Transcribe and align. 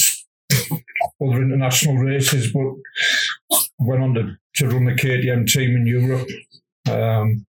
other 1.22 1.42
international 1.42 1.96
races. 1.96 2.52
But 2.52 3.60
went 3.78 4.02
on 4.02 4.14
to, 4.14 4.36
to 4.56 4.68
run 4.68 4.84
the 4.84 4.92
KTM 4.92 5.46
team 5.46 5.76
in 5.76 5.86
Europe. 5.86 6.28
Um, 6.90 7.46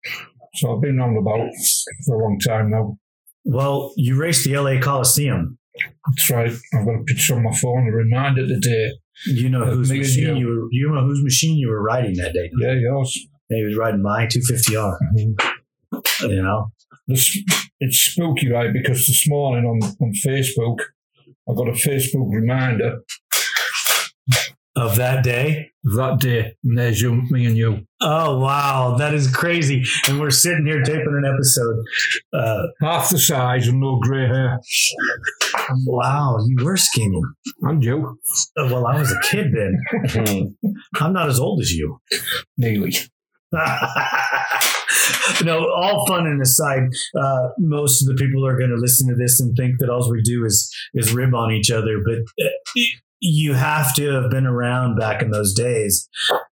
so 0.56 0.76
I've 0.76 0.82
been 0.82 1.00
on 1.00 1.16
the 1.16 1.22
boat 1.22 1.50
for 2.06 2.16
a 2.16 2.24
long 2.24 2.40
time 2.40 2.72
now. 2.72 2.98
Well, 3.46 3.94
you 3.96 4.20
raced 4.20 4.46
the 4.46 4.58
LA 4.58 4.80
Coliseum. 4.80 5.58
That's 6.06 6.30
right. 6.30 6.52
I've 6.74 6.86
got 6.86 6.96
a 6.96 7.04
picture 7.06 7.36
on 7.36 7.44
my 7.44 7.54
phone 7.54 7.86
to 7.86 7.92
remind 7.92 8.38
it 8.38 8.48
today. 8.48 8.92
You 9.26 9.50
know 9.50 9.66
whose 9.66 9.92
machine 9.92 10.36
you. 10.36 10.40
you 10.40 10.48
were. 10.48 10.68
You 10.72 10.92
know 10.92 11.06
whose 11.06 11.24
machine 11.24 11.58
you 11.58 11.70
were 11.70 11.82
riding 11.82 12.16
that 12.18 12.34
day. 12.34 12.50
Yeah, 12.60 12.74
yours. 12.74 13.28
And 13.50 13.60
he 13.60 13.66
was 13.66 13.78
riding 13.78 14.02
my 14.02 14.26
250R. 14.26 14.98
You 16.22 16.42
know, 16.42 16.72
This, 17.08 17.38
it's 17.80 18.00
spooky, 18.00 18.50
right? 18.52 18.72
Because 18.72 19.06
this 19.08 19.26
morning 19.28 19.66
on, 19.66 19.82
on 20.02 20.14
Facebook, 20.26 20.80
I 21.50 21.54
got 21.56 21.68
a 21.68 21.72
Facebook 21.72 22.32
reminder 22.32 23.00
of 24.76 24.96
that 24.96 25.24
day. 25.24 25.70
that 25.84 26.20
day, 26.20 26.54
and 26.64 26.78
there's 26.78 27.02
you, 27.02 27.24
me 27.30 27.46
and 27.46 27.58
you. 27.58 27.86
Oh 28.02 28.38
wow, 28.40 28.96
that 28.98 29.14
is 29.14 29.30
crazy! 29.34 29.84
And 30.08 30.20
we're 30.20 30.30
sitting 30.32 30.66
here 30.66 30.82
taping 30.84 31.22
an 31.24 31.26
episode. 31.26 31.76
Uh, 32.34 32.62
Half 32.82 33.10
the 33.10 33.18
size 33.18 33.68
and 33.68 33.80
no 33.82 34.00
grey 34.00 34.28
hair. 34.28 34.60
wow, 35.86 36.38
you 36.48 36.64
were 36.64 36.78
skinny. 36.78 37.22
And 37.62 37.84
you. 37.84 38.18
Uh, 38.58 38.68
Well, 38.72 38.88
I 38.88 38.98
was 39.00 39.12
a 39.12 39.20
kid 39.30 39.48
then. 39.54 40.56
I'm 41.00 41.14
not 41.14 41.28
as 41.30 41.40
old 41.40 41.60
as 41.62 41.72
you. 41.72 42.00
Nearly. 42.58 42.94
no, 45.44 45.70
all 45.70 46.06
fun 46.08 46.26
and 46.28 46.42
aside, 46.42 46.84
uh, 47.20 47.50
most 47.58 48.02
of 48.02 48.08
the 48.08 48.22
people 48.22 48.46
are 48.46 48.58
going 48.58 48.70
to 48.70 48.76
listen 48.76 49.08
to 49.10 49.16
this 49.16 49.40
and 49.40 49.56
think 49.56 49.76
that 49.80 49.90
all 49.90 50.10
we 50.10 50.22
do 50.22 50.46
is 50.46 50.74
is 50.94 51.14
rib 51.14 51.34
on 51.34 51.52
each 51.52 51.72
other. 51.72 52.00
But 52.04 52.20
uh, 52.44 52.50
you 53.20 53.54
have 53.54 53.94
to 53.96 54.12
have 54.12 54.32
been 54.32 54.48
around 54.48 54.98
back 54.98 55.22
in 55.22 55.32
those 55.32 55.54
days 55.54 56.10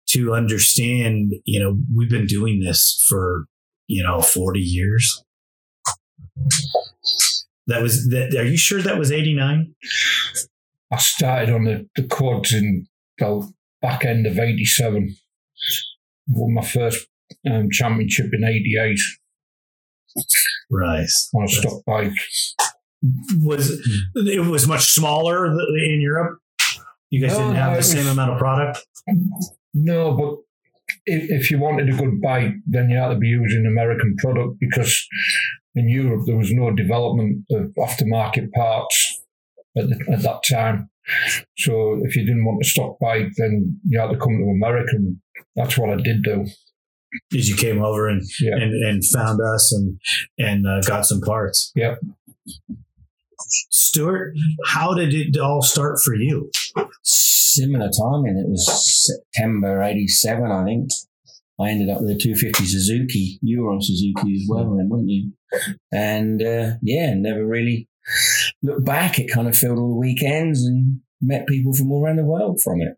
to 0.09 0.33
understand. 0.33 1.33
You 1.45 1.59
know, 1.59 1.77
we've 1.95 2.09
been 2.09 2.27
doing 2.27 2.59
this 2.59 3.03
for 3.09 3.45
you 3.87 4.03
know 4.03 4.21
forty 4.21 4.61
years. 4.61 5.23
That 7.67 7.81
was 7.81 8.07
that. 8.09 8.35
Are 8.37 8.45
you 8.45 8.57
sure 8.57 8.81
that 8.81 8.97
was 8.97 9.11
eighty 9.11 9.33
nine? 9.33 9.75
I 10.91 10.97
started 10.97 11.53
on 11.53 11.65
the, 11.65 11.87
the 11.95 12.07
quads 12.07 12.53
in 12.53 12.87
the 13.19 13.51
back 13.81 14.05
end 14.05 14.25
of 14.25 14.39
87. 14.39 15.15
Won 16.29 16.53
my 16.55 16.65
first 16.65 17.07
um, 17.49 17.69
championship 17.71 18.27
in 18.33 18.43
88 18.43 18.99
Right. 20.71 21.07
on 21.35 21.43
a 21.43 21.47
stock 21.47 21.83
bike. 21.85 22.11
Was 23.37 23.71
it 24.15 24.45
was 24.45 24.67
much 24.67 24.85
smaller 24.87 25.45
in 25.47 26.01
Europe? 26.01 26.39
You 27.09 27.21
guys 27.21 27.37
No, 27.37 27.45
didn't 27.45 27.55
have 27.55 27.71
it 27.71 27.75
the 27.75 27.77
was- 27.77 27.91
same 27.91 28.07
amount 28.07 28.31
of 28.31 28.37
product. 28.39 28.85
No, 29.73 30.15
but 30.17 30.35
if, 31.05 31.29
if 31.43 31.51
you 31.51 31.59
wanted 31.59 31.89
a 31.89 31.97
good 31.97 32.19
bike, 32.21 32.53
then 32.67 32.89
you 32.89 32.97
had 32.97 33.09
to 33.09 33.15
be 33.15 33.27
using 33.27 33.65
American 33.65 34.15
product 34.17 34.59
because 34.59 35.07
in 35.75 35.87
Europe 35.89 36.23
there 36.25 36.35
was 36.37 36.51
no 36.51 36.71
development 36.71 37.45
of 37.51 37.67
aftermarket 37.77 38.51
parts 38.51 39.21
at, 39.77 39.87
the, 39.89 40.05
at 40.11 40.21
that 40.23 40.41
time. 40.49 40.89
So 41.57 42.01
if 42.03 42.15
you 42.15 42.25
didn't 42.25 42.45
want 42.45 42.61
a 42.63 42.67
stock 42.67 42.97
bike, 42.99 43.29
then 43.37 43.79
you 43.87 43.99
had 43.99 44.11
to 44.11 44.17
come 44.17 44.37
to 44.37 44.49
America. 44.49 44.95
And 44.95 45.17
that's 45.55 45.77
what 45.77 45.89
I 45.91 45.95
did 46.01 46.23
do. 46.23 46.45
As 47.35 47.49
you 47.49 47.55
came 47.55 47.81
over 47.83 48.07
and 48.07 48.21
Yeah. 48.39 48.55
and, 48.55 48.73
and 48.85 49.03
found 49.05 49.39
us 49.41 49.73
and 49.73 49.99
and 50.37 50.67
uh, 50.67 50.81
got 50.81 51.05
some 51.05 51.21
parts. 51.21 51.71
Yep. 51.75 51.99
Stuart, 53.71 54.33
how 54.65 54.93
did 54.93 55.13
it 55.13 55.37
all 55.39 55.61
start 55.61 55.99
for 56.03 56.13
you? 56.15 56.49
similar 57.03 57.89
timing. 57.89 58.37
It 58.37 58.49
was 58.49 58.65
September 59.33 59.81
'87, 59.81 60.51
I 60.51 60.65
think. 60.65 60.89
I 61.59 61.71
ended 61.71 61.89
up 61.89 61.99
with 62.01 62.11
a 62.11 62.17
250 62.17 62.65
Suzuki. 62.65 63.37
You 63.41 63.63
were 63.63 63.71
on 63.73 63.81
Suzuki 63.81 64.35
as 64.35 64.45
well, 64.47 64.77
then, 64.77 64.87
weren't 64.87 65.09
you? 65.09 65.33
And 65.91 66.41
uh, 66.41 66.73
yeah, 66.81 67.13
never 67.15 67.45
really 67.45 67.89
looked 68.61 68.85
back. 68.85 69.19
It 69.19 69.31
kind 69.31 69.47
of 69.47 69.57
filled 69.57 69.77
all 69.79 69.89
the 69.89 69.99
weekends 69.99 70.63
and 70.63 71.01
met 71.21 71.47
people 71.47 71.73
from 71.73 71.91
all 71.91 72.05
around 72.05 72.15
the 72.17 72.23
world 72.25 72.61
from 72.63 72.81
it. 72.81 72.95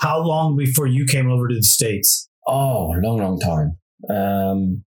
How 0.00 0.18
long 0.20 0.56
before 0.56 0.86
you 0.86 1.04
came 1.04 1.30
over 1.30 1.46
to 1.46 1.54
the 1.54 1.62
States? 1.62 2.28
Oh, 2.46 2.94
long, 3.02 3.18
long 3.18 3.38
time. 3.38 3.78
Um, 4.08 4.84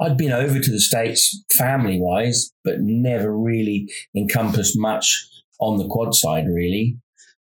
I'd 0.00 0.16
been 0.16 0.32
over 0.32 0.58
to 0.58 0.70
the 0.70 0.80
States 0.80 1.44
family 1.52 2.00
wise, 2.00 2.52
but 2.64 2.80
never 2.80 3.36
really 3.36 3.88
encompassed 4.16 4.74
much 4.76 5.26
on 5.60 5.78
the 5.78 5.88
quad 5.88 6.14
side, 6.14 6.46
really. 6.48 6.98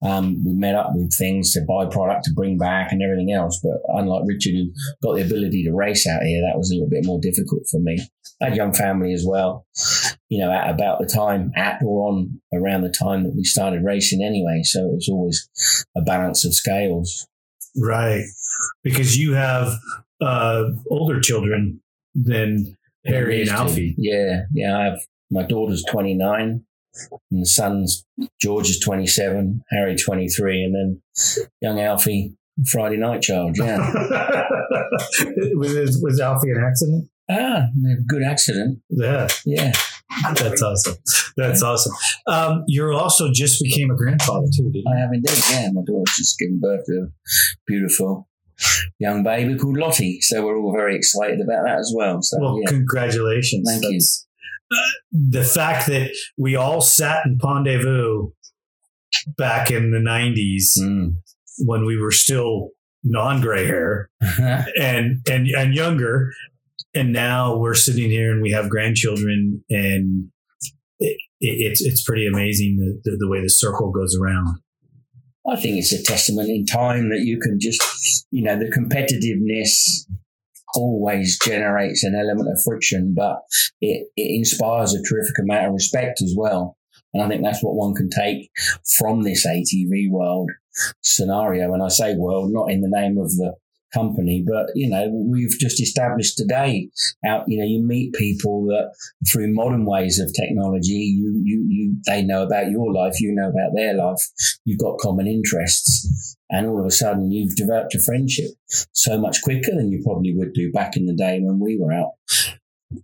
Um, 0.03 0.45
we 0.45 0.53
met 0.53 0.75
up 0.75 0.91
with 0.95 1.13
things 1.17 1.53
to 1.53 1.63
buy 1.67 1.87
product 1.87 2.25
to 2.25 2.33
bring 2.35 2.59
back 2.59 2.93
and 2.93 3.03
everything 3.03 3.33
else. 3.33 3.59
But 3.63 3.81
unlike 3.89 4.25
Richard, 4.27 4.53
who 4.53 4.71
got 5.03 5.17
the 5.17 5.25
ability 5.25 5.65
to 5.65 5.75
race 5.75 6.07
out 6.07 6.23
here, 6.23 6.43
that 6.43 6.59
was 6.59 6.71
a 6.71 6.75
little 6.75 6.91
bit 6.91 7.07
more 7.07 7.19
difficult 7.21 7.63
for 7.71 7.81
me. 7.81 7.99
I 8.41 8.47
had 8.47 8.57
young 8.57 8.75
family 8.75 9.15
as 9.15 9.25
well, 9.27 9.67
you 10.29 10.39
know, 10.39 10.53
at 10.53 10.69
about 10.69 10.99
the 10.99 11.07
time, 11.07 11.51
at 11.57 11.81
or 11.83 12.09
on 12.09 12.41
around 12.53 12.83
the 12.83 12.91
time 12.91 13.25
that 13.25 13.35
we 13.35 13.45
started 13.45 13.83
racing 13.83 14.23
anyway. 14.23 14.61
So 14.63 14.81
it 14.81 14.95
was 14.95 15.09
always 15.11 15.87
a 15.97 16.03
balance 16.03 16.45
of 16.45 16.55
scales. 16.55 17.27
Right. 17.75 18.25
Because 18.83 19.17
you 19.17 19.35
have 19.35 19.73
uh, 20.21 20.65
older 20.91 21.21
children 21.21 21.81
than 22.15 22.77
Harry 23.05 23.43
and 23.43 23.51
Alfie. 23.51 23.95
Yeah. 23.99 24.43
Yeah. 24.53 24.79
I 24.79 24.85
have 24.85 24.99
my 25.31 25.43
daughter's 25.43 25.85
29 25.85 26.65
and 27.31 27.43
the 27.43 27.47
son's 27.47 28.05
George 28.41 28.71
is 28.71 28.81
27, 28.81 29.63
Harry 29.71 29.97
23, 29.97 30.65
and 30.65 30.75
then 30.75 31.47
young 31.61 31.81
Alfie, 31.81 32.35
Friday 32.71 32.97
night 32.97 33.23
child. 33.23 33.57
Yeah. 33.59 33.79
was, 35.55 36.01
was 36.03 36.21
Alfie 36.21 36.51
an 36.51 36.65
accident? 36.67 37.09
Ah, 37.31 37.67
good 38.07 38.23
accident. 38.23 38.81
Yeah. 38.89 39.29
Yeah. 39.45 39.73
That's 40.35 40.63
awesome. 40.63 40.95
That's 41.37 41.63
awesome. 41.63 41.93
Um, 42.27 42.65
you 42.67 42.91
also 42.93 43.31
just 43.33 43.63
became 43.63 43.91
a 43.91 43.97
grandfather 43.97 44.47
too, 44.57 44.71
didn't 44.71 44.85
you? 44.87 44.93
I 44.95 45.01
have 45.01 45.11
indeed. 45.13 45.37
Yeah, 45.51 45.69
my 45.73 45.83
daughter's 45.87 46.15
just 46.17 46.39
given 46.39 46.61
birth 46.61 46.85
to 46.87 46.93
a 46.93 47.07
beautiful 47.67 48.29
young 48.99 49.23
baby 49.23 49.57
called 49.59 49.77
Lottie. 49.77 50.21
So 50.21 50.45
we're 50.45 50.59
all 50.59 50.73
very 50.73 50.97
excited 50.97 51.41
about 51.41 51.65
that 51.65 51.79
as 51.79 51.93
well. 51.97 52.23
So, 52.23 52.39
well, 52.41 52.59
yeah. 52.63 52.69
congratulations. 52.71 53.69
Thank 53.71 53.83
you. 53.85 53.91
That's- 53.93 54.27
The 55.13 55.45
fact 55.45 55.87
that 55.89 56.11
we 56.37 56.57
all 56.57 56.81
sat 56.81 57.25
in 57.27 57.39
Pont 57.39 57.67
de 57.67 57.77
Vaux 57.83 58.33
back 59.37 59.71
in 59.71 59.91
the 59.93 59.99
90s 60.01 60.73
Mm. 60.81 61.17
when 61.59 61.85
we 61.87 61.97
were 61.97 62.11
still 62.11 62.71
non-gray 63.05 63.65
hair 63.67 64.11
and 64.81 65.21
and 65.31 65.47
and 65.57 65.75
younger 65.75 66.33
and 66.95 67.13
now 67.13 67.57
we're 67.57 67.75
sitting 67.75 68.11
here 68.11 68.33
and 68.33 68.43
we 68.43 68.51
have 68.51 68.69
grandchildren 68.69 69.63
and 69.71 70.29
it, 70.99 71.17
it, 71.41 71.71
it's 71.71 71.81
it's 71.81 72.03
pretty 72.03 72.27
amazing 72.27 72.77
the, 72.79 73.11
the, 73.11 73.17
the 73.21 73.29
way 73.29 73.41
the 73.41 73.49
circle 73.49 73.93
goes 73.93 74.19
around 74.21 74.59
I 75.49 75.57
think 75.57 75.79
it's 75.79 75.93
a 75.93 76.03
testament 76.03 76.49
in 76.49 76.67
time 76.67 77.11
that 77.11 77.21
you 77.21 77.39
can 77.39 77.59
just, 77.61 78.27
you 78.31 78.43
know, 78.43 78.59
the 78.59 78.71
competitiveness 78.71 79.71
always 80.75 81.39
generates 81.39 82.03
an 82.05 82.15
element 82.15 82.49
of 82.49 82.61
friction, 82.65 83.15
but 83.17 83.39
it, 83.81 84.09
it 84.17 84.39
inspires 84.39 84.93
a 84.93 85.03
terrific 85.03 85.39
amount 85.41 85.67
of 85.67 85.73
respect 85.73 86.21
as 86.21 86.35
well. 86.37 86.77
And 87.15 87.23
I 87.23 87.29
think 87.29 87.43
that's 87.43 87.63
what 87.63 87.77
one 87.77 87.95
can 87.95 88.11
take 88.11 88.51
from 88.99 89.23
this 89.23 89.47
ATV 89.47 90.11
world 90.11 90.51
scenario. 91.01 91.73
And 91.73 91.83
I 91.83 91.89
say 91.89 92.15
world, 92.15 92.51
not 92.53 92.71
in 92.71 92.81
the 92.81 92.91
name 92.91 93.17
of 93.17 93.31
the 93.31 93.55
company, 93.97 94.45
but 94.47 94.67
you 94.75 94.89
know, 94.89 95.05
we've 95.33 95.57
just 95.59 95.81
established 95.81 96.37
today 96.37 96.89
out, 97.31 97.45
you 97.49 97.57
know, 97.59 97.65
you 97.75 97.81
meet 97.95 98.13
people 98.15 98.57
that 98.67 98.87
through 99.31 99.55
modern 99.55 99.85
ways 99.87 100.19
of 100.21 100.29
technology, 100.35 100.93
you, 101.21 101.29
you, 101.45 101.59
you, 101.69 101.97
they 102.07 102.23
know 102.23 102.43
about 102.43 102.71
your 102.71 102.93
life, 102.93 103.15
you 103.21 103.33
know 103.35 103.49
about 103.49 103.73
their 103.75 103.95
life, 103.95 104.23
you've 104.65 104.79
got 104.87 104.99
common 104.99 105.27
interests. 105.27 106.37
And 106.49 106.67
all 106.69 106.79
of 106.81 106.87
a 106.87 106.91
sudden 106.93 107.33
you've 107.33 107.57
developed 107.57 107.95
a 107.97 108.01
friendship 108.09 108.51
so 108.93 109.19
much 109.19 109.43
quicker 109.43 109.73
than 109.77 109.91
you 109.91 110.01
probably 110.05 110.33
would 110.37 110.53
do 110.53 110.71
back 110.73 110.97
in 110.97 111.07
the 111.07 111.15
day 111.15 111.41
when 111.43 111.59
we 111.59 111.77
were 111.81 111.93
out 111.93 112.13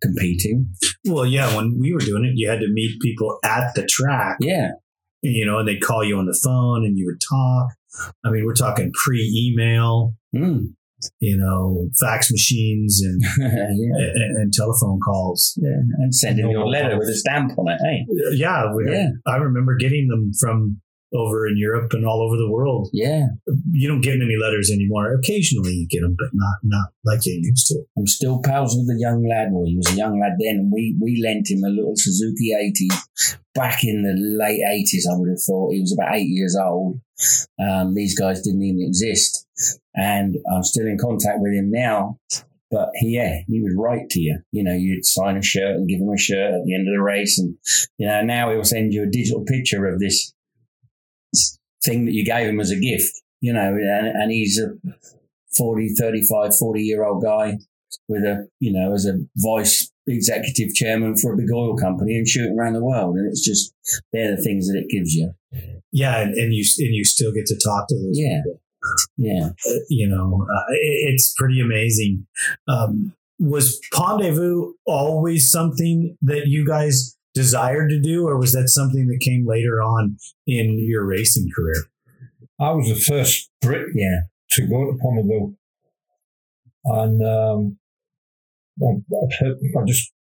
competing. 0.01 0.73
well 1.07 1.27
yeah 1.27 1.55
when 1.57 1.77
we 1.81 1.93
were 1.93 1.99
doing 2.01 2.25
it 2.25 2.33
you 2.37 2.49
had 2.49 2.61
to 2.61 2.69
meet 2.69 3.01
people 3.01 3.39
at 3.45 3.75
the 3.75 3.85
track 3.85 4.37
Yeah. 4.41 4.69
you 5.23 5.45
know 5.45 5.59
and 5.59 5.67
they'd 5.67 5.83
call 5.83 6.05
you 6.05 6.17
on 6.19 6.27
the 6.27 6.39
phone 6.45 6.85
and 6.87 6.97
you 6.97 7.05
would 7.07 7.21
talk 7.21 7.73
i 8.25 8.31
mean 8.31 8.45
we're 8.47 8.55
talking 8.55 8.93
pre-email 8.95 10.15
Mm. 10.35 10.75
You 11.21 11.37
know 11.37 11.89
fax 12.01 12.31
machines 12.31 13.01
and 13.05 13.21
yeah. 13.39 14.07
and, 14.25 14.37
and 14.39 14.53
telephone 14.53 14.99
calls 15.05 15.59
yeah. 15.63 15.71
And 15.99 16.15
sending 16.15 16.51
your 16.51 16.67
letter 16.67 16.99
with 16.99 17.09
a 17.09 17.15
stamp 17.15 17.53
on 17.59 17.69
it, 17.73 17.79
hey? 17.85 18.07
yeah, 18.37 18.65
we- 18.75 18.91
Yeah. 18.91 19.09
i 19.27 19.37
remember 19.37 19.77
getting 19.79 20.09
them 20.09 20.31
from 20.41 20.81
over 21.15 21.47
in 21.47 21.57
europe 21.57 21.93
and 21.93 22.05
all 22.07 22.23
over 22.23 22.37
the 22.37 22.51
world 22.51 22.89
Yeah. 22.93 23.27
you 23.73 23.89
don't 23.89 24.01
get 24.01 24.19
many 24.19 24.37
letters 24.37 24.71
anymore. 24.71 25.15
Occasionally 25.15 25.73
you 25.73 25.87
get 25.89 26.01
them, 26.03 26.17
but 26.19 26.29
not 26.33 26.57
not 26.63 26.89
like 27.05 27.25
you 27.27 27.39
used 27.43 27.67
to. 27.69 27.83
I'm 27.97 28.07
still 28.07 28.41
pals 28.43 28.75
with 28.77 28.87
the 28.89 29.01
young 29.01 29.27
lad. 29.29 29.49
Well, 29.53 29.67
he 29.67 29.77
was 29.77 29.91
a 29.93 29.97
young 29.97 30.21
lad 30.21 30.33
then, 30.39 30.57
and 30.57 30.73
we, 30.73 30.97
we 31.01 31.21
lent 31.23 31.51
him 31.51 31.65
a 31.65 31.69
little 31.69 31.95
Suzuki 31.97 32.53
80 32.53 32.89
back 33.55 33.85
in 33.85 34.03
the 34.03 34.15
late 34.17 34.61
80s, 34.61 35.11
I 35.11 35.19
would 35.19 35.29
have 35.31 35.43
thought. 35.43 35.73
He 35.73 35.81
was 35.81 35.93
about 35.97 36.15
eight 36.15 36.29
years 36.29 36.57
old. 36.61 37.01
Um, 37.61 37.95
these 37.95 38.19
guys 38.19 38.43
didn't 38.43 38.63
even 38.63 38.83
exist. 38.87 39.47
And 39.95 40.37
I'm 40.53 40.63
still 40.63 40.87
in 40.87 40.99
contact 40.99 41.39
with 41.41 41.53
him 41.53 41.71
now. 41.71 42.19
But 42.71 42.89
he, 42.95 43.17
yeah, 43.17 43.41
he 43.47 43.61
would 43.61 43.77
write 43.77 44.09
to 44.11 44.21
you. 44.21 44.39
You 44.51 44.65
know, 44.65 44.73
you'd 44.73 45.05
sign 45.05 45.37
a 45.37 45.43
shirt 45.43 45.77
and 45.77 45.89
give 45.89 46.01
him 46.01 46.09
a 46.09 46.17
shirt 46.19 46.55
at 46.55 46.65
the 46.65 46.75
end 46.75 46.89
of 46.89 46.95
the 46.95 47.03
race. 47.03 47.39
And, 47.39 47.57
you 47.99 48.07
know, 48.07 48.23
now 48.23 48.51
he'll 48.51 48.65
send 48.65 48.95
you 48.95 49.03
a 49.03 49.11
digital 49.11 49.45
picture 49.45 49.87
of 49.87 49.99
this 50.01 50.33
thing 51.85 52.05
that 52.07 52.13
you 52.13 52.25
gave 52.25 52.49
him 52.49 52.61
as 52.61 52.71
a 52.71 52.79
gift, 52.81 53.13
you 53.41 53.53
know, 53.53 53.69
and, 53.75 54.07
and 54.07 54.31
he's 54.31 54.59
a 54.61 54.75
40, 55.57 55.95
35, 55.99 56.57
40 56.57 56.81
year 56.83 57.05
old 57.05 57.23
guy 57.23 57.59
with 58.09 58.23
a, 58.23 58.49
you 58.61 58.73
know, 58.73 58.95
as 58.95 59.07
a 59.07 59.19
vice 59.37 59.91
executive 60.07 60.75
chairman 60.75 61.17
for 61.17 61.33
a 61.33 61.37
big 61.37 61.53
oil 61.55 61.77
company 61.77 62.17
and 62.17 62.27
shooting 62.27 62.57
around 62.59 62.73
the 62.73 62.85
world. 62.85 63.17
And 63.17 63.29
it's 63.29 63.45
just, 63.45 63.73
they're 64.13 64.37
the 64.37 64.43
things 64.43 64.67
that 64.69 64.79
it 64.79 64.89
gives 64.91 65.15
you. 65.15 65.33
Yeah, 65.93 66.21
and, 66.23 66.35
and 66.35 66.55
you 66.55 66.65
and 66.79 66.95
you 66.95 67.05
still 67.05 67.33
get 67.33 67.47
to 67.47 67.55
talk 67.63 67.87
to 67.89 67.95
those 67.95 68.19
Yeah. 68.19 68.41
people. 68.43 68.61
Yeah. 69.17 69.49
Uh, 69.69 69.79
you 69.91 70.09
know, 70.09 70.43
uh, 70.43 70.65
it, 70.73 71.13
it's 71.13 71.35
pretty 71.39 71.61
amazing. 71.61 72.27
Um, 72.67 73.13
was 73.39 73.79
Pont 73.93 74.23
de 74.23 74.31
Vaux 74.33 74.75
always 74.87 75.51
something 75.51 76.17
that 76.23 76.47
you 76.47 76.67
guys 76.67 77.17
desired 77.35 77.89
to 77.91 78.01
do, 78.01 78.27
or 78.27 78.39
was 78.39 78.53
that 78.53 78.69
something 78.69 79.07
that 79.09 79.21
came 79.21 79.47
later 79.47 79.83
on 79.83 80.17
in 80.47 80.79
your 80.79 81.05
racing 81.05 81.49
career? 81.55 81.85
I 82.61 82.73
was 82.73 82.89
the 82.89 82.95
first 82.95 83.51
Brit 83.61 83.89
Yeah. 83.95 84.21
to 84.53 84.67
go 84.67 84.85
to 84.85 84.99
Ponneville. 84.99 85.55
And 86.85 87.23
um, 87.25 87.79
I, 88.83 89.85
just 89.87 90.13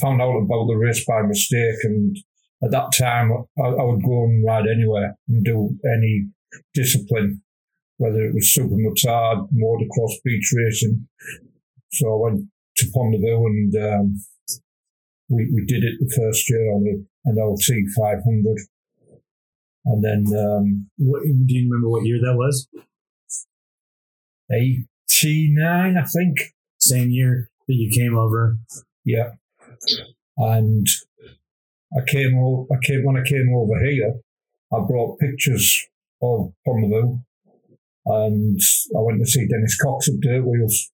found 0.00 0.20
out 0.20 0.36
about 0.36 0.66
the 0.66 0.76
race 0.76 1.04
by 1.06 1.22
mistake. 1.22 1.76
And 1.84 2.16
at 2.62 2.70
that 2.72 2.92
time, 2.96 3.32
I, 3.58 3.68
I 3.68 3.84
would 3.84 4.02
go 4.02 4.24
and 4.24 4.44
ride 4.44 4.66
anywhere 4.66 5.16
and 5.28 5.44
do 5.44 5.70
any 5.96 6.28
discipline, 6.74 7.42
whether 7.98 8.20
it 8.22 8.34
was 8.34 8.52
super 8.52 8.74
motard, 8.74 9.48
motocross, 9.52 10.14
beach 10.24 10.52
racing. 10.54 11.06
So 11.92 12.12
I 12.12 12.30
went 12.30 12.46
to 12.76 12.86
Pondeville 12.86 13.46
and 13.46 13.76
um, 13.76 14.16
we, 15.28 15.48
we 15.52 15.64
did 15.66 15.84
it 15.84 15.98
the 16.00 16.12
first 16.16 16.48
year 16.48 16.72
on 16.72 16.84
a, 16.86 17.30
an 17.30 17.36
LT 17.36 17.64
500. 17.96 18.58
And 19.84 20.04
then 20.04 20.24
um, 20.38 20.90
What, 20.98 21.22
do 21.22 21.54
you 21.54 21.68
remember 21.70 21.88
what 21.88 22.04
year 22.04 22.18
that 22.20 22.36
was? 22.36 22.68
89, 24.50 25.96
I 25.96 26.04
think. 26.04 26.54
Same 26.80 27.10
year 27.10 27.50
that 27.66 27.74
you 27.74 27.90
came 27.94 28.16
over. 28.16 28.56
Yeah. 29.04 29.32
And 30.36 30.86
I 31.96 32.04
came 32.06 32.38
over, 32.38 32.66
I 32.72 32.78
came, 32.84 33.04
when 33.04 33.16
I 33.16 33.28
came 33.28 33.52
over 33.54 33.84
here, 33.84 34.14
I 34.72 34.80
brought 34.86 35.18
pictures 35.18 35.86
of 36.22 36.52
Pondeville 36.66 37.22
and 38.06 38.60
I 38.96 39.00
went 39.00 39.20
to 39.20 39.30
see 39.30 39.46
Dennis 39.46 39.76
Cox 39.80 40.08
at 40.08 40.20
Dirt 40.20 40.44
Wheels. 40.44 40.90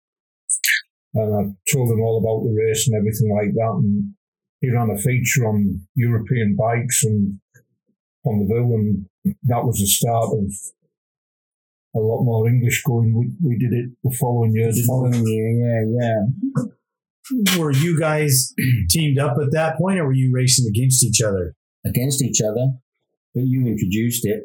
And 1.14 1.34
I 1.34 1.72
told 1.72 1.92
him 1.92 2.00
all 2.00 2.18
about 2.18 2.44
the 2.44 2.54
race 2.54 2.88
and 2.88 2.96
everything 2.96 3.32
like 3.34 3.54
that. 3.54 3.80
And 3.82 4.14
he 4.64 4.70
ran 4.70 4.90
a 4.90 4.96
feature 4.96 5.46
on 5.46 5.86
European 5.94 6.56
bikes 6.56 7.04
and 7.04 7.38
on 8.24 8.38
the 8.38 8.54
Pondeville. 8.54 8.74
And 8.74 9.06
that 9.44 9.64
was 9.64 9.78
the 9.78 9.86
start 9.86 10.30
of 10.32 10.50
a 11.94 12.00
lot 12.00 12.24
more 12.24 12.48
English 12.48 12.82
going. 12.82 13.14
We, 13.14 13.48
we 13.48 13.58
did 13.58 13.72
it 13.72 13.90
the 14.02 14.16
following 14.18 14.52
year, 14.54 14.68
didn't 14.68 14.82
we? 14.82 14.86
Following 14.86 15.26
year, 15.26 15.50
yeah, 15.64 15.82
yeah. 16.00 17.58
Were 17.58 17.72
you 17.72 17.98
guys 17.98 18.52
teamed 18.90 19.18
up 19.18 19.36
at 19.40 19.52
that 19.52 19.78
point, 19.78 19.98
or 19.98 20.06
were 20.06 20.12
you 20.12 20.32
racing 20.34 20.66
against 20.68 21.04
each 21.04 21.20
other? 21.22 21.54
Against 21.86 22.22
each 22.22 22.40
other. 22.40 22.72
But 23.34 23.44
you 23.46 23.66
introduced 23.66 24.26
it. 24.26 24.44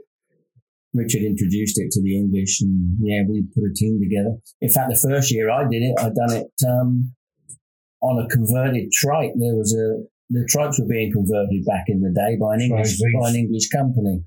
Richard 0.94 1.22
introduced 1.22 1.80
it 1.80 1.92
to 1.92 2.02
the 2.02 2.18
English, 2.18 2.62
and 2.62 2.98
yeah, 3.00 3.22
we 3.28 3.44
put 3.54 3.64
a 3.64 3.74
team 3.76 4.00
together. 4.02 4.38
In 4.60 4.70
fact, 4.70 4.90
the 4.90 5.10
first 5.10 5.32
year 5.32 5.52
I 5.52 5.64
did 5.70 5.84
it, 5.84 5.96
I'd 6.00 6.16
done 6.16 6.38
it 6.38 6.52
um, 6.68 7.14
on 8.01 8.24
a 8.24 8.27
converted 8.29 8.91
trike. 8.91 9.32
There 9.36 9.56
was 9.56 9.74
a 9.75 10.03
the 10.32 10.46
trikes 10.46 10.79
were 10.79 10.88
being 10.88 11.12
converted 11.12 11.65
back 11.65 11.86
in 11.88 12.01
the 12.01 12.13
day 12.13 12.38
by 12.39 12.56
an 12.56 12.62
English 12.62 13.00
by 13.20 13.29
an 13.29 13.36
English 13.36 13.70
company. 13.70 14.24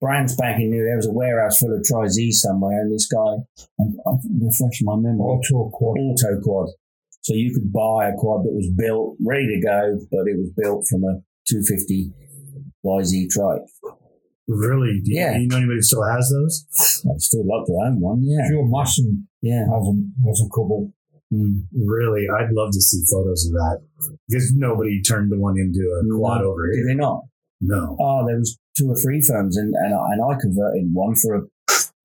Brands 0.00 0.34
back 0.36 0.58
in 0.58 0.70
there, 0.70 0.84
there 0.86 0.96
was 0.96 1.06
a 1.06 1.12
warehouse 1.12 1.58
full 1.58 1.72
of 1.74 1.82
Tri 1.84 2.08
Z 2.08 2.32
somewhere, 2.32 2.80
and 2.82 2.92
this 2.92 3.06
guy, 3.06 3.34
I'm, 3.78 3.94
I'm 4.06 4.18
refreshing 4.42 4.86
my 4.86 4.96
memory, 4.96 5.20
Auto 5.22 5.70
quad. 5.70 5.98
auto 5.98 6.40
quad. 6.42 6.68
So 7.22 7.34
you 7.34 7.54
could 7.54 7.72
buy 7.72 8.08
a 8.10 8.14
quad 8.18 8.42
that 8.44 8.50
was 8.52 8.68
built, 8.76 9.16
ready 9.24 9.46
to 9.54 9.60
go, 9.62 9.98
but 10.10 10.26
it 10.26 10.34
was 10.36 10.50
built 10.56 10.86
from 10.90 11.04
a 11.04 11.22
250 11.46 12.10
YZ 12.84 13.30
trike. 13.30 13.62
Really? 14.48 15.00
Do 15.04 15.12
you, 15.12 15.20
Yeah. 15.20 15.34
do 15.34 15.42
you 15.42 15.48
know 15.48 15.56
anybody 15.58 15.76
who 15.78 15.82
still 15.82 16.02
has 16.10 16.28
those? 16.34 16.66
I'd 17.08 17.20
still 17.22 17.46
love 17.46 17.66
to 17.66 17.72
own 17.86 18.00
one, 18.00 18.22
yeah. 18.24 18.42
Joe 18.50 18.64
Masson 18.66 19.28
Yeah. 19.40 19.62
has 19.70 19.86
a, 19.86 19.94
has 20.26 20.42
a 20.44 20.48
couple. 20.50 20.92
Mm. 21.32 21.64
Really? 21.86 22.26
I'd 22.28 22.52
love 22.52 22.70
to 22.72 22.80
see 22.80 23.02
photos 23.10 23.46
of 23.46 23.52
that 23.52 23.78
because 24.28 24.52
nobody 24.54 25.00
turned 25.00 25.32
the 25.32 25.38
one 25.38 25.56
into 25.58 25.80
a 25.80 26.18
quad 26.18 26.42
No. 26.42 26.50
over 26.50 26.70
Did 26.72 26.88
they 26.88 26.94
not? 26.94 27.22
No. 27.60 27.96
Oh, 28.00 28.26
there 28.26 28.38
was 28.38 28.58
two 28.76 28.90
or 28.90 28.96
three 28.96 29.22
firms, 29.22 29.56
and 29.56 29.72
and 29.74 29.94
I, 29.94 30.12
and 30.12 30.20
I 30.22 30.38
converted 30.40 30.90
one 30.92 31.14
for 31.14 31.36
a, 31.36 31.40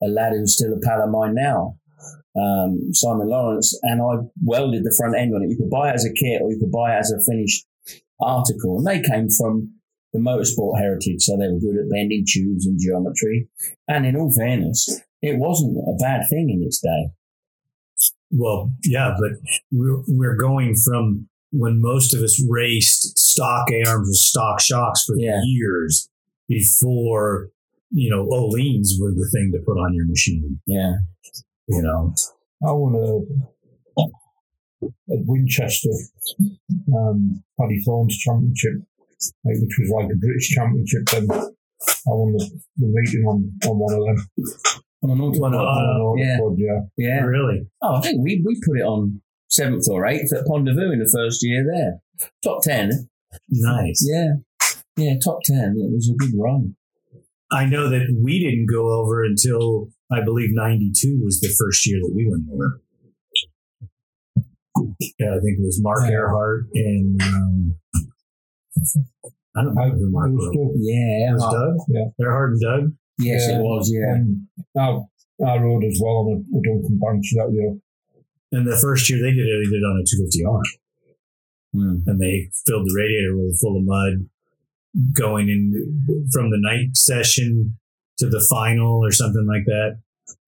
a 0.04 0.08
lad 0.08 0.34
who's 0.34 0.56
still 0.56 0.74
a 0.74 0.80
pal 0.80 1.02
of 1.02 1.10
mine 1.10 1.34
now, 1.36 1.78
um, 2.40 2.94
Simon 2.94 3.28
Lawrence, 3.28 3.78
and 3.84 4.02
I 4.02 4.24
welded 4.44 4.84
the 4.84 4.96
front 4.98 5.18
end 5.18 5.34
on 5.34 5.44
it. 5.44 5.50
You 5.50 5.58
could 5.58 5.70
buy 5.70 5.90
it 5.90 5.96
as 5.96 6.06
a 6.06 6.14
kit, 6.14 6.42
or 6.42 6.52
you 6.52 6.60
could 6.60 6.72
buy 6.72 6.96
it 6.96 7.00
as 7.00 7.12
a 7.12 7.20
finished 7.30 7.66
article, 8.22 8.78
and 8.78 8.86
they 8.86 9.02
came 9.02 9.28
from 9.30 9.74
the 10.14 10.20
motorsport 10.20 10.80
heritage, 10.80 11.24
so 11.24 11.36
they 11.36 11.48
were 11.50 11.60
good 11.60 11.78
at 11.78 11.90
bending 11.90 12.24
tubes 12.28 12.66
and 12.66 12.80
geometry. 12.80 13.50
And 13.88 14.06
in 14.06 14.16
all 14.16 14.32
fairness, 14.32 15.02
it 15.22 15.38
wasn't 15.38 15.78
a 15.78 15.98
bad 16.00 16.22
thing 16.30 16.50
in 16.50 16.64
its 16.66 16.80
day. 16.80 17.10
Well, 18.32 18.72
yeah, 18.84 19.14
but 19.20 19.32
we're 19.72 20.02
we're 20.08 20.36
going 20.36 20.76
from 20.86 21.28
when 21.52 21.80
most 21.82 22.14
of 22.14 22.22
us 22.22 22.44
raced 22.50 23.18
stock 23.18 23.68
arms 23.86 24.08
with 24.08 24.16
stock 24.16 24.60
shocks 24.60 25.04
for 25.06 25.16
Yeah. 25.18 25.40
years 25.46 26.10
before 26.50 27.50
you 27.92 28.10
know 28.10 28.26
Öhlins 28.26 29.00
were 29.00 29.12
the 29.12 29.30
thing 29.34 29.52
to 29.54 29.60
put 29.66 29.78
on 29.80 29.94
your 29.94 30.06
machine. 30.08 30.60
Yeah, 30.66 30.96
You 31.68 31.82
know, 31.82 32.14
I 32.68 32.72
won 32.72 32.96
a 32.96 34.88
at 35.12 35.20
Winchester 35.26 35.90
um, 36.94 37.44
Paddy 37.60 37.82
Thorns 37.86 38.18
Championship, 38.18 38.74
which 39.44 39.76
was 39.80 39.90
like 39.90 40.12
a 40.12 40.16
British 40.16 40.50
Championship. 40.50 41.06
Then 41.12 41.28
I 41.32 42.10
won 42.10 42.34
the, 42.34 42.50
the 42.78 42.88
meeting 42.88 43.24
on, 43.26 43.52
on 43.68 43.80
one 43.80 43.94
of 43.94 44.06
them. 44.06 44.28
On 45.04 45.12
an 45.12 45.22
auto 45.22 45.40
Well, 45.40 45.52
quad. 45.52 45.54
uh, 45.54 45.58
On 45.64 46.20
an 46.20 46.26
yeah. 46.26 46.38
autoquad, 46.40 46.56
yeah. 46.98 47.08
yeah. 47.10 47.22
really. 47.24 47.68
Oh, 47.82 47.96
I 47.98 48.02
think 48.02 48.24
we, 48.24 48.42
we 48.46 48.60
put 48.66 48.80
it 48.80 48.84
on 48.84 49.22
seventh 49.50 49.86
or 49.90 50.06
eighth 50.08 50.34
at 50.34 50.46
Pont 50.46 50.66
de 50.66 50.74
Vaux 50.74 50.92
in 50.94 51.00
the 51.00 51.12
first 51.14 51.40
year 51.44 51.64
there. 51.72 52.00
Top 52.44 52.62
ten. 52.64 53.08
Nice. 53.50 54.04
Yeah. 54.12 54.34
Yeah, 54.98 55.14
top 55.24 55.40
ten. 55.44 55.76
It 55.78 55.94
was 55.94 56.10
a 56.10 56.16
good 56.18 56.32
run. 56.38 56.76
I 57.52 57.66
know 57.66 57.90
that 57.90 58.08
we 58.24 58.40
didn't 58.44 58.66
go 58.66 58.92
over 59.00 59.24
until 59.24 59.90
I 60.12 60.22
believe 60.24 60.50
'92 60.52 61.22
was 61.24 61.40
the 61.40 61.54
first 61.60 61.86
year 61.88 62.00
that 62.02 62.12
we 62.16 62.28
went 62.30 62.46
over. 62.52 62.82
Yeah, 65.20 65.30
I 65.36 65.40
think 65.40 65.58
it 65.60 65.64
was 65.64 65.80
Mark 65.82 66.04
Yeah. 66.06 66.12
Earhart 66.18 66.66
and 66.74 67.22
um, 67.22 67.76
I 69.56 69.64
don't 69.64 69.74
know 69.76 69.90
who 69.90 70.12
Mark 70.12 70.30
was 70.32 70.50
was. 70.50 70.56
Doug. 70.56 70.76
Yeah. 70.82 71.30
It 71.30 71.34
was 71.34 71.54
Doug. 71.54 71.76
Yeah. 71.90 72.26
Earhart 72.26 72.52
and 72.54 72.62
Doug. 72.62 72.92
Yes, 73.20 73.48
Yeah. 73.50 73.58
it 73.60 73.62
was. 73.62 73.92
Yeah. 73.94 74.14
And 74.16 74.48
I, 74.78 75.00
I 75.46 75.58
rode 75.58 75.84
as 75.84 76.00
well 76.02 76.18
on 76.28 76.28
a, 76.54 76.58
a 76.58 76.62
Duncan 76.62 77.00
Banks 77.00 77.30
that 77.36 77.52
year. 77.52 77.78
And 78.52 78.66
the 78.68 78.78
first 78.82 79.10
year 79.10 79.20
they 79.22 79.32
did 79.32 79.46
it, 79.46 79.58
they 79.66 79.70
did 79.72 79.82
it 79.82 79.86
on 79.86 80.00
a 80.02 80.04
250R. 80.04 80.62
Hmm. 81.74 81.98
and 82.08 82.20
they 82.20 82.50
filled 82.66 82.88
the 82.88 82.96
radiator 82.98 83.34
room 83.36 83.54
full 83.60 83.78
of 83.78 83.84
mud 83.84 84.30
going 85.14 85.50
in 85.50 85.74
from 86.32 86.50
the 86.50 86.58
night 86.60 86.96
session 86.96 87.78
to 88.20 88.30
the 88.30 88.40
final 88.50 89.04
or 89.06 89.12
something 89.12 89.46
like 89.46 89.66
that. 89.66 90.00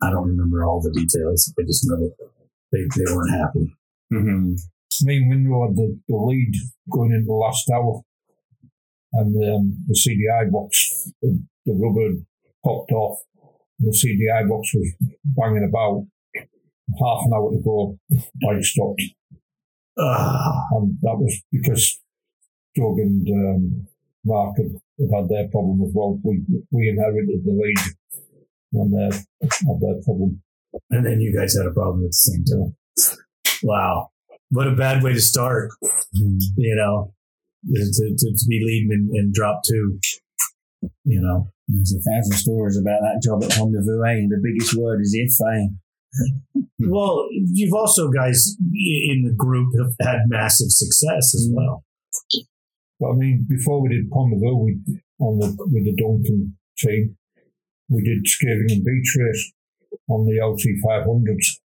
I 0.01 0.09
don't 0.11 0.27
remember 0.29 0.63
all 0.63 0.81
the 0.81 0.91
details. 0.91 1.53
I 1.59 1.63
just 1.63 1.85
know 1.87 1.97
that 1.97 2.15
they, 2.71 2.79
they 2.95 3.13
weren't 3.13 3.31
happy. 3.31 3.75
hmm 4.09 4.53
Me 5.03 5.17
and 5.17 5.31
Winrow 5.31 5.67
had 5.67 5.75
the, 5.75 5.99
the 6.07 6.15
lead 6.15 6.53
going 6.89 7.11
into 7.11 7.25
the 7.27 7.33
last 7.33 7.69
hour. 7.69 8.01
And 9.13 9.35
um, 9.53 9.77
the 9.87 9.93
CDI 9.93 10.49
box, 10.51 11.11
the, 11.21 11.43
the 11.65 11.73
rubber 11.73 12.15
popped 12.63 12.91
off. 12.91 13.19
The 13.79 13.91
CDI 13.91 14.47
box 14.49 14.71
was 14.73 14.93
banging 15.25 15.67
about. 15.69 16.05
Half 16.99 17.25
an 17.25 17.33
hour 17.35 17.51
to 17.51 17.61
go, 17.63 17.99
bike 18.41 18.63
stopped. 18.63 19.03
Ah, 19.99 20.63
And 20.71 20.97
that 21.01 21.17
was 21.17 21.39
because 21.51 21.99
Doug 22.75 22.97
and 22.97 23.27
um, 23.29 23.87
Mark 24.25 24.55
had, 24.57 24.71
had 24.99 25.09
had 25.15 25.29
their 25.29 25.47
problem 25.49 25.81
as 25.85 25.91
well. 25.93 26.19
We, 26.23 26.41
we 26.71 26.89
inherited 26.89 27.43
the 27.45 27.51
lead 27.51 27.77
when 28.71 28.91
they 28.91 29.15
had 29.43 29.79
their 29.81 30.01
problem. 30.03 30.41
and 30.89 31.05
then 31.05 31.19
you 31.21 31.35
guys 31.35 31.55
had 31.55 31.67
a 31.67 31.73
problem 31.73 32.05
at 32.05 32.09
the 32.09 32.13
same 32.13 32.43
time. 32.45 32.75
Wow. 33.63 34.09
What 34.49 34.67
a 34.67 34.75
bad 34.75 35.03
way 35.03 35.13
to 35.13 35.21
start, 35.21 35.69
you 36.13 36.75
know, 36.75 37.13
to, 37.71 37.83
to, 37.83 38.31
to 38.35 38.45
be 38.47 38.61
leading 38.65 38.89
and, 38.91 39.09
and 39.11 39.33
drop 39.33 39.61
two, 39.67 39.99
you 41.03 41.21
know. 41.21 41.47
There's 41.67 41.93
a 41.93 42.01
thousand 42.01 42.37
stories 42.37 42.77
about 42.77 43.01
that 43.01 43.21
job 43.23 43.43
at 43.43 43.51
Pont 43.51 43.71
de 43.71 43.79
Vaux. 43.79 44.01
eh? 44.07 44.25
The 44.27 44.41
biggest 44.41 44.73
word 44.75 45.01
is 45.01 45.13
if, 45.13 45.33
eh? 45.53 45.67
Well, 46.81 47.27
you've 47.31 47.73
also 47.73 48.09
guys 48.09 48.55
in 48.57 49.23
the 49.27 49.33
group 49.35 49.73
have 49.77 49.93
had 49.99 50.21
massive 50.29 50.71
success 50.71 51.35
as 51.35 51.49
well. 51.51 51.83
But 52.99 53.09
I 53.11 53.13
mean, 53.15 53.45
before 53.49 53.81
we 53.81 53.89
did 53.89 54.09
Pondaville, 54.09 54.63
we 54.63 54.79
on 55.19 55.39
the 55.39 55.47
with 55.59 55.83
the 55.83 55.95
Duncan 55.95 56.57
team, 56.77 57.17
we 57.89 58.01
did 58.01 58.25
Skaving 58.25 58.71
and 58.71 58.83
Beach 58.83 59.15
Race 59.19 59.51
on 60.07 60.25
the 60.25 60.39
LT 60.43 60.79
500s. 60.83 61.59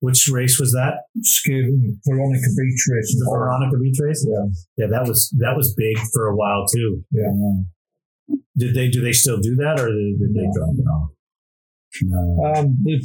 Which 0.00 0.28
race 0.28 0.60
was 0.60 0.72
that? 0.72 1.04
Skaving 1.24 1.98
Veronica 2.06 2.46
Beach 2.56 2.86
Race. 2.90 3.16
The 3.18 3.28
Veronica 3.32 3.78
Beach 3.78 3.98
race? 4.00 4.24
Yeah. 4.28 4.44
Yeah, 4.76 4.86
that 4.90 5.08
was 5.08 5.34
that 5.38 5.56
was 5.56 5.74
big 5.74 5.98
for 6.12 6.28
a 6.28 6.36
while 6.36 6.66
too. 6.66 7.02
Yeah. 7.10 7.32
Did 8.56 8.74
they 8.74 8.88
do 8.88 9.00
they 9.00 9.12
still 9.12 9.38
do 9.40 9.54
that 9.56 9.78
or 9.80 9.88
did, 9.88 10.18
did 10.18 10.34
they 10.34 10.48
drop 10.54 10.74
it 10.76 10.88
off? 10.88 11.10
Um, 12.56 12.78
the, 12.82 13.02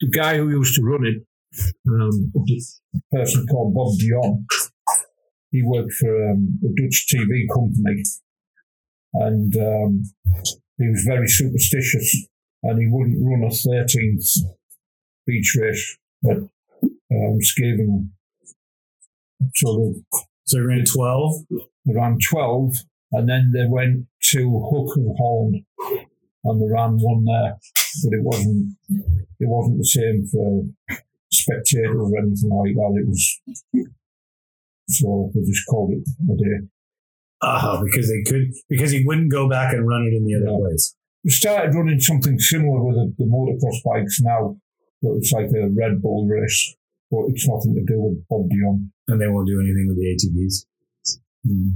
the 0.00 0.08
guy 0.10 0.36
who 0.38 0.50
used 0.50 0.74
to 0.76 0.82
run 0.82 1.04
it, 1.06 1.22
um, 1.88 2.32
a 2.94 3.16
person 3.16 3.46
called 3.46 3.74
Bob 3.74 3.98
Dion, 3.98 4.46
he 5.50 5.62
worked 5.64 5.92
for 5.92 6.30
um, 6.30 6.58
a 6.64 6.68
Dutch 6.80 7.06
TV 7.12 7.46
company, 7.52 8.02
and 9.14 9.56
um, 9.56 10.02
he 10.78 10.88
was 10.88 11.04
very 11.06 11.28
superstitious, 11.28 12.26
and 12.62 12.78
he 12.80 12.86
wouldn't 12.90 13.18
run 13.20 13.44
a 13.44 13.52
13th 13.52 14.26
beach 15.26 15.56
race 15.60 15.98
at 16.30 16.36
um, 16.38 17.38
Skaving. 17.40 18.08
So 19.54 19.76
they, 19.78 20.18
So 20.44 20.58
you 20.58 20.66
ran 20.68 20.84
twelve? 20.84 21.32
they 21.50 21.94
ran 21.94 22.18
12, 22.30 22.74
and 23.12 23.28
then 23.28 23.52
they 23.54 23.66
went 23.66 24.06
to 24.32 24.68
Hook 24.70 24.96
and 24.96 25.16
Holland, 25.18 25.64
and 26.44 26.60
they 26.60 26.66
ran 26.72 26.98
one 27.00 27.24
there, 27.24 27.56
but 28.04 28.12
it 28.12 28.22
wasn't 28.22 28.74
it 28.90 29.48
wasn't 29.48 29.78
the 29.78 29.84
same 29.84 30.26
for 30.30 30.64
spectators 31.32 31.96
or 31.96 32.18
anything 32.18 32.50
like 32.50 32.74
that. 32.74 33.00
It 33.02 33.06
was 33.08 33.40
so 34.88 35.30
they 35.34 35.42
just 35.42 35.66
called 35.68 35.92
it 35.92 36.02
a 36.32 36.36
day. 36.36 36.66
Oh, 37.42 37.84
because 37.84 38.08
they 38.08 38.22
could 38.30 38.52
because 38.68 38.90
he 38.90 39.04
wouldn't 39.06 39.30
go 39.30 39.48
back 39.48 39.72
and 39.72 39.86
run 39.86 40.02
it 40.10 40.16
in 40.16 40.24
the 40.24 40.34
other 40.36 40.50
Yeah. 40.52 40.58
place. 40.68 40.94
We 41.24 41.30
started 41.30 41.74
running 41.74 42.00
something 42.00 42.38
similar 42.38 42.82
with 42.84 42.96
the, 42.96 43.24
the 43.24 43.24
motocross 43.30 43.82
bikes 43.84 44.20
now, 44.20 44.58
but 45.02 45.12
it's 45.18 45.32
like 45.32 45.46
a 45.54 45.68
Red 45.68 46.00
Bull 46.00 46.26
race, 46.26 46.74
but 47.10 47.26
it's 47.28 47.46
nothing 47.46 47.74
to 47.74 47.84
do 47.84 48.00
with 48.00 48.26
Bob 48.28 48.48
Dion. 48.48 48.92
And 49.08 49.20
they 49.20 49.26
won't 49.28 49.46
do 49.48 49.60
anything 49.60 49.88
with 49.88 49.96
the 49.98 50.06
ATVs. 50.14 50.66
Hmm. 51.46 51.68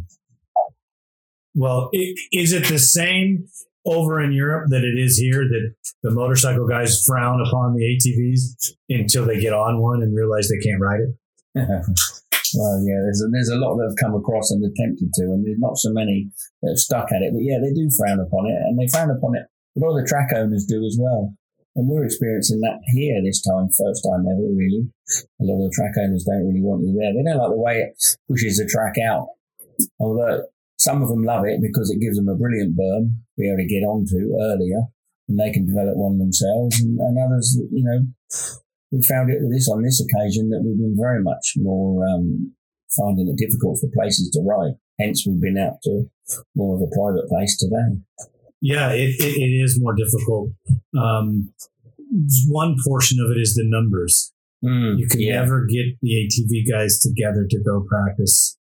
Well, 1.54 1.90
is 2.32 2.52
it 2.52 2.66
the 2.68 2.78
same 2.78 3.46
over 3.84 4.20
in 4.22 4.32
Europe 4.32 4.70
that 4.70 4.84
it 4.84 4.98
is 4.98 5.18
here 5.18 5.42
that 5.42 5.74
the 6.02 6.10
motorcycle 6.10 6.66
guys 6.66 7.02
frown 7.06 7.44
upon 7.46 7.74
the 7.74 7.82
ATVs 7.82 8.74
until 8.88 9.26
they 9.26 9.40
get 9.40 9.52
on 9.52 9.80
one 9.80 10.02
and 10.02 10.16
realize 10.16 10.48
they 10.48 10.62
can't 10.64 10.80
ride 10.80 11.00
it? 11.00 11.14
well, 11.54 12.80
yeah, 12.86 13.00
there's 13.04 13.20
a, 13.20 13.28
there's 13.30 13.50
a 13.50 13.60
lot 13.60 13.76
that 13.76 13.92
have 13.92 14.00
come 14.00 14.14
across 14.14 14.50
and 14.50 14.64
attempted 14.64 15.12
to, 15.14 15.24
and 15.24 15.44
there's 15.44 15.60
not 15.60 15.76
so 15.76 15.92
many 15.92 16.30
that 16.62 16.70
have 16.70 16.78
stuck 16.78 17.12
at 17.12 17.22
it. 17.22 17.32
But 17.32 17.44
yeah, 17.44 17.58
they 17.60 17.74
do 17.74 17.90
frown 17.98 18.20
upon 18.20 18.46
it, 18.46 18.56
and 18.64 18.78
they 18.78 18.88
frown 18.88 19.10
upon 19.10 19.36
it. 19.36 19.44
A 19.76 19.80
lot 19.80 19.96
of 19.96 20.04
the 20.04 20.08
track 20.08 20.32
owners 20.34 20.64
do 20.64 20.84
as 20.84 20.96
well. 21.00 21.34
And 21.74 21.88
we're 21.88 22.04
experiencing 22.04 22.60
that 22.60 22.80
here 22.92 23.20
this 23.24 23.40
time, 23.40 23.68
first 23.72 24.04
time 24.04 24.28
ever, 24.28 24.44
really. 24.52 24.88
A 25.40 25.44
lot 25.44 25.64
of 25.64 25.70
the 25.70 25.74
track 25.74 25.92
owners 25.96 26.24
don't 26.28 26.46
really 26.46 26.60
want 26.60 26.84
you 26.84 26.92
there. 26.92 27.12
They 27.16 27.24
don't 27.24 27.40
like 27.40 27.56
the 27.56 27.60
way 27.60 27.76
it 27.80 27.96
pushes 28.28 28.58
the 28.58 28.68
track 28.68 28.94
out. 29.00 29.28
Although 29.98 30.44
some 30.82 31.00
of 31.00 31.08
them 31.08 31.22
love 31.22 31.44
it 31.46 31.62
because 31.62 31.90
it 31.90 32.00
gives 32.00 32.16
them 32.16 32.28
a 32.28 32.34
brilliant 32.34 32.76
berm 32.76 33.14
to 33.14 33.38
be 33.38 33.46
able 33.46 33.62
to 33.62 33.70
get 33.70 33.86
onto 33.86 34.34
earlier 34.42 34.82
and 35.28 35.38
they 35.38 35.52
can 35.52 35.66
develop 35.66 35.96
one 35.96 36.18
themselves. 36.18 36.80
And, 36.80 36.98
and 36.98 37.16
others, 37.22 37.56
you 37.70 37.84
know, 37.84 38.00
we 38.90 39.00
found 39.02 39.30
it 39.30 39.38
this 39.50 39.68
on 39.70 39.82
this 39.82 40.02
occasion 40.02 40.50
that 40.50 40.62
we've 40.64 40.76
been 40.76 40.96
very 40.98 41.22
much 41.22 41.54
more 41.56 42.04
um, 42.08 42.52
finding 42.98 43.28
it 43.28 43.38
difficult 43.38 43.78
for 43.78 43.88
places 43.94 44.30
to 44.30 44.42
ride. 44.42 44.74
Hence, 44.98 45.24
we've 45.26 45.40
been 45.40 45.56
out 45.56 45.78
to 45.84 46.10
more 46.54 46.76
of 46.76 46.82
a 46.82 46.90
private 46.94 47.28
place 47.28 47.56
today. 47.56 48.02
Yeah, 48.60 48.90
it, 48.90 49.14
it, 49.18 49.38
it 49.38 49.54
is 49.62 49.80
more 49.80 49.94
difficult. 49.94 50.50
Um, 50.98 51.52
one 52.48 52.76
portion 52.86 53.18
of 53.20 53.30
it 53.30 53.40
is 53.40 53.54
the 53.54 53.64
numbers. 53.64 54.32
Mm, 54.64 54.98
You 54.98 55.08
can 55.08 55.20
yeah. 55.20 55.40
never 55.40 55.64
get 55.64 55.86
the 56.02 56.10
ATV 56.10 56.70
guys 56.70 57.00
together 57.00 57.46
to 57.48 57.58
go 57.62 57.84
practice 57.88 58.58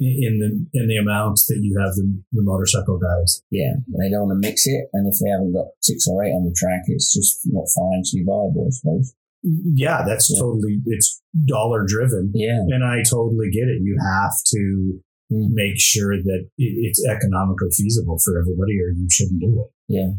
in 0.00 0.38
the 0.40 0.78
in 0.80 0.88
the 0.88 0.96
amounts 0.96 1.46
that 1.46 1.58
you 1.62 1.78
have 1.78 1.94
the, 1.94 2.04
the 2.32 2.42
motorcycle 2.42 2.98
guys. 2.98 3.42
Yeah, 3.50 3.74
they 3.98 4.10
don't 4.10 4.28
want 4.28 4.42
to 4.42 4.48
mix 4.48 4.66
it, 4.66 4.88
and 4.92 5.06
if 5.06 5.18
they 5.22 5.30
haven't 5.30 5.52
got 5.54 5.66
six 5.82 6.06
or 6.08 6.24
eight 6.24 6.32
on 6.32 6.44
the 6.44 6.54
track, 6.56 6.82
it's 6.88 7.14
just 7.14 7.40
not 7.46 7.64
financially 7.74 8.22
viable, 8.24 8.66
I 8.66 8.70
suppose. 8.70 9.14
Yeah, 9.42 10.02
that's 10.06 10.30
Yeah. 10.32 10.40
totally 10.40 10.80
it's 10.86 11.22
dollar 11.46 11.84
driven, 11.86 12.32
Yeah, 12.34 12.58
and 12.68 12.82
I 12.84 13.02
totally 13.08 13.50
get 13.50 13.68
it. 13.68 13.82
You 13.82 13.96
have 14.02 14.32
to 14.54 15.00
Mm. 15.32 15.52
make 15.54 15.78
sure 15.80 16.18
that 16.22 16.40
it, 16.58 16.72
it's 16.84 17.02
economically 17.08 17.70
feasible 17.72 18.18
for 18.22 18.38
everybody, 18.38 18.78
or 18.78 18.90
you 18.92 19.06
shouldn't 19.10 19.40
do 19.40 19.64
it. 19.64 19.70
yeah. 19.88 20.10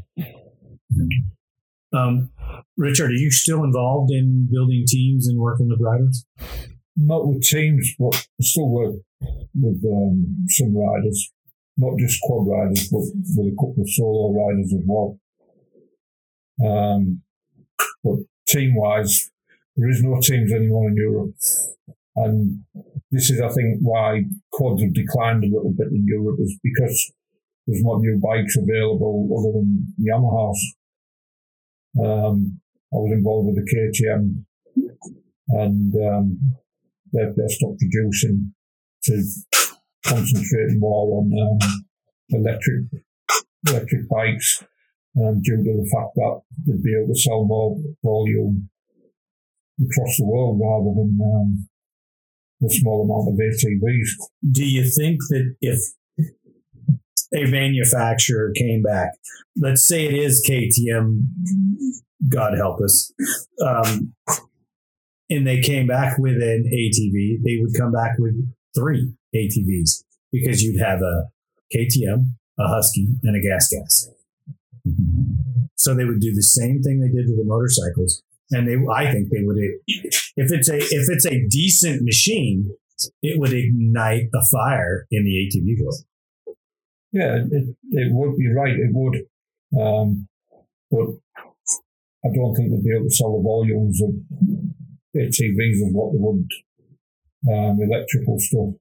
Um, 1.94 2.30
Richard, 2.78 3.12
are 3.12 3.14
you 3.14 3.32
still 3.32 3.64
involved 3.64 4.12
in 4.12 4.50
building 4.52 4.84
teams 4.88 5.28
and 5.28 5.40
working 5.40 5.70
with 5.70 5.80
riders? 5.80 6.26
Not 6.98 7.28
with 7.28 7.44
teams, 7.44 7.94
but 8.00 8.16
still 8.42 8.70
work 8.70 8.96
with 9.54 9.84
um, 9.86 10.46
some 10.50 10.76
riders, 10.76 11.32
not 11.78 11.98
just 12.00 12.22
quad 12.22 12.48
riders, 12.48 12.88
but 12.90 13.00
with 13.00 13.54
a 13.54 13.56
couple 13.56 13.82
of 13.82 13.90
solo 13.90 14.34
riders 14.34 14.74
as 14.74 14.82
well. 14.86 15.20
Um, 16.66 17.22
but 18.04 18.16
team 18.48 18.76
wise, 18.76 19.30
there 19.76 19.90
is 19.90 20.02
no 20.02 20.22
teams 20.22 20.54
anymore 20.54 20.90
in 20.90 20.96
Europe. 20.96 21.36
And 22.16 22.64
this 23.12 23.30
is, 23.30 23.42
I 23.42 23.50
think, 23.50 23.80
why 23.82 24.24
quads 24.52 24.82
have 24.82 24.94
declined 24.94 25.44
a 25.44 25.48
little 25.48 25.74
bit 25.78 25.88
in 25.88 26.06
Europe 26.08 26.40
is 26.40 26.58
because 26.64 27.12
there's 27.68 27.84
not 27.84 28.00
new 28.00 28.20
bikes 28.24 28.56
available 28.56 29.28
other 29.38 29.52
than 29.60 29.94
Yamahas. 30.00 30.58
Um, 32.00 32.62
I 32.94 32.98
was 32.98 33.12
involved 33.12 33.48
with 33.48 33.56
the 33.56 33.68
KTM 33.72 34.46
and 35.50 35.94
um, 35.96 36.56
they've, 37.16 37.36
they've 37.36 37.50
stopped 37.50 37.80
producing 37.80 38.54
to 39.04 39.24
concentrate 40.06 40.78
more 40.78 41.20
on 41.20 41.32
um, 41.40 41.86
electric 42.30 42.86
electric 43.68 44.08
bikes 44.10 44.64
um, 45.18 45.42
due 45.42 45.58
to 45.58 45.64
the 45.64 45.90
fact 45.94 46.14
that 46.16 46.42
they'd 46.66 46.84
be 46.84 46.96
able 46.96 47.14
to 47.14 47.20
sell 47.20 47.46
more 47.46 47.78
volume 48.04 48.70
across 49.82 50.18
the 50.18 50.26
world 50.26 50.60
rather 50.62 50.94
than 50.96 51.18
um, 51.24 51.68
the 52.62 52.70
small 52.70 53.04
amount 53.04 53.30
of 53.30 53.40
ATVs. 53.40 54.10
Do 54.52 54.66
you 54.66 54.90
think 54.90 55.20
that 55.30 55.56
if 55.62 55.80
a 57.34 57.50
manufacturer 57.50 58.52
came 58.56 58.82
back, 58.82 59.12
let's 59.58 59.88
say 59.88 60.06
it 60.06 60.14
is 60.14 60.46
KTM, 60.48 61.26
God 62.30 62.58
help 62.58 62.82
us, 62.82 63.14
um, 63.62 64.14
and 65.30 65.46
they 65.46 65.62
came 65.62 65.88
back 65.88 66.18
with 66.18 66.36
an 66.36 66.70
ATV, 66.72 67.44
they 67.44 67.58
would 67.62 67.74
come 67.78 67.92
back 67.92 68.18
with 68.20 68.36
three 68.76 69.14
ATVs 69.36 70.04
because 70.32 70.62
you'd 70.62 70.82
have 70.82 71.00
a 71.02 71.30
KTM, 71.74 72.32
a 72.60 72.68
Husky, 72.68 73.08
and 73.24 73.36
a 73.36 73.42
Gas 73.42 73.70
Gas. 73.72 74.10
So 75.76 75.96
they 75.96 76.06
would 76.06 76.20
do 76.20 76.34
the 76.34 76.44
same 76.44 76.82
thing 76.82 77.00
they 77.00 77.08
did 77.08 77.28
to 77.28 77.36
the 77.36 77.44
motorcycles, 77.44 78.22
and 78.52 78.68
they, 78.68 78.78
I 78.94 79.12
think 79.12 79.30
they 79.30 79.44
would, 79.44 79.58
if 79.88 80.52
it's 80.52 80.70
a 80.70 80.78
if 80.78 81.10
it's 81.10 81.26
a 81.26 81.48
decent 81.48 82.04
machine, 82.04 82.72
it 83.22 83.40
would 83.40 83.54
ignite 83.54 84.30
a 84.34 84.42
fire 84.52 85.08
in 85.12 85.24
the 85.24 85.32
ATV 85.32 85.84
world. 85.84 85.96
Yeah, 87.12 87.38
it, 87.50 87.76
it 87.92 88.08
would. 88.12 88.36
You're 88.38 88.56
right. 88.56 88.74
It 88.74 88.92
would. 88.92 89.26
Um, 89.80 90.28
but 90.92 91.08
I 92.24 92.30
don't 92.34 92.54
think 92.56 92.72
they'd 92.72 92.84
be 92.84 92.96
able 92.96 93.10
to 93.10 93.16
sell 93.16 93.38
the 93.38 93.44
volumes 93.44 94.02
of 94.02 94.10
ATVs 95.16 95.82
as 95.88 95.94
what 95.94 96.14
they 96.14 96.20
would 96.20 96.50
um, 97.52 97.78
electrical 97.82 98.38
stuff. 98.40 98.76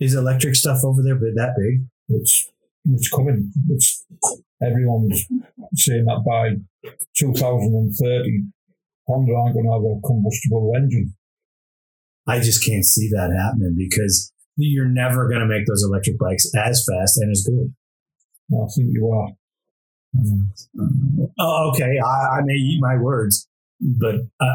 Is 0.00 0.14
electric 0.14 0.54
stuff 0.54 0.84
over 0.84 1.02
there 1.02 1.14
that 1.36 1.54
big? 1.56 1.86
It's 2.08 2.50
it's 2.86 3.08
coming. 3.08 3.52
It's 3.70 4.04
everyone's 4.62 5.24
saying 5.74 6.04
that 6.04 6.22
by 6.26 6.56
2030, 7.16 8.44
Honda 9.06 9.32
aren't 9.34 9.54
going 9.54 9.64
to 9.66 9.72
have 9.72 9.82
a 9.82 10.00
combustible 10.06 10.72
engine. 10.76 11.14
I 12.26 12.40
just 12.40 12.64
can't 12.64 12.84
see 12.84 13.08
that 13.10 13.34
happening 13.36 13.74
because 13.76 14.32
you're 14.56 14.88
never 14.88 15.28
going 15.28 15.40
to 15.40 15.46
make 15.46 15.66
those 15.66 15.84
electric 15.84 16.18
bikes 16.18 16.50
as 16.56 16.84
fast 16.88 17.18
and 17.18 17.30
as 17.30 17.46
good. 17.48 17.74
I 18.52 18.66
think 18.74 18.90
you 18.92 19.10
are. 19.10 19.30
Oh, 21.38 21.70
okay. 21.70 21.98
I, 21.98 22.38
I 22.38 22.40
may 22.44 22.54
eat 22.54 22.80
my 22.80 22.96
words, 22.96 23.48
but 23.80 24.16
uh, 24.40 24.54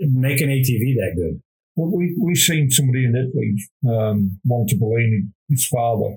make 0.00 0.40
an 0.40 0.48
ATV 0.48 0.94
that 0.96 1.14
good. 1.16 1.42
Well, 1.76 1.90
we 1.96 2.16
we 2.20 2.34
seen 2.34 2.70
somebody 2.70 3.04
in 3.04 3.16
Italy, 3.16 3.56
um, 3.88 4.38
Montebellini, 4.46 5.30
his 5.48 5.66
father 5.68 6.16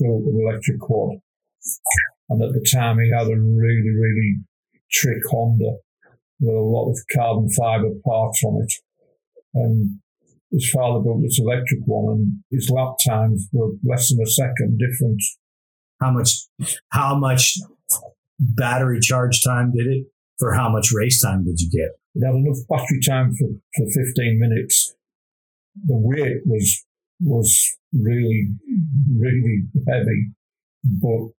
built 0.00 0.24
an 0.24 0.40
electric 0.44 0.80
quad, 0.80 1.18
and 2.28 2.42
at 2.42 2.52
the 2.52 2.66
time 2.72 2.98
he 2.98 3.10
had 3.10 3.28
a 3.28 3.40
really 3.40 3.90
really 3.90 4.36
trick 4.90 5.22
Honda 5.30 5.76
with 6.40 6.54
a 6.54 6.60
lot 6.60 6.90
of 6.90 6.98
carbon 7.14 7.48
fiber 7.50 7.90
parts 8.04 8.42
on 8.44 8.62
it, 8.62 8.72
and 9.54 10.00
his 10.50 10.70
father 10.70 11.00
built 11.00 11.22
this 11.22 11.40
electric 11.40 11.80
one, 11.86 12.12
and 12.12 12.44
his 12.50 12.70
lap 12.70 12.94
times 13.06 13.48
were 13.52 13.72
less 13.82 14.10
than 14.10 14.22
a 14.22 14.26
second 14.26 14.78
difference. 14.78 15.38
How 16.00 16.12
much? 16.12 16.46
How 16.90 17.18
much 17.18 17.58
battery 18.38 19.00
charge 19.00 19.42
time 19.42 19.72
did 19.74 19.86
it? 19.86 20.06
For 20.38 20.54
how 20.54 20.68
much 20.68 20.92
race 20.94 21.22
time 21.22 21.44
did 21.44 21.58
you 21.58 21.70
get? 21.70 21.97
It 22.14 22.24
had 22.24 22.34
enough 22.34 22.58
battery 22.68 23.00
time 23.06 23.34
for, 23.34 23.48
for 23.76 23.86
15 23.86 24.38
minutes. 24.40 24.94
The 25.86 25.96
weight 25.96 26.42
was 26.44 26.84
was 27.20 27.76
really, 27.92 28.48
really 29.16 29.64
heavy, 29.88 30.30
but 30.84 31.30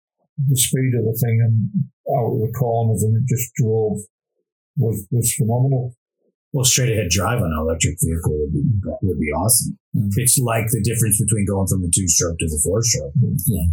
the 0.47 0.55
speed 0.55 0.93
of 0.95 1.05
the 1.05 1.17
thing 1.21 1.39
and 1.43 2.15
out 2.15 2.33
of 2.33 2.39
the 2.39 2.51
corners 2.57 3.03
and 3.03 3.15
it 3.15 3.27
just 3.27 3.53
drove 3.55 3.99
was, 4.77 5.05
was 5.11 5.33
phenomenal. 5.35 5.93
Well, 6.51 6.65
straight 6.65 6.91
ahead 6.91 7.09
drive 7.09 7.39
on 7.39 7.51
an 7.51 7.59
electric 7.59 7.97
vehicle 8.01 8.39
would 8.39 8.53
be 8.53 8.63
would 9.03 9.19
be 9.19 9.31
awesome. 9.31 9.77
Mm-hmm. 9.95 10.09
It's 10.17 10.39
like 10.39 10.65
the 10.71 10.81
difference 10.81 11.21
between 11.21 11.45
going 11.45 11.67
from 11.67 11.81
the 11.81 11.91
two 11.93 12.07
stroke 12.07 12.39
to 12.39 12.45
the 12.45 12.59
four 12.63 12.81
stroke. 12.81 13.13
Yeah. 13.45 13.65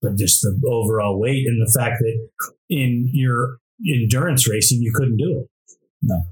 But 0.00 0.16
just 0.16 0.42
the 0.42 0.54
overall 0.64 1.18
weight 1.18 1.44
and 1.48 1.60
the 1.60 1.72
fact 1.76 1.96
that 1.98 2.28
in 2.70 3.10
your 3.12 3.58
endurance 3.84 4.48
racing 4.48 4.80
you 4.80 4.92
couldn't 4.94 5.16
do 5.16 5.40
it. 5.42 5.50
No. 6.02 6.22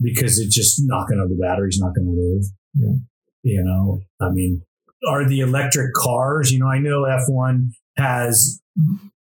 Because 0.00 0.38
it's 0.38 0.54
just 0.54 0.80
not 0.84 1.08
gonna 1.08 1.26
the 1.28 1.38
battery's 1.40 1.78
not 1.80 1.94
gonna 1.94 2.10
live. 2.10 2.44
Yeah. 2.74 2.94
You 3.42 3.62
know, 3.64 4.00
I 4.20 4.30
mean, 4.30 4.62
are 5.08 5.28
the 5.28 5.40
electric 5.40 5.92
cars, 5.94 6.50
you 6.50 6.58
know, 6.58 6.68
I 6.68 6.78
know 6.78 7.04
F 7.04 7.22
one 7.28 7.70
has 7.96 8.60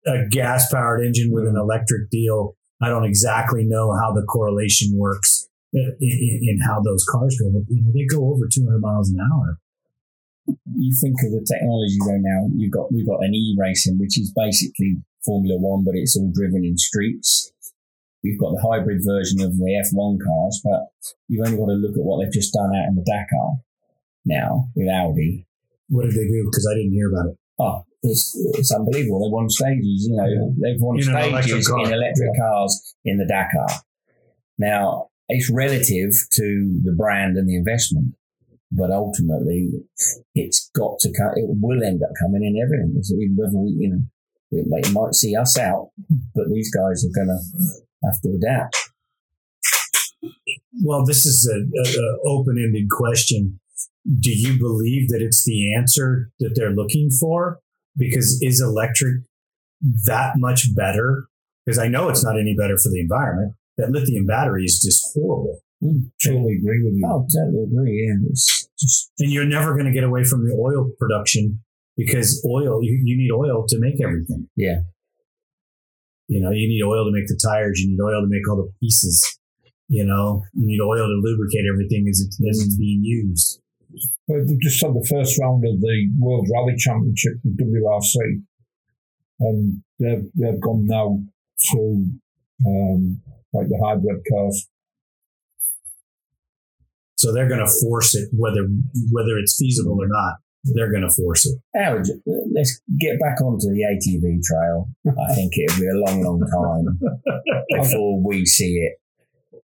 a 0.07 0.27
gas 0.31 0.71
powered 0.73 1.05
engine 1.05 1.31
with 1.33 1.47
an 1.47 1.57
electric 1.57 2.11
deal. 2.11 2.57
I 2.83 2.89
don't 2.89 3.05
exactly 3.05 3.65
know 3.65 3.93
how 4.01 4.13
the 4.13 4.23
correlation 4.23 4.93
works 4.95 5.49
uh, 5.75 5.79
in, 6.01 6.11
in, 6.11 6.41
in 6.43 6.59
how 6.67 6.81
those 6.83 7.05
cars 7.09 7.37
go, 7.41 7.51
but 7.51 7.63
you 7.69 7.83
know, 7.83 7.91
they 7.93 8.07
go 8.07 8.33
over 8.33 8.49
200 8.53 8.79
miles 8.81 9.11
an 9.11 9.19
hour. 9.21 9.59
you 10.77 10.95
think 11.01 11.17
of 11.25 11.33
the 11.33 11.47
technology 11.49 11.97
though 12.05 12.21
now 12.21 12.49
you've 12.55 12.73
got 12.73 12.93
we've 12.93 13.07
got 13.07 13.25
an 13.25 13.35
e-racing 13.35 13.99
which 13.99 14.19
is 14.21 14.31
basically 14.37 14.97
formula 15.25 15.59
one 15.59 15.83
but 15.85 15.95
it's 15.95 16.17
all 16.17 16.31
driven 16.35 16.63
in 16.65 16.77
streets 16.77 17.51
we've 18.25 18.41
got 18.41 18.57
the 18.57 18.65
hybrid 18.67 19.01
version 19.05 19.41
of 19.41 19.57
the 19.57 19.85
f1 19.93 20.19
cars 20.19 20.61
but 20.65 20.89
you've 21.29 21.47
only 21.47 21.59
got 21.59 21.67
to 21.67 21.79
look 21.79 21.93
at 21.93 22.03
what 22.03 22.25
they've 22.25 22.33
just 22.33 22.55
done 22.55 22.75
out 22.75 22.89
in 22.89 22.97
the 22.97 23.05
dakar 23.05 23.61
now 24.25 24.69
with 24.75 24.89
audi. 24.89 25.47
What 25.89 26.07
did 26.07 26.15
they 26.15 26.27
do? 26.27 26.49
Because 26.51 26.67
I 26.67 26.75
didn't 26.75 26.93
hear 26.93 27.13
about 27.13 27.31
it. 27.31 27.39
oh 27.59 27.85
it's, 28.03 28.37
it's 28.55 28.73
unbelievable. 28.73 29.21
They 29.21 29.33
won 29.33 29.49
stages 29.49 30.09
you 30.09 30.17
know. 30.17 30.55
They've 30.61 30.81
won 30.81 30.99
In 30.99 31.09
an 31.09 31.17
electric 31.17 31.63
stages 31.63 31.69
in 31.69 31.93
electric 31.93 32.37
cars 32.37 32.97
in 33.05 33.19
the 33.19 33.27
dakar. 33.27 33.81
Now 34.59 35.09
it's 35.29 35.51
relative 35.51 36.13
to 36.33 36.81
the 36.83 36.93
brand 36.97 37.37
and 37.37 37.49
the 37.49 37.57
investment 37.57 38.15
but 38.77 38.91
ultimately 38.91 39.71
it's 40.35 40.69
got 40.75 40.99
to 40.99 41.13
come, 41.17 41.31
it 41.37 41.47
will 41.47 41.85
end 41.85 42.03
up 42.03 42.11
coming 42.21 42.43
in 42.43 42.61
everything. 42.61 43.01
So 43.03 43.15
whether 43.37 43.57
we, 43.57 43.71
you 43.79 43.91
know, 43.91 44.03
it 44.51 44.93
might 44.93 45.15
see 45.15 45.37
us 45.37 45.59
out, 45.59 45.91
but 46.35 46.51
these 46.53 46.75
guys 46.75 47.05
are 47.05 47.15
going 47.15 47.29
to 47.29 47.84
have 48.05 48.21
to 48.23 48.37
adapt. 48.37 48.77
Well, 50.83 51.05
this 51.05 51.25
is 51.27 51.49
a, 51.51 51.59
a, 51.59 52.03
a 52.03 52.19
open-ended 52.27 52.89
question. 52.91 53.61
do 54.21 54.31
you 54.31 54.59
believe 54.59 55.09
that 55.09 55.23
it's 55.23 55.45
the 55.45 55.75
answer 55.75 56.31
that 56.41 56.53
they're 56.55 56.73
looking 56.73 57.11
for? 57.11 57.61
Because 57.97 58.39
is 58.43 58.61
electric 58.61 59.23
that 60.07 60.35
much 60.37 60.75
better? 60.75 61.27
Because 61.65 61.79
I 61.79 61.89
know 61.89 62.09
it's 62.09 62.25
not 62.25 62.39
any 62.39 62.55
better 62.55 62.77
for 62.77 62.91
the 62.91 63.01
environment. 63.01 63.55
That 63.79 63.91
lithium 63.91 64.27
battery 64.27 64.65
is 64.65 64.81
just 64.85 65.03
horrible. 65.15 65.61
Mm, 65.83 66.11
totally 66.23 66.57
agree 66.57 66.83
with 66.85 66.95
you. 66.95 67.07
Oh, 67.07 67.27
totally 67.33 67.65
agree. 67.65 68.07
Yeah, 68.07 68.29
just 68.79 69.11
And 69.19 69.33
you're 69.33 69.47
never 69.47 69.73
going 69.73 69.87
to 69.87 69.93
get 69.93 70.05
away 70.05 70.25
from 70.25 70.47
the 70.47 70.55
oil 70.55 70.91
production 70.99 71.61
because 71.97 72.45
oil, 72.47 72.83
you, 72.83 73.01
you 73.05 73.17
need 73.17 73.31
oil 73.31 73.65
to 73.69 73.79
make 73.79 74.03
everything. 74.03 74.49
Yeah. 74.57 74.81
You 76.29 76.41
know, 76.41 76.51
you 76.51 76.69
need 76.69 76.83
oil 76.83 77.05
to 77.05 77.13
make 77.13 77.29
the 77.29 77.39
tires, 77.43 77.81
you 77.81 77.91
need 77.91 78.03
oil 78.03 78.23
to 78.23 78.29
make 78.29 78.49
all 78.49 78.57
the 78.57 78.73
pieces. 78.81 79.21
You 79.89 80.05
know, 80.05 80.43
you 80.55 80.67
need 80.67 80.81
oil 80.81 81.07
to 81.07 81.21
lubricate 81.23 81.67
everything 81.71 82.07
as 82.09 82.21
it's, 82.25 82.41
as 82.41 82.65
it's 82.65 82.77
being 82.77 83.05
used. 83.05 83.61
Well, 84.27 84.41
we 84.49 84.59
just 84.63 84.83
had 84.83 84.95
the 84.95 85.07
first 85.09 85.39
round 85.41 85.65
of 85.67 85.81
the 85.81 86.11
World 86.19 86.49
Rally 86.53 86.75
Championship 86.79 87.35
in 87.45 87.57
WRC, 87.57 88.43
and 89.41 89.83
they've 90.01 90.25
they've 90.35 90.61
gone 90.61 90.87
now 90.87 91.21
to 91.73 92.07
um, 92.67 93.21
like 93.53 93.69
the 93.69 93.81
hybrid 93.85 94.23
cars. 94.33 94.69
So 97.17 97.33
they're 97.33 97.49
going 97.49 97.65
to 97.65 97.73
force 97.83 98.15
it, 98.15 98.29
whether 98.33 98.67
whether 99.13 99.39
it's 99.39 99.57
feasible 99.59 99.99
or 100.01 100.09
not. 100.09 100.35
They're 100.73 100.91
going 100.91 101.03
to 101.07 101.11
force 101.15 101.45
it. 101.47 101.59
Howard, 101.79 102.07
let's 102.55 102.81
get 102.99 103.21
back 103.21 103.41
onto 103.43 103.67
the 103.69 103.83
ATV 103.83 104.43
trail. 104.43 104.89
I 105.07 105.35
think 105.35 105.53
it'll 105.59 105.79
be 105.81 105.87
a 105.89 105.95
long, 105.95 106.23
long 106.23 106.41
time 106.41 106.99
before 107.83 108.23
we 108.27 108.47
see 108.47 108.77
it 108.79 108.99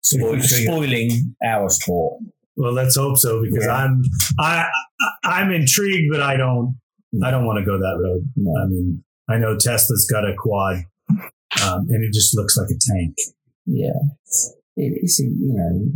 spoil, 0.02 0.40
spoiling 0.40 1.34
our 1.44 1.68
sport. 1.70 2.22
Well, 2.56 2.72
let's 2.72 2.96
hope 2.96 3.18
so 3.18 3.42
because 3.42 3.64
Yeah. 3.66 3.74
I'm 3.74 4.02
I 4.38 4.68
I- 5.00 5.40
I'm 5.40 5.50
intrigued, 5.50 6.12
but 6.12 6.22
I 6.22 6.36
don't 6.36 6.76
I 7.24 7.30
don't 7.32 7.44
want 7.46 7.58
to 7.58 7.64
go 7.64 7.76
that 7.78 8.00
road. 8.02 8.28
No. 8.36 8.62
I 8.62 8.66
mean, 8.66 9.02
I 9.28 9.38
know 9.38 9.56
Tesla's 9.58 10.06
got 10.10 10.24
a 10.24 10.34
quad, 10.38 10.84
um, 11.10 11.86
and 11.88 12.04
it 12.04 12.12
just 12.12 12.36
looks 12.36 12.56
like 12.56 12.68
a 12.70 12.78
tank. 12.92 13.14
Yeah, 13.66 13.98
it, 14.76 14.92
it's 15.02 15.18
you 15.18 15.32
know 15.54 15.90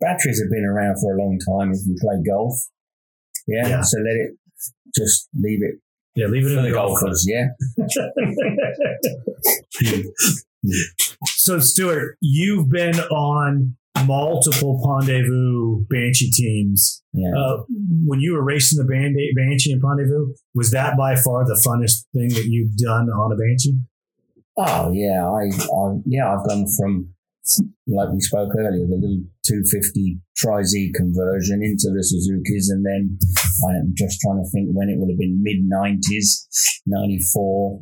batteries 0.00 0.40
have 0.42 0.50
been 0.50 0.64
around 0.64 0.96
for 1.00 1.14
a 1.14 1.22
long 1.22 1.38
time. 1.38 1.70
If 1.72 1.80
you 1.86 1.94
play 2.00 2.16
golf, 2.26 2.54
yeah, 3.46 3.68
Yeah. 3.68 3.82
so 3.82 3.98
let 3.98 4.16
it 4.16 4.30
just 4.96 5.28
leave 5.34 5.60
it 5.62 5.76
Yeah, 6.14 6.26
leave 6.26 6.44
it 6.46 6.50
for 6.50 6.56
in 6.58 6.62
the 6.62 6.68
the 6.68 6.74
golf 6.74 7.00
golfers. 7.00 7.24
Yeah, 7.28 7.46
so, 11.26 11.58
Stuart, 11.58 12.16
you've 12.20 12.68
been 12.70 12.98
on 13.00 13.76
multiple 14.06 14.80
Pont 14.82 15.06
de 15.06 15.22
Vaux 15.22 15.86
Banshee 15.88 16.30
teams. 16.30 17.02
yeah. 17.12 17.30
Uh, 17.36 17.62
when 18.06 18.20
you 18.20 18.34
were 18.34 18.44
racing 18.44 18.78
the 18.78 18.90
Band- 18.90 19.16
Banshee 19.36 19.72
in 19.72 19.80
Pont 19.80 19.98
de 19.98 20.06
Vaux, 20.06 20.38
was 20.54 20.70
that 20.72 20.96
by 20.96 21.14
far 21.16 21.44
the 21.44 21.60
funnest 21.66 22.04
thing 22.14 22.28
that 22.30 22.46
you've 22.48 22.76
done 22.76 23.08
on 23.08 23.32
a 23.32 23.36
Banshee? 23.36 23.78
Oh 24.56 24.92
yeah, 24.92 25.26
I, 25.26 25.46
I 25.50 25.96
yeah 26.06 26.32
I've 26.32 26.46
gone 26.48 26.66
from 26.78 27.13
like 27.86 28.08
we 28.12 28.20
spoke 28.20 28.50
earlier, 28.56 28.86
the 28.86 28.96
little 28.96 29.22
250 29.46 30.18
Tri 30.36 30.62
Z 30.62 30.92
conversion 30.94 31.62
into 31.62 31.92
the 31.92 32.02
Suzuki's, 32.02 32.70
and 32.70 32.84
then 32.84 33.18
I'm 33.68 33.92
just 33.94 34.20
trying 34.20 34.42
to 34.42 34.50
think 34.50 34.70
when 34.72 34.88
it 34.88 34.96
would 34.98 35.10
have 35.10 35.18
been 35.18 35.42
mid 35.42 35.68
90s, 35.68 36.80
94, 36.86 37.80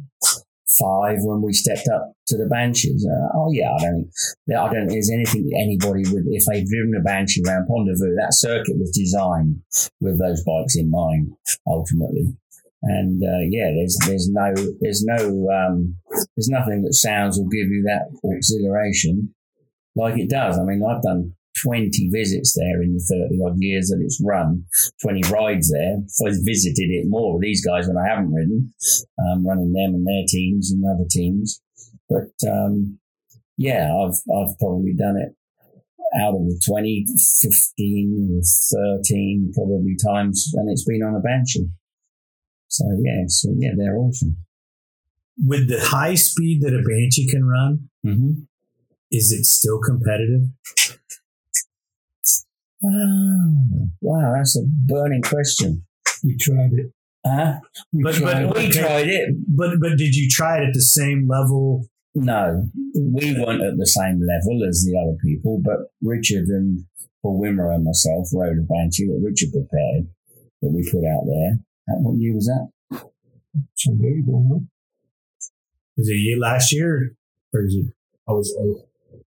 five 0.78 1.18
when 1.20 1.42
we 1.42 1.52
stepped 1.52 1.88
up 1.88 2.12
to 2.26 2.36
the 2.36 2.46
Banshees. 2.46 3.06
Uh, 3.06 3.28
oh 3.34 3.52
yeah, 3.52 3.70
I 3.72 3.78
don't, 3.78 4.10
I 4.50 4.72
don't. 4.72 4.88
There's 4.88 5.10
anything 5.12 5.50
anybody 5.54 6.02
would 6.10 6.24
if 6.28 6.44
they've 6.46 6.66
driven 6.66 6.94
a 6.98 7.02
Banshee 7.02 7.42
around 7.46 7.66
Pont 7.66 7.86
de 7.86 7.92
Vaux, 7.92 8.16
that 8.16 8.34
circuit 8.34 8.78
was 8.78 8.90
designed 8.90 9.60
with 10.00 10.18
those 10.18 10.42
bikes 10.44 10.76
in 10.76 10.90
mind 10.90 11.32
ultimately. 11.66 12.34
And 12.82 13.22
uh, 13.22 13.46
yeah, 13.48 13.70
there's 13.70 13.96
there's 14.06 14.28
no 14.30 14.54
there's 14.80 15.04
no 15.04 15.48
um, 15.50 15.96
there's 16.36 16.48
nothing 16.48 16.82
that 16.82 16.94
sounds 16.94 17.38
will 17.38 17.48
give 17.48 17.68
you 17.68 17.84
that 17.86 18.10
exhilaration 18.24 19.34
like 19.94 20.18
it 20.18 20.30
does. 20.30 20.58
I 20.58 20.64
mean, 20.64 20.82
I've 20.82 21.02
done 21.02 21.34
20 21.62 22.08
visits 22.10 22.56
there 22.56 22.82
in 22.82 22.94
the 22.94 23.28
30 23.30 23.38
odd 23.44 23.56
years 23.58 23.88
that 23.88 24.00
it's 24.02 24.22
run, 24.24 24.64
20 25.02 25.22
rides 25.30 25.70
there. 25.70 25.96
I've 26.26 26.36
visited 26.44 26.88
it 26.88 27.06
more 27.08 27.34
with 27.34 27.42
these 27.42 27.64
guys 27.64 27.86
when 27.88 27.98
I 27.98 28.08
haven't 28.08 28.32
ridden, 28.32 28.72
um, 29.18 29.46
running 29.46 29.72
them 29.72 29.94
and 29.94 30.06
their 30.06 30.24
teams 30.26 30.72
and 30.72 30.82
other 30.84 31.06
teams. 31.10 31.60
But 32.08 32.32
um, 32.48 32.98
yeah, 33.56 33.92
I've 33.92 34.16
I've 34.32 34.58
probably 34.58 34.94
done 34.96 35.16
it 35.16 35.36
out 36.20 36.34
of 36.34 36.44
the 36.44 36.60
20, 36.66 37.06
15, 37.42 38.42
13 38.72 39.52
probably 39.54 39.96
times, 39.96 40.50
and 40.54 40.70
it's 40.70 40.84
been 40.84 41.02
on 41.02 41.14
a 41.14 41.20
Banshee. 41.20 41.68
So 42.68 42.84
yeah, 43.02 43.24
so 43.28 43.50
yeah, 43.58 43.72
they're 43.76 43.96
awesome. 43.96 44.36
With 45.38 45.68
the 45.68 45.80
high 45.80 46.14
speed 46.14 46.62
that 46.62 46.74
a 46.74 46.82
Banshee 46.82 47.28
can 47.28 47.44
run, 47.44 47.88
Mm-hmm. 48.04 48.42
Is 49.12 49.30
it 49.30 49.44
still 49.44 49.78
competitive? 49.78 50.48
Oh, 52.84 53.88
wow, 54.00 54.32
that's 54.36 54.56
a 54.58 54.62
burning 54.66 55.22
question. 55.22 55.84
We 56.24 56.36
tried 56.36 56.72
it. 56.72 56.92
Huh? 57.24 57.60
We 57.92 58.02
But- 58.02 58.14
but- 58.14 58.20
tried 58.20 58.42
it. 58.44 58.56
We 58.56 58.68
tried 58.70 59.08
it. 59.08 59.28
But 59.48 59.78
but 59.80 59.96
did 59.96 60.16
you 60.16 60.28
try 60.28 60.58
it 60.58 60.66
at 60.68 60.74
the 60.74 60.82
same 60.82 61.28
level? 61.28 61.86
No, 62.14 62.68
we 62.94 63.32
weren't 63.40 63.62
at 63.62 63.76
the 63.78 63.86
same 63.86 64.20
level 64.20 64.66
as 64.68 64.84
the 64.84 64.98
other 65.00 65.16
people, 65.24 65.60
but 65.64 65.78
Richard 66.02 66.46
and 66.48 66.84
Paul 67.22 67.40
Wimmer 67.40 67.72
and 67.74 67.84
myself 67.84 68.28
rode 68.34 68.58
a 68.58 68.62
Banshee 68.62 69.06
that 69.06 69.20
Richard 69.24 69.52
prepared 69.52 70.08
that 70.60 70.70
we 70.74 70.82
put 70.90 71.06
out 71.06 71.24
there. 71.26 71.58
Uh, 71.88 72.00
What 72.02 72.18
year 72.18 72.34
was 72.34 72.46
that? 72.46 72.68
So 73.76 73.94
there 73.98 74.10
you 74.10 74.24
go. 74.26 74.62
Is 75.96 76.08
it 76.08 76.14
year 76.14 76.38
last 76.38 76.72
year 76.72 77.14
or 77.54 77.64
is 77.64 77.74
it? 77.76 77.86
I 78.28 78.32
was 78.32 78.52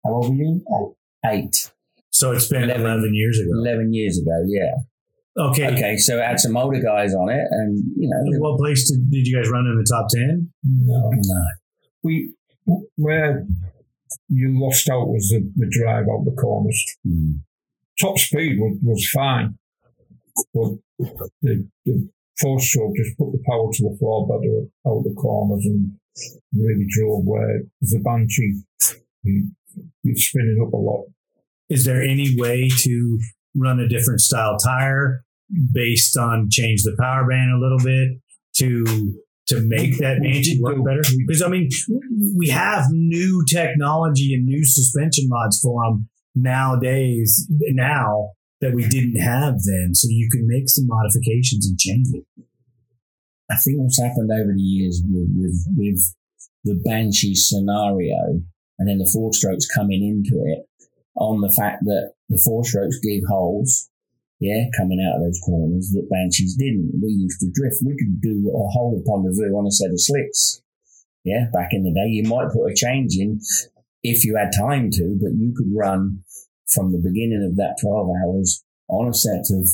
How 0.03 0.13
old 0.13 0.29
were 0.29 0.35
you? 0.35 0.61
Oh, 0.71 0.95
eight. 1.25 1.71
so 2.09 2.31
it's 2.31 2.47
been 2.47 2.63
Eleven. 2.63 2.85
eleven, 2.85 3.13
years 3.15 3.39
ago. 3.39 3.49
11 3.53 3.93
years 3.93 4.17
ago, 4.19 4.43
yeah. 4.47 4.75
Okay. 5.37 5.67
Okay, 5.67 5.97
so 5.97 6.17
it 6.19 6.25
had 6.25 6.39
some 6.39 6.57
older 6.57 6.81
guys 6.81 7.13
on 7.15 7.29
it, 7.29 7.45
and, 7.51 7.77
you 7.95 8.09
know, 8.09 8.39
What 8.39 8.59
place 8.59 8.89
did, 8.91 9.09
did 9.09 9.27
you 9.27 9.37
guys 9.37 9.49
run 9.49 9.65
in 9.65 9.77
the 9.77 9.87
top 9.89 10.07
ten? 10.09 10.51
No. 10.63 11.09
no. 11.13 11.43
We 12.03 12.33
where 12.97 13.45
you 14.27 14.59
lost 14.59 14.89
out 14.89 15.07
was 15.07 15.29
the, 15.29 15.49
the 15.55 15.67
drive 15.69 16.05
out 16.11 16.25
the 16.25 16.31
corners. 16.39 16.83
Hmm. 17.05 17.31
Top 17.99 18.17
speed 18.17 18.59
was, 18.59 18.77
was 18.81 19.09
fine, 19.09 19.57
but 20.53 20.71
the, 21.41 21.67
the 21.85 22.09
four 22.39 22.59
stroke 22.59 22.95
just 22.97 23.17
put 23.17 23.31
the 23.31 23.43
power 23.47 23.69
to 23.71 23.83
the 23.83 23.95
floor 23.99 24.27
better 24.27 24.67
out 24.87 25.03
the 25.03 25.13
corners 25.13 25.65
and 25.65 25.91
really 26.53 26.85
drove 26.89 27.23
where 27.25 27.61
the 27.81 27.99
Banshee 27.99 28.61
you, 29.75 29.89
you're 30.03 30.15
spinning 30.15 30.63
up 30.65 30.73
a 30.73 30.77
lot. 30.77 31.05
Is 31.69 31.85
there 31.85 32.01
any 32.01 32.35
way 32.37 32.69
to 32.79 33.19
run 33.55 33.79
a 33.79 33.87
different 33.87 34.21
style 34.21 34.57
tire 34.57 35.23
based 35.73 36.17
on 36.17 36.49
change 36.49 36.83
the 36.83 36.95
power 36.99 37.27
band 37.27 37.51
a 37.51 37.59
little 37.59 37.79
bit 37.79 38.19
to 38.57 39.13
to 39.47 39.61
make 39.67 39.97
that 39.99 40.19
We 40.21 40.31
Banshee 40.31 40.61
work 40.61 40.77
better? 40.85 41.01
Because 41.25 41.41
I 41.41 41.47
mean, 41.47 41.69
we 42.37 42.49
have 42.49 42.85
new 42.91 43.43
technology 43.49 44.33
and 44.33 44.45
new 44.45 44.65
suspension 44.65 45.25
mods 45.27 45.59
for 45.61 45.83
them 45.83 46.09
nowadays 46.35 47.47
now 47.49 48.31
that 48.61 48.73
we 48.73 48.87
didn't 48.87 49.19
have 49.19 49.55
then. 49.65 49.93
So 49.93 50.07
you 50.09 50.29
can 50.31 50.47
make 50.47 50.69
some 50.69 50.85
modifications 50.87 51.67
and 51.67 51.77
change 51.79 52.07
it. 52.13 52.23
I 53.49 53.55
think 53.55 53.79
what's 53.79 53.99
happened 53.99 54.29
over 54.31 54.53
the 54.55 54.61
years 54.61 55.03
with, 55.05 55.27
with, 55.35 55.67
with 55.75 56.15
the 56.63 56.81
Banshee 56.85 57.35
scenario 57.35 58.41
and 58.81 58.89
then 58.89 58.97
the 58.97 59.09
four 59.13 59.29
strokes 59.31 59.69
coming 59.69 60.01
into 60.01 60.41
it 60.41 60.65
on 61.13 61.39
the 61.41 61.53
fact 61.53 61.85
that 61.85 62.13
the 62.29 62.41
four 62.43 62.65
strokes 62.65 62.97
dig 62.97 63.21
holes, 63.29 63.91
yeah, 64.39 64.65
coming 64.75 64.97
out 64.97 65.21
of 65.21 65.21
those 65.21 65.39
corners 65.45 65.93
that 65.93 66.09
Banshees 66.09 66.57
didn't. 66.57 66.97
We 66.97 67.13
used 67.13 67.39
to 67.41 67.51
drift. 67.53 67.77
We 67.85 67.93
could 67.93 68.19
do 68.19 68.49
a 68.49 68.65
hole 68.73 68.97
upon 68.97 69.21
the 69.21 69.37
view 69.37 69.53
on 69.53 69.67
a 69.67 69.71
set 69.71 69.91
of 69.91 70.01
slicks. 70.01 70.63
Yeah, 71.23 71.45
back 71.53 71.69
in 71.73 71.83
the 71.83 71.93
day, 71.93 72.09
you 72.09 72.25
might 72.25 72.49
put 72.49 72.65
a 72.65 72.73
change 72.73 73.13
in 73.19 73.39
if 74.01 74.25
you 74.25 74.35
had 74.35 74.49
time 74.49 74.89
to, 74.89 75.15
but 75.21 75.37
you 75.37 75.53
could 75.55 75.69
run 75.69 76.23
from 76.73 76.91
the 76.91 76.97
beginning 76.97 77.45
of 77.45 77.55
that 77.57 77.77
12 77.85 78.09
hours 78.09 78.63
on 78.89 79.09
a 79.09 79.13
set 79.13 79.45
of 79.53 79.69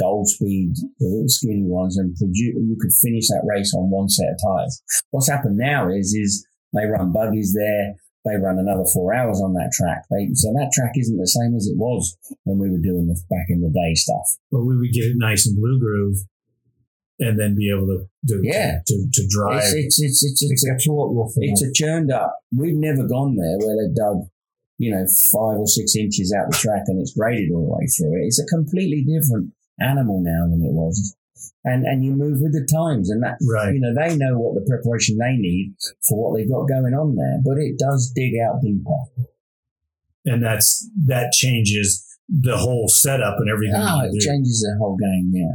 Goldspeed, 0.00 0.72
the 0.98 1.04
little 1.04 1.28
skinny 1.28 1.68
ones, 1.68 1.98
and 1.98 2.16
produce, 2.16 2.56
you 2.56 2.78
could 2.80 2.92
finish 2.96 3.28
that 3.28 3.44
race 3.44 3.74
on 3.76 3.90
one 3.90 4.08
set 4.08 4.32
of 4.32 4.40
tires. 4.40 4.82
What's 5.10 5.28
happened 5.28 5.58
now 5.58 5.90
is, 5.90 6.14
is 6.14 6.46
they 6.72 6.86
run 6.86 7.12
buggies 7.12 7.54
there. 7.54 7.96
They 8.24 8.36
run 8.36 8.58
another 8.58 8.84
four 8.94 9.12
hours 9.12 9.40
on 9.42 9.52
that 9.54 9.72
track. 9.74 10.04
They, 10.10 10.30
so 10.34 10.52
that 10.54 10.70
track 10.72 10.92
isn't 10.96 11.16
the 11.18 11.26
same 11.26 11.56
as 11.56 11.66
it 11.66 11.76
was 11.76 12.16
when 12.44 12.58
we 12.58 12.70
were 12.70 12.78
doing 12.78 13.08
the 13.08 13.18
back 13.28 13.46
in 13.48 13.60
the 13.60 13.70
day 13.70 13.94
stuff. 13.94 14.38
But 14.50 14.62
we 14.64 14.76
would 14.78 14.92
get 14.92 15.04
it 15.10 15.16
nice 15.18 15.46
and 15.46 15.56
blue 15.58 15.78
groove 15.80 16.18
and 17.18 17.38
then 17.38 17.54
be 17.56 17.70
able 17.70 17.86
to 17.86 18.06
to, 18.28 18.40
Yeah. 18.42 18.78
to, 18.86 19.06
to 19.12 19.22
drive. 19.28 19.62
It's, 19.74 19.98
it's, 19.98 20.02
it's, 20.02 20.24
it's, 20.24 20.42
It 20.42 20.52
it's, 20.52 20.64
a, 20.66 20.70
gets 20.70 20.86
a 20.88 20.92
lot 20.92 21.10
rougher. 21.12 21.42
it's 21.42 21.62
a 21.62 21.72
churned 21.74 22.12
up. 22.12 22.38
We've 22.56 22.76
never 22.76 23.06
gone 23.06 23.34
there 23.36 23.58
where 23.58 23.74
they've 23.76 23.94
dug, 23.94 24.22
you 24.78 24.92
know, 24.92 25.04
five 25.34 25.58
or 25.58 25.66
six 25.66 25.96
inches 25.96 26.32
out 26.32 26.50
the 26.50 26.56
track 26.56 26.82
and 26.86 27.00
it's 27.00 27.14
graded 27.14 27.50
all 27.52 27.66
the 27.66 27.74
way 27.74 27.86
through 27.90 28.22
it. 28.22 28.26
It's 28.26 28.38
a 28.40 28.46
completely 28.46 29.02
different 29.02 29.52
animal 29.80 30.22
now 30.22 30.46
than 30.46 30.62
it 30.64 30.72
was. 30.72 31.16
And 31.64 31.84
and 31.84 32.04
you 32.04 32.10
move 32.10 32.40
with 32.40 32.52
the 32.52 32.66
times, 32.66 33.08
and 33.08 33.22
that 33.22 33.38
Right. 33.48 33.72
you 33.74 33.80
know 33.80 33.94
they 33.94 34.16
know 34.16 34.36
what 34.38 34.54
the 34.54 34.68
preparation 34.68 35.16
they 35.18 35.36
need 35.36 35.74
for 36.08 36.18
what 36.18 36.36
they've 36.36 36.48
got 36.50 36.66
going 36.66 36.92
on 36.92 37.14
there. 37.14 37.38
But 37.44 37.58
it 37.58 37.78
does 37.78 38.10
dig 38.14 38.34
out 38.38 38.60
deeper. 38.62 39.28
And 40.24 40.42
that's 40.42 40.88
that 41.06 41.32
changes 41.32 42.04
the 42.28 42.56
whole 42.56 42.88
setup 42.88 43.36
and 43.38 43.48
everything. 43.50 43.76
Oh, 43.78 44.00
it 44.04 44.12
do. 44.12 44.18
changes 44.26 44.60
the 44.62 44.76
whole 44.78 44.96
game. 44.96 45.30
Yeah, 45.32 45.54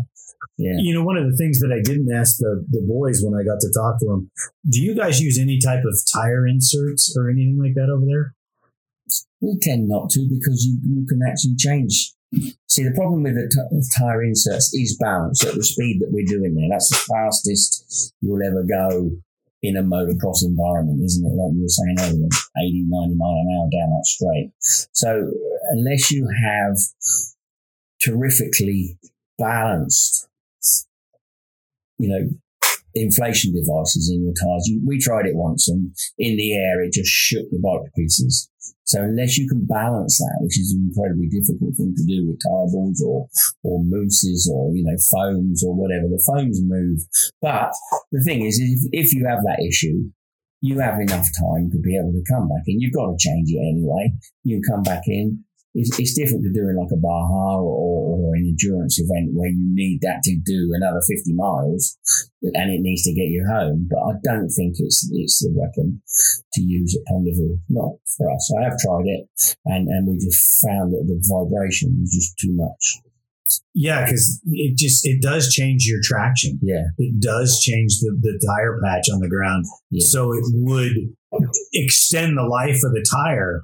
yeah. 0.58 0.78
You 0.80 0.94
know, 0.94 1.04
one 1.04 1.18
of 1.18 1.30
the 1.30 1.36
things 1.36 1.60
that 1.60 1.72
I 1.72 1.82
didn't 1.82 2.12
ask 2.14 2.38
the, 2.38 2.66
the 2.70 2.82
boys 2.88 3.22
when 3.24 3.34
I 3.40 3.44
got 3.44 3.60
to 3.60 3.72
talk 3.74 4.00
to 4.00 4.06
them, 4.06 4.32
do 4.70 4.82
you 4.82 4.96
guys 4.96 5.20
use 5.20 5.38
any 5.38 5.60
type 5.60 5.84
of 5.86 5.98
tire 6.14 6.48
inserts 6.48 7.16
or 7.18 7.30
anything 7.30 7.60
like 7.62 7.76
that 7.76 7.90
over 7.92 8.06
there? 8.06 8.34
We 9.42 9.58
tend 9.62 9.88
not 9.88 10.10
to 10.12 10.28
because 10.30 10.66
you, 10.66 10.80
you 10.84 11.06
can 11.06 11.20
actually 11.28 11.56
change. 11.58 12.14
See, 12.34 12.84
the 12.84 12.94
problem 12.94 13.24
with 13.24 13.36
the 13.36 13.48
t- 13.48 14.00
tire 14.00 14.24
inserts 14.24 14.74
is 14.74 14.98
balance 15.00 15.46
at 15.46 15.56
the 15.56 15.64
speed 15.64 16.02
that 16.02 16.12
we're 16.12 16.26
doing 16.26 16.56
there. 16.56 16.68
That's 16.70 16.90
the 16.90 17.14
fastest 17.14 18.14
you'll 18.22 18.44
ever 18.44 18.64
go 18.64 19.12
in 19.64 19.78
a 19.78 19.82
motocross 19.82 20.44
environment, 20.44 21.02
isn't 21.04 21.26
it? 21.26 21.36
Like 21.36 21.54
you 21.56 21.62
were 21.62 21.70
saying 21.70 21.98
earlier, 22.00 22.28
80, 22.58 22.86
90 22.88 23.16
mile 23.16 23.32
an 23.32 23.48
hour 23.56 23.70
down 23.72 23.90
that 23.90 24.06
straight. 24.06 24.52
So 24.60 25.32
unless 25.72 26.12
you 26.12 26.28
have 26.28 26.76
terrifically 28.02 29.00
balanced, 29.38 30.28
you 31.98 32.10
know, 32.10 32.30
inflation 32.94 33.54
devices 33.54 34.12
in 34.14 34.24
your 34.24 34.34
tires, 34.34 34.68
you, 34.68 34.82
we 34.86 35.00
tried 35.00 35.26
it 35.26 35.36
once 35.36 35.68
and 35.68 35.96
in 36.18 36.38
the 36.38 36.56
air 36.56 36.84
it 36.84 36.94
just 36.94 37.10
shook 37.10 37.50
the 37.50 37.60
bike 37.60 37.86
to 37.86 37.92
pieces. 37.96 38.50
So 38.86 39.02
unless 39.02 39.38
you 39.38 39.48
can 39.48 39.66
balance 39.66 40.18
that, 40.18 40.38
which 40.42 40.60
is 40.60 40.74
an 40.74 40.90
incredibly 40.90 41.28
difficult 41.28 41.76
thing 41.76 41.94
to 41.96 42.06
do 42.06 42.28
with 42.28 42.40
balls 42.44 43.04
or 43.06 43.28
or 43.64 43.84
mousses 43.84 44.52
or 44.54 44.76
you 44.76 44.84
know 44.84 44.98
foams 45.12 45.64
or 45.66 45.76
whatever, 45.76 46.08
the 46.08 46.24
foams 46.26 46.62
move. 46.64 47.02
But 47.42 47.72
the 48.12 48.24
thing 48.24 48.46
is, 48.46 48.60
if, 48.60 49.08
if 49.08 49.14
you 49.14 49.26
have 49.28 49.44
that 49.44 49.64
issue, 49.68 50.10
you 50.62 50.80
have 50.80 51.00
enough 51.00 51.28
time 51.40 51.70
to 51.72 51.80
be 51.80 51.98
able 51.98 52.12
to 52.12 52.24
come 52.32 52.48
back 52.48 52.64
in. 52.68 52.80
You've 52.80 52.94
got 52.94 53.08
to 53.08 53.18
change 53.20 53.50
it 53.52 53.60
anyway. 53.60 54.12
You 54.44 54.62
come 54.68 54.84
back 54.84 55.04
in. 55.06 55.44
It's, 55.74 55.94
it's 56.00 56.18
different 56.18 56.44
to 56.44 56.52
doing 56.52 56.76
like 56.76 56.92
a 56.92 56.98
Baja 56.98 57.62
or, 57.62 58.18
or 58.18 58.36
an 58.36 58.48
endurance 58.48 59.00
event 59.00 59.34
where 59.34 59.50
you 59.50 59.68
need 59.74 60.00
that 60.02 60.24
to 60.24 60.36
do 60.44 60.72
another 60.74 61.02
50 61.06 61.34
miles 61.36 61.98
and 62.42 62.72
it 62.72 62.82
needs 62.82 63.04
to 63.04 63.14
get 63.14 63.30
you 63.30 63.46
home. 63.48 63.88
But 63.90 64.00
I 64.00 64.14
don't 64.24 64.50
think 64.50 64.76
it's 64.80 65.10
it's 65.14 65.40
the 65.40 65.54
weapon 65.54 66.02
to 66.54 66.62
use 66.62 66.98
at 66.98 67.06
Ponderville. 67.12 67.60
Not 67.70 68.00
for 68.18 68.32
us. 68.32 68.52
I 68.58 68.64
have 68.64 68.80
tried 68.80 69.06
it 69.06 69.30
and, 69.66 69.88
and 69.88 70.08
we 70.08 70.18
just 70.18 70.64
found 70.66 70.94
that 70.94 71.06
the 71.06 71.22
vibration 71.30 71.98
was 72.00 72.12
just 72.12 72.38
too 72.40 72.56
much. 72.56 73.04
Yeah, 73.74 74.06
because 74.06 74.42
it 74.46 74.78
just 74.78 75.06
it 75.06 75.22
does 75.22 75.54
change 75.54 75.86
your 75.86 76.00
traction. 76.04 76.60
Yeah. 76.62 76.86
It 76.98 77.22
does 77.22 77.62
change 77.62 78.00
the, 78.00 78.18
the 78.20 78.40
tire 78.46 78.80
patch 78.84 79.06
on 79.14 79.20
the 79.20 79.30
ground. 79.30 79.66
Yeah. 79.92 80.06
So 80.08 80.34
it 80.34 80.44
would 80.54 80.94
extend 81.74 82.38
the 82.38 82.44
life 82.44 82.82
of 82.84 82.94
the 82.94 83.06
tire. 83.10 83.64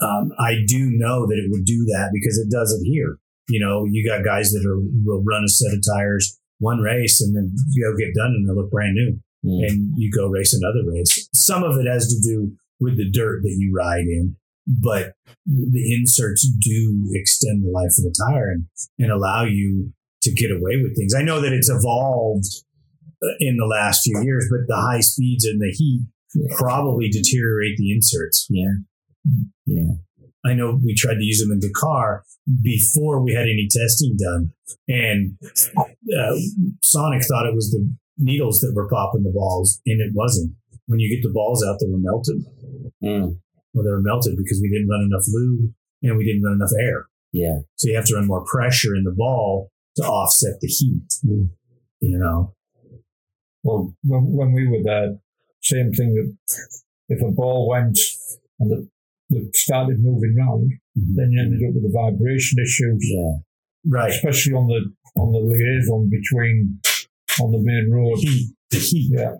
Um, 0.00 0.30
I 0.38 0.56
do 0.66 0.90
know 0.90 1.26
that 1.26 1.34
it 1.38 1.50
would 1.50 1.64
do 1.64 1.84
that 1.86 2.10
because 2.12 2.38
it 2.38 2.50
does 2.50 2.72
it 2.72 2.86
here. 2.86 3.18
You 3.48 3.60
know, 3.60 3.84
you 3.90 4.06
got 4.08 4.24
guys 4.24 4.50
that 4.52 4.64
are 4.66 4.78
will 5.04 5.24
run 5.26 5.44
a 5.44 5.48
set 5.48 5.72
of 5.74 5.80
tires 5.82 6.38
one 6.60 6.78
race 6.80 7.20
and 7.20 7.34
then 7.36 7.54
you 7.70 7.84
go 7.84 7.96
get 7.96 8.14
done 8.14 8.32
and 8.34 8.48
they 8.48 8.52
look 8.52 8.70
brand 8.70 8.94
new. 8.94 9.18
Mm. 9.46 9.62
and 9.68 9.92
you 9.96 10.10
go 10.10 10.26
race 10.26 10.52
another 10.52 10.82
race. 10.90 11.28
Some 11.32 11.62
of 11.62 11.78
it 11.78 11.86
has 11.86 12.08
to 12.08 12.20
do 12.28 12.50
with 12.80 12.96
the 12.96 13.08
dirt 13.08 13.42
that 13.42 13.54
you 13.56 13.72
ride 13.72 14.00
in, 14.08 14.34
but 14.66 15.12
the 15.46 15.94
inserts 15.94 16.44
do 16.60 17.04
extend 17.12 17.64
the 17.64 17.70
life 17.70 17.94
of 17.98 18.04
the 18.04 18.14
tire 18.28 18.50
and, 18.50 18.64
and 18.98 19.12
allow 19.12 19.44
you 19.44 19.92
to 20.22 20.32
get 20.32 20.50
away 20.50 20.82
with 20.82 20.96
things. 20.96 21.14
I 21.14 21.22
know 21.22 21.40
that 21.40 21.52
it's 21.52 21.70
evolved 21.70 22.46
uh, 23.22 23.28
in 23.38 23.56
the 23.58 23.66
last 23.66 24.00
few 24.02 24.20
years, 24.24 24.48
but 24.50 24.66
the 24.66 24.80
high 24.80 25.00
speeds 25.00 25.44
and 25.44 25.60
the 25.60 25.70
heat 25.70 26.02
Yeah. 26.34 26.56
probably 26.58 27.08
deteriorate 27.08 27.76
the 27.76 27.92
inserts. 27.92 28.48
Yeah. 28.50 28.72
Yeah. 29.66 29.94
I 30.44 30.54
know 30.54 30.78
we 30.82 30.94
tried 30.94 31.14
to 31.14 31.24
use 31.24 31.40
them 31.40 31.52
in 31.52 31.60
Dakar 31.60 32.24
before 32.62 33.22
we 33.22 33.34
had 33.34 33.42
any 33.42 33.68
testing 33.70 34.16
done, 34.16 34.52
and 34.86 35.36
uh, 36.16 36.36
Sonic 36.82 37.22
thought 37.24 37.46
it 37.46 37.54
was 37.54 37.70
the 37.70 37.92
needles 38.16 38.60
that 38.60 38.72
were 38.74 38.88
popping 38.88 39.24
the 39.24 39.32
balls, 39.34 39.80
and 39.84 40.00
it 40.00 40.12
wasn't. 40.14 40.54
When 40.86 41.00
you 41.00 41.14
get 41.14 41.26
the 41.26 41.32
balls 41.32 41.64
out, 41.66 41.78
they 41.80 41.86
were 41.90 41.98
melted. 41.98 42.44
Mm. 43.02 43.40
Well, 43.74 43.84
they 43.84 43.90
were 43.90 44.00
melted 44.00 44.36
because 44.36 44.60
we 44.62 44.70
didn't 44.70 44.88
run 44.88 45.02
enough 45.02 45.24
lube 45.28 45.72
and 46.02 46.16
we 46.16 46.24
didn't 46.24 46.42
run 46.42 46.54
enough 46.54 46.70
air. 46.80 47.06
Yeah. 47.32 47.58
So 47.76 47.88
you 47.88 47.96
have 47.96 48.06
to 48.06 48.14
run 48.14 48.26
more 48.26 48.44
pressure 48.44 48.94
in 48.94 49.04
the 49.04 49.14
ball 49.14 49.70
to 49.96 50.02
offset 50.02 50.60
the 50.60 50.68
heat. 50.68 51.08
Mm. 51.26 51.50
You 52.00 52.18
know, 52.18 52.54
Well, 53.62 53.94
when, 54.04 54.32
when 54.32 54.52
we 54.52 54.66
were 54.68 54.82
there, 54.82 55.18
same 55.62 55.92
thing 55.92 56.14
that 56.14 56.58
if 57.08 57.20
a 57.22 57.30
ball 57.30 57.68
went 57.68 57.98
and 58.60 58.72
it, 58.72 58.88
it 59.30 59.54
started 59.56 59.96
moving 60.00 60.34
round, 60.38 60.72
then 60.96 61.30
you 61.32 61.40
ended 61.40 61.60
up 61.68 61.74
with 61.74 61.82
the 61.84 61.92
vibration 61.92 62.58
issues, 62.62 62.98
Yeah. 63.02 63.36
right? 63.86 64.10
especially 64.10 64.54
on 64.54 64.66
the 64.68 64.80
on 65.20 65.32
the 65.32 65.38
liaison 65.40 66.08
between 66.10 66.78
on 67.40 67.52
the 67.52 67.58
main 67.62 67.90
road. 67.90 68.18
Heat, 68.18 68.48
the 68.70 68.78
heat. 68.78 69.10
Yeah. 69.12 69.34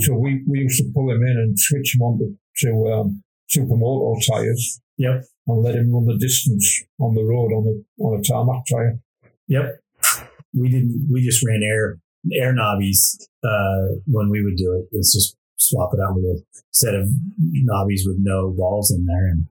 So 0.00 0.14
we, 0.18 0.42
we 0.46 0.60
used 0.60 0.78
to 0.82 0.90
pull 0.94 1.10
him 1.10 1.22
in 1.22 1.36
and 1.38 1.58
switch 1.58 1.94
him 1.94 2.02
on 2.02 2.18
to, 2.18 2.36
to 2.66 2.92
um, 2.92 3.22
supermoto 3.50 4.14
tires 4.28 4.80
Yep, 4.98 5.24
and 5.46 5.62
let 5.62 5.74
him 5.76 5.90
run 5.92 6.04
the 6.06 6.18
distance 6.18 6.82
on 6.98 7.14
the 7.14 7.22
road 7.24 7.52
on 7.56 7.64
the 7.64 7.84
on 8.04 8.20
a 8.20 8.22
tarmac 8.22 8.62
tire. 8.70 8.98
yep. 9.48 9.78
We 10.52 10.68
didn't. 10.68 11.08
We 11.10 11.22
just 11.22 11.46
ran 11.46 11.62
air 11.62 11.98
air 12.34 12.52
knobbies 12.52 13.16
uh, 13.42 13.96
when 14.06 14.28
we 14.28 14.42
would 14.44 14.56
do 14.56 14.74
it. 14.74 14.88
It's 14.92 15.14
just 15.14 15.36
swap 15.60 15.90
it 15.94 16.00
out 16.00 16.16
with 16.16 16.24
a 16.24 16.42
set 16.72 16.94
of 16.94 17.08
knobbies 17.68 18.02
with 18.06 18.16
no 18.18 18.50
balls 18.56 18.90
in 18.90 19.04
there, 19.06 19.28
and 19.28 19.46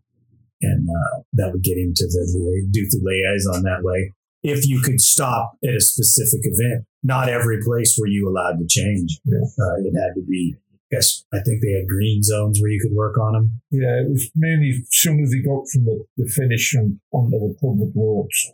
and 0.61 0.89
uh, 0.89 1.21
that 1.33 1.51
would 1.53 1.63
get 1.63 1.77
into 1.77 2.03
the 2.03 2.67
do 2.71 2.81
the 2.89 2.99
liaison 3.01 3.63
that 3.63 3.83
way. 3.83 4.13
If 4.41 4.67
you 4.67 4.81
could 4.81 5.01
stop 5.01 5.57
at 5.63 5.75
a 5.75 5.81
specific 5.81 6.41
event, 6.43 6.85
not 7.03 7.29
every 7.29 7.59
place 7.63 7.97
were 7.99 8.07
you 8.07 8.29
allowed 8.29 8.57
to 8.59 8.67
change. 8.67 9.19
Yeah. 9.25 9.37
Uh, 9.37 9.75
it 9.83 9.93
had 9.97 10.15
to 10.15 10.21
be. 10.27 10.55
I 10.91 10.95
guess 10.95 11.23
I 11.31 11.39
think 11.45 11.61
they 11.61 11.73
had 11.73 11.87
green 11.87 12.23
zones 12.23 12.59
where 12.59 12.71
you 12.71 12.79
could 12.81 12.95
work 12.95 13.15
on 13.19 13.33
them. 13.33 13.61
Yeah, 13.69 14.01
it 14.01 14.09
was 14.09 14.31
mainly 14.35 14.71
as 14.71 14.87
soon 14.89 15.21
as 15.21 15.31
he 15.31 15.43
got 15.43 15.69
from 15.71 15.85
the, 15.85 16.03
the 16.17 16.25
finish 16.25 16.73
and 16.73 16.99
onto 17.11 17.37
the 17.37 17.55
public 17.61 17.89
roads, 17.95 18.51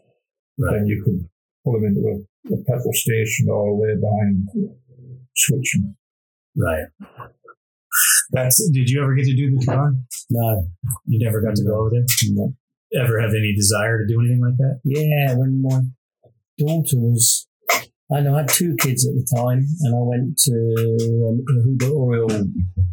then 0.57 0.85
you 0.85 1.01
could 1.01 1.29
pull 1.63 1.77
him 1.77 1.85
into 1.85 2.01
a, 2.01 2.53
a 2.53 2.57
petrol 2.65 2.91
station 2.91 3.47
or 3.49 3.79
way 3.79 3.95
behind, 3.95 4.49
switch 5.33 5.75
him. 5.75 5.95
Right. 6.57 6.87
That's. 8.31 8.69
Did 8.71 8.89
you 8.89 9.03
ever 9.03 9.15
get 9.15 9.25
to 9.25 9.35
do 9.35 9.51
the 9.51 9.65
Dakar? 9.65 9.93
No. 10.29 10.67
You 11.05 11.23
never 11.23 11.41
got 11.41 11.55
to 11.55 11.63
go 11.63 11.79
over 11.79 11.91
there. 11.91 12.05
no. 12.31 12.53
Ever 12.93 13.19
have 13.19 13.31
any 13.31 13.53
desire 13.53 13.99
to 13.99 14.07
do 14.07 14.19
anything 14.21 14.41
like 14.41 14.57
that? 14.57 14.79
Yeah, 14.83 15.35
when 15.35 15.61
my 15.61 15.81
daughter 16.57 16.97
was, 17.01 17.47
I 18.13 18.21
know 18.21 18.35
I 18.35 18.41
had 18.41 18.49
two 18.49 18.75
kids 18.79 19.07
at 19.07 19.15
the 19.15 19.27
time, 19.35 19.65
and 19.81 19.95
I 19.95 19.99
went 19.99 20.37
to 20.45 20.53
um, 21.27 21.43
a 21.49 21.63
Hubert 21.65 22.45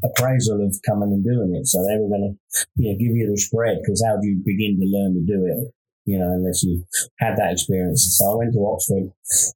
appraisal 0.03 0.65
of 0.65 0.75
coming 0.89 1.13
and 1.13 1.23
doing 1.23 1.55
it. 1.55 1.67
So 1.67 1.79
they 1.87 2.01
were 2.01 2.09
going 2.09 2.35
to, 2.35 2.67
you 2.77 2.91
know, 2.91 2.99
give 2.99 3.15
you 3.15 3.31
the 3.31 3.39
spread 3.39 3.79
because 3.83 4.03
how 4.05 4.19
do 4.21 4.27
you 4.27 4.43
begin 4.45 4.81
to 4.81 4.87
learn 4.89 5.15
to 5.15 5.23
do 5.23 5.47
it? 5.47 5.73
You 6.05 6.19
know, 6.19 6.33
unless 6.33 6.63
you 6.63 6.85
had 7.19 7.37
that 7.37 7.53
experience. 7.53 8.17
So 8.19 8.33
I 8.33 8.37
went 8.37 8.53
to 8.55 8.67
Oxford 8.67 9.13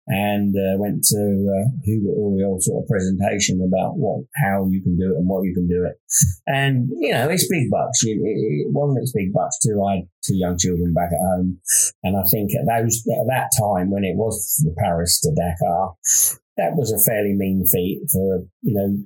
and 0.06 0.54
uh, 0.54 0.78
went 0.78 1.02
to 1.04 1.22
uh, 1.50 1.68
Hubert 1.84 2.14
Auriol 2.14 2.60
sort 2.60 2.84
of 2.84 2.88
presentation 2.88 3.60
about 3.66 3.98
what, 3.98 4.24
how 4.36 4.68
you 4.70 4.80
can 4.82 4.96
do 4.96 5.12
it 5.12 5.18
and 5.18 5.28
what 5.28 5.42
you 5.42 5.52
can 5.54 5.66
do 5.66 5.84
it. 5.84 5.98
And 6.46 6.88
you 7.00 7.12
know, 7.12 7.28
it's 7.28 7.48
big 7.48 7.68
bucks. 7.70 8.04
It, 8.04 8.18
it, 8.22 8.72
one, 8.72 8.94
it's 9.00 9.12
big 9.12 9.32
bucks. 9.32 9.58
Two, 9.58 9.82
I 9.82 9.96
had 9.96 10.08
two 10.24 10.36
young 10.36 10.56
children 10.58 10.94
back 10.94 11.10
at 11.12 11.18
home. 11.18 11.58
And 12.04 12.16
I 12.16 12.22
think 12.30 12.50
at 12.54 12.66
those 12.66 13.02
at 13.10 13.26
that 13.26 13.50
time 13.58 13.90
when 13.90 14.04
it 14.04 14.16
was 14.16 14.62
the 14.64 14.74
Paris 14.78 15.20
to 15.20 15.30
Dakar, 15.34 15.94
that 16.56 16.74
was 16.74 16.92
a 16.92 17.02
fairly 17.10 17.34
mean 17.34 17.64
feat 17.66 18.02
for 18.10 18.44
you 18.62 18.74
know 18.74 19.04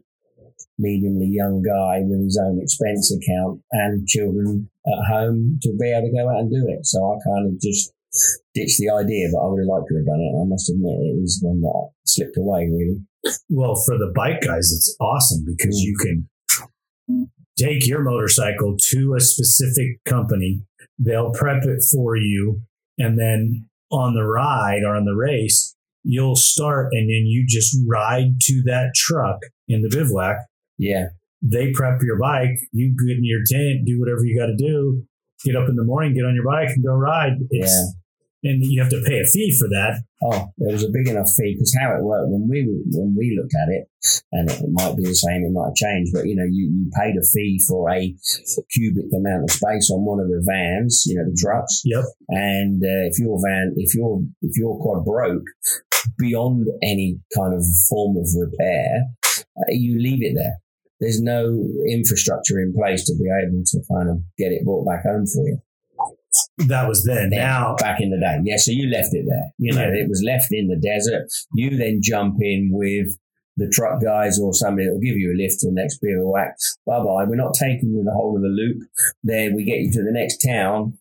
mediumly 0.80 1.28
young 1.28 1.62
guy 1.62 2.00
with 2.02 2.24
his 2.24 2.40
own 2.40 2.58
expense 2.60 3.12
account 3.12 3.60
and 3.72 4.06
children 4.06 4.70
at 4.86 5.12
home 5.12 5.58
to 5.62 5.76
be 5.78 5.92
able 5.92 6.08
to 6.08 6.16
go 6.16 6.28
out 6.28 6.40
and 6.40 6.50
do 6.50 6.66
it. 6.68 6.86
So 6.86 6.98
I 7.04 7.16
kind 7.22 7.52
of 7.52 7.60
just 7.60 7.92
ditched 8.54 8.78
the 8.78 8.90
idea, 8.90 9.28
but 9.32 9.38
I 9.38 9.46
would 9.46 9.60
have 9.60 9.68
liked 9.68 9.88
to 9.88 9.96
have 9.96 10.06
done 10.06 10.20
it. 10.20 10.34
I 10.40 10.44
must 10.48 10.70
admit 10.70 10.98
it 10.98 11.20
was 11.20 11.38
one 11.42 11.60
that 11.60 11.90
slipped 12.06 12.36
away 12.36 12.68
really. 12.72 12.98
Well, 13.48 13.76
for 13.86 13.98
the 13.98 14.12
bike 14.14 14.40
guys, 14.40 14.72
it's 14.72 14.96
awesome 15.00 15.44
because 15.44 15.76
mm. 15.76 15.84
you 15.84 15.96
can 16.00 17.30
take 17.58 17.86
your 17.86 18.02
motorcycle 18.02 18.76
to 18.90 19.14
a 19.14 19.20
specific 19.20 20.02
company. 20.04 20.62
They'll 20.98 21.32
prep 21.32 21.64
it 21.64 21.82
for 21.92 22.16
you. 22.16 22.62
And 22.98 23.18
then 23.18 23.68
on 23.90 24.14
the 24.14 24.24
ride 24.24 24.82
or 24.84 24.96
on 24.96 25.04
the 25.04 25.14
race, 25.14 25.76
you'll 26.02 26.36
start 26.36 26.88
and 26.92 27.02
then 27.02 27.26
you 27.26 27.44
just 27.46 27.76
ride 27.86 28.40
to 28.40 28.62
that 28.66 28.92
truck 28.94 29.38
in 29.68 29.82
the 29.82 29.90
bivouac. 29.94 30.36
Yeah, 30.80 31.08
They 31.42 31.72
prep 31.72 32.00
your 32.02 32.18
bike. 32.18 32.56
You 32.72 32.96
get 33.06 33.18
in 33.18 33.24
your 33.24 33.40
tent, 33.46 33.86
do 33.86 34.00
whatever 34.00 34.24
you 34.24 34.38
got 34.38 34.46
to 34.46 34.56
do. 34.56 35.04
Get 35.44 35.56
up 35.56 35.68
in 35.68 35.76
the 35.76 35.84
morning, 35.84 36.14
get 36.14 36.24
on 36.24 36.34
your 36.34 36.44
bike 36.44 36.68
and 36.68 36.84
go 36.84 36.92
ride. 36.92 37.32
It's, 37.50 37.94
and 38.42 38.62
you 38.64 38.80
have 38.80 38.90
to 38.90 39.02
pay 39.06 39.20
a 39.20 39.24
fee 39.24 39.54
for 39.58 39.68
that. 39.68 40.02
Oh, 40.22 40.48
there 40.56 40.72
was 40.72 40.84
a 40.84 40.88
big 40.92 41.08
enough 41.08 41.28
fee 41.36 41.54
because 41.54 41.76
how 41.78 41.92
it 41.92 42.02
worked 42.02 42.28
when 42.30 42.48
we 42.48 42.64
when 42.92 43.14
we 43.16 43.36
looked 43.38 43.54
at 43.54 43.68
it, 43.68 43.84
and 44.32 44.50
it 44.50 44.70
might 44.72 44.96
be 44.96 45.04
the 45.04 45.14
same, 45.14 45.44
it 45.44 45.52
might 45.52 45.68
have 45.68 45.74
changed, 45.74 46.12
but 46.12 46.26
you 46.26 46.36
know, 46.36 46.48
you, 46.48 46.72
you 46.72 46.90
paid 46.96 47.16
a 47.16 47.24
fee 47.24 47.60
for 47.68 47.90
a 47.90 48.16
cubic 48.72 49.12
amount 49.12 49.44
of 49.44 49.50
space 49.50 49.90
on 49.90 50.04
one 50.04 50.20
of 50.20 50.28
the 50.28 50.42
vans, 50.46 51.04
you 51.06 51.16
know, 51.16 51.24
the 51.24 51.36
trucks. 51.36 51.82
Yep. 51.84 52.04
And 52.28 52.82
uh, 52.82 53.08
if 53.12 53.18
your 53.18 53.38
van, 53.44 53.74
if 53.76 53.94
your 53.94 54.22
if 54.40 54.56
your 54.56 54.78
quad 54.80 55.04
broke 55.04 55.44
beyond 56.18 56.66
any 56.82 57.20
kind 57.36 57.54
of 57.54 57.64
form 57.88 58.16
of 58.16 58.26
repair, 58.36 59.04
uh, 59.36 59.68
you 59.68 60.00
leave 60.00 60.22
it 60.22 60.34
there. 60.34 60.56
There's 61.00 61.20
no 61.20 61.64
infrastructure 61.88 62.60
in 62.60 62.74
place 62.74 63.04
to 63.06 63.14
be 63.16 63.24
able 63.24 63.62
to 63.64 63.78
kind 63.90 64.10
of 64.10 64.18
get 64.36 64.52
it 64.52 64.64
brought 64.64 64.86
back 64.86 65.04
home 65.04 65.26
for 65.26 65.46
you. 65.48 65.58
That 66.68 66.88
was 66.88 67.04
then. 67.04 67.30
Then, 67.30 67.40
Now, 67.40 67.74
back 67.78 68.00
in 68.00 68.10
the 68.10 68.20
day. 68.20 68.38
Yeah, 68.44 68.56
so 68.58 68.70
you 68.70 68.88
left 68.88 69.14
it 69.14 69.24
there. 69.26 69.50
You 69.58 69.74
know, 69.74 69.88
it 69.88 70.08
was 70.08 70.22
left 70.24 70.48
in 70.50 70.68
the 70.68 70.76
desert. 70.76 71.26
You 71.54 71.76
then 71.76 72.00
jump 72.02 72.36
in 72.40 72.70
with 72.72 73.16
the 73.56 73.68
truck 73.72 74.00
guys 74.02 74.38
or 74.38 74.54
somebody 74.54 74.86
that 74.86 74.92
will 74.92 75.00
give 75.00 75.16
you 75.16 75.32
a 75.32 75.40
lift 75.40 75.60
to 75.60 75.68
the 75.68 75.74
next 75.74 76.00
bivouac. 76.00 76.54
Bye 76.86 76.98
bye. 76.98 77.24
We're 77.26 77.36
not 77.36 77.54
taking 77.58 77.90
you 77.90 78.04
the 78.04 78.14
whole 78.14 78.36
of 78.36 78.42
the 78.42 78.48
loop. 78.48 78.78
There, 79.24 79.54
we 79.54 79.64
get 79.64 79.80
you 79.80 79.90
to 79.92 80.02
the 80.02 80.12
next 80.12 80.38
town 80.38 80.98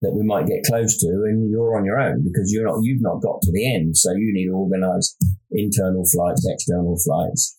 that 0.00 0.14
we 0.14 0.22
might 0.22 0.46
get 0.46 0.62
close 0.64 0.96
to, 0.98 1.08
and 1.26 1.50
you're 1.50 1.76
on 1.76 1.84
your 1.84 1.98
own 1.98 2.22
because 2.22 2.52
you're 2.52 2.66
not. 2.66 2.78
You've 2.82 3.02
not 3.02 3.20
got 3.20 3.42
to 3.42 3.52
the 3.52 3.74
end, 3.74 3.96
so 3.96 4.12
you 4.12 4.32
need 4.32 4.48
organised 4.48 5.16
internal 5.50 6.04
flights, 6.06 6.46
external 6.48 6.96
flights 7.04 7.57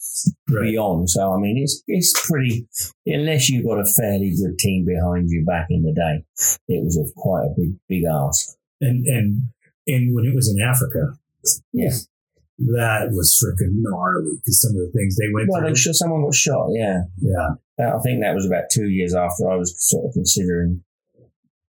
right. 0.50 0.72
beyond. 0.72 1.10
So 1.10 1.32
I 1.34 1.38
mean, 1.40 1.58
it's 1.62 1.84
it's 1.88 2.14
pretty. 2.28 2.68
Unless 3.06 3.50
you've 3.50 3.66
got 3.66 3.80
a 3.80 3.86
fairly 3.98 4.34
good 4.36 4.58
team 4.58 4.86
behind 4.86 5.30
you 5.30 5.44
back 5.46 5.68
in 5.70 5.84
the 5.84 5.94
day, 5.94 6.24
it 6.68 6.84
was 6.84 6.98
a 6.98 7.06
quite 7.20 7.44
a 7.46 7.54
big 7.58 7.72
big 7.88 8.04
ask. 8.06 8.56
and 8.82 9.06
and 9.08 9.42
and 9.88 10.16
when 10.16 10.26
it 10.26 10.36
was 10.36 10.48
in 10.54 10.62
Africa, 10.64 11.18
Yeah. 11.74 11.96
that 12.76 13.10
was 13.12 13.38
freaking 13.42 13.74
gnarly 13.82 14.32
because 14.38 14.62
some 14.62 14.72
of 14.72 14.82
the 14.86 14.92
things 14.96 15.16
they 15.16 15.32
went 15.34 15.50
Well, 15.50 15.62
through. 15.62 15.70
I'm 15.70 15.76
sure 15.76 15.94
someone 15.94 16.24
got 16.24 16.34
shot. 16.36 16.68
Yeah, 16.74 17.04
yeah, 17.22 17.56
I 17.80 18.00
think 18.04 18.22
that 18.22 18.36
was 18.36 18.46
about 18.46 18.66
two 18.72 18.90
years 18.90 19.16
after 19.16 19.50
I 19.50 19.56
was 19.56 19.74
sort 19.80 20.06
of 20.06 20.14
considering. 20.14 20.84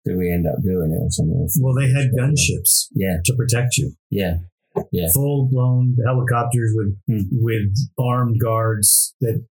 Do 0.04 0.16
we 0.16 0.30
end 0.30 0.46
up 0.46 0.62
doing 0.62 0.92
it 0.92 1.02
or 1.02 1.10
something? 1.10 1.48
well, 1.60 1.74
they 1.74 1.90
had 1.90 2.12
gunships 2.12 2.86
Yeah, 2.94 3.16
to 3.24 3.34
protect 3.34 3.76
you, 3.76 3.90
yeah, 4.08 4.36
Yeah. 4.92 5.06
full 5.14 5.48
blown 5.50 5.96
helicopters 6.06 6.72
with 6.74 6.96
Hmm. 7.08 7.22
with 7.32 7.74
armed 7.98 8.36
guards 8.42 9.14
that. 9.20 9.44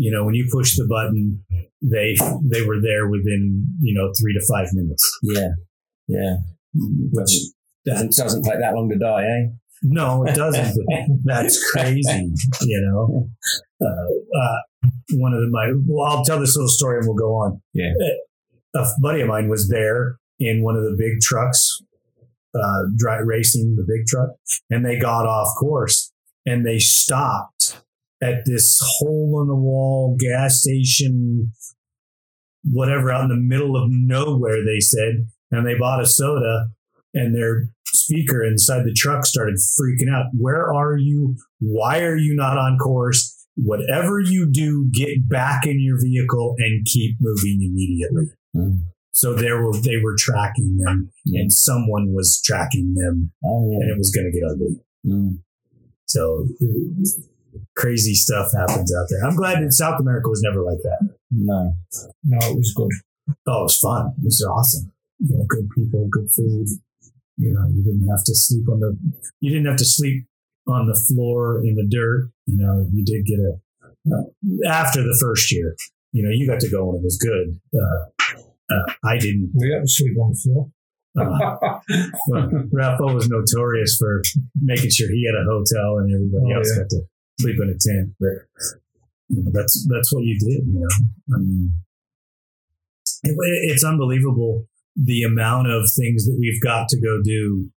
You 0.00 0.12
know, 0.12 0.24
when 0.24 0.36
you 0.36 0.46
push 0.52 0.76
the 0.76 0.86
button, 0.88 1.44
they 1.82 2.14
they 2.48 2.64
were 2.64 2.80
there 2.80 3.08
within 3.10 3.66
you 3.80 3.92
know 3.98 4.12
three 4.16 4.32
to 4.32 4.40
five 4.48 4.68
minutes. 4.72 5.02
yeah, 5.24 5.48
yeah. 6.06 6.36
Which 7.12 7.30
Doesn't, 7.84 8.12
doesn't 8.14 8.42
take 8.44 8.60
that 8.60 8.74
long 8.74 8.88
to 8.90 8.96
die, 8.96 9.24
eh? 9.24 9.48
No, 9.82 10.24
it 10.24 10.36
doesn't. 10.36 10.78
That's 11.24 11.58
crazy. 11.72 12.30
You 12.62 12.80
know, 12.86 13.28
uh, 13.84 14.38
uh, 14.40 14.88
one 15.14 15.32
of 15.32 15.40
the 15.40 15.48
my 15.50 15.72
well, 15.88 16.06
I'll 16.18 16.24
tell 16.24 16.38
this 16.38 16.54
little 16.54 16.68
story 16.68 16.98
and 16.98 17.06
we'll 17.08 17.16
go 17.16 17.34
on. 17.34 17.60
Yeah. 17.74 17.90
a 18.76 18.86
buddy 19.02 19.22
of 19.22 19.26
mine 19.26 19.48
was 19.48 19.68
there 19.68 20.18
in 20.38 20.62
one 20.62 20.76
of 20.76 20.84
the 20.84 20.94
big 20.96 21.18
trucks, 21.22 21.78
uh, 22.54 22.82
dry 22.96 23.18
racing 23.18 23.76
the 23.76 23.86
big 23.86 24.06
truck, 24.06 24.30
and 24.70 24.84
they 24.84 24.98
got 24.98 25.26
off 25.26 25.48
course 25.58 26.12
and 26.48 26.66
they 26.66 26.78
stopped 26.78 27.82
at 28.22 28.44
this 28.46 28.80
hole 28.98 29.40
in 29.42 29.48
the 29.48 29.54
wall 29.54 30.16
gas 30.18 30.62
station, 30.62 31.52
whatever, 32.64 33.12
out 33.12 33.22
in 33.22 33.28
the 33.28 33.36
middle 33.36 33.76
of 33.76 33.90
nowhere. 33.90 34.64
They 34.64 34.80
said, 34.80 35.28
and 35.50 35.66
they 35.66 35.74
bought 35.78 36.02
a 36.02 36.06
soda, 36.06 36.68
and 37.14 37.34
their 37.34 37.68
speaker 37.86 38.42
inside 38.44 38.84
the 38.84 38.94
truck 38.94 39.24
started 39.24 39.56
freaking 39.56 40.12
out. 40.12 40.26
Where 40.36 40.72
are 40.72 40.96
you? 40.96 41.36
Why 41.60 42.00
are 42.00 42.16
you 42.16 42.34
not 42.34 42.56
on 42.56 42.78
course? 42.78 43.34
Whatever 43.56 44.20
you 44.20 44.48
do, 44.50 44.88
get 44.92 45.28
back 45.28 45.66
in 45.66 45.80
your 45.80 45.98
vehicle 46.00 46.54
and 46.58 46.86
keep 46.86 47.16
moving 47.20 47.58
immediately. 47.60 48.32
Mm. 48.56 48.82
So 49.18 49.34
there 49.34 49.60
were 49.60 49.72
they 49.72 49.96
were 50.00 50.14
tracking 50.16 50.76
them, 50.78 51.10
Yeah. 51.24 51.40
and 51.40 51.52
someone 51.52 52.14
was 52.14 52.40
tracking 52.40 52.94
them, 52.94 53.32
Oh 53.44 53.72
and 53.72 53.90
it 53.90 53.98
was 53.98 54.12
going 54.14 54.30
to 54.30 54.38
get 54.38 54.46
ugly. 54.48 54.76
Mm. 55.04 55.40
So 56.06 56.46
crazy 57.74 58.14
stuff 58.14 58.52
happens 58.56 58.94
out 58.94 59.06
there. 59.10 59.28
I'm 59.28 59.34
glad 59.34 59.60
that 59.60 59.72
South 59.72 59.98
America 60.00 60.28
was 60.28 60.40
never 60.40 60.62
like 60.62 60.78
that. 60.84 61.00
No. 61.32 61.74
No, 62.22 62.38
it 62.46 62.56
was 62.56 62.72
good. 62.76 62.90
Oh, 63.48 63.60
it 63.60 63.62
was 63.64 63.78
fun. 63.78 64.14
It 64.18 64.24
was 64.24 64.46
awesome. 64.56 64.92
You 65.18 65.36
know, 65.36 65.44
good 65.48 65.68
people, 65.76 66.06
good 66.12 66.28
food. 66.30 66.68
You 67.38 67.54
know, 67.54 67.66
you 67.74 67.82
didn't 67.82 68.08
have 68.08 68.22
to 68.24 68.34
sleep 68.36 68.68
on 68.68 68.78
the 68.78 68.96
you 69.40 69.50
didn't 69.50 69.66
have 69.66 69.78
to 69.78 69.84
sleep 69.84 70.26
on 70.68 70.86
the 70.86 70.94
floor 71.08 71.60
in 71.64 71.74
the 71.74 71.88
dirt. 71.90 72.30
You 72.46 72.56
know, 72.56 72.86
you 72.92 73.04
did 73.04 73.26
get 73.26 73.40
a 73.40 73.52
uh, 74.14 74.70
after 74.70 75.02
the 75.02 75.18
first 75.20 75.50
year. 75.50 75.74
You 76.12 76.22
know, 76.22 76.30
you 76.30 76.46
got 76.46 76.60
to 76.60 76.70
go 76.70 76.86
when 76.86 76.96
it 77.00 77.02
was 77.02 77.18
good. 77.18 77.60
Uh, 77.74 78.17
uh, 78.70 78.92
I 79.04 79.18
didn't. 79.18 79.52
We 79.54 79.70
had 79.72 79.82
to 79.82 79.88
sleep 79.88 80.16
on 80.18 80.30
the 80.32 80.38
floor. 80.42 80.70
Uh, 81.18 81.78
well, 82.28 82.48
Rafa 82.72 83.02
was 83.14 83.28
notorious 83.28 83.96
for 83.98 84.22
making 84.60 84.90
sure 84.90 85.08
he 85.10 85.26
had 85.26 85.34
a 85.40 85.44
hotel 85.50 85.98
and 85.98 86.14
everybody 86.14 86.52
Oh, 86.52 86.56
else 86.58 86.70
yeah. 86.76 86.82
got 86.82 86.90
to 86.90 87.00
sleep 87.40 87.56
in 87.60 87.68
a 87.70 87.78
tent. 87.80 88.14
But 88.20 88.36
you 89.28 89.42
know, 89.42 89.50
that's 89.52 89.86
that's 89.90 90.12
what 90.12 90.22
you 90.24 90.38
did. 90.38 90.66
You 90.66 90.80
know, 90.80 91.34
I 91.34 91.38
mean, 91.38 91.72
it, 93.24 93.36
it's 93.72 93.84
unbelievable 93.84 94.66
the 94.96 95.22
amount 95.22 95.68
of 95.70 95.82
things 95.96 96.26
that 96.26 96.36
we've 96.38 96.60
got 96.60 96.88
to 96.88 97.00
go 97.00 97.20
do. 97.22 97.70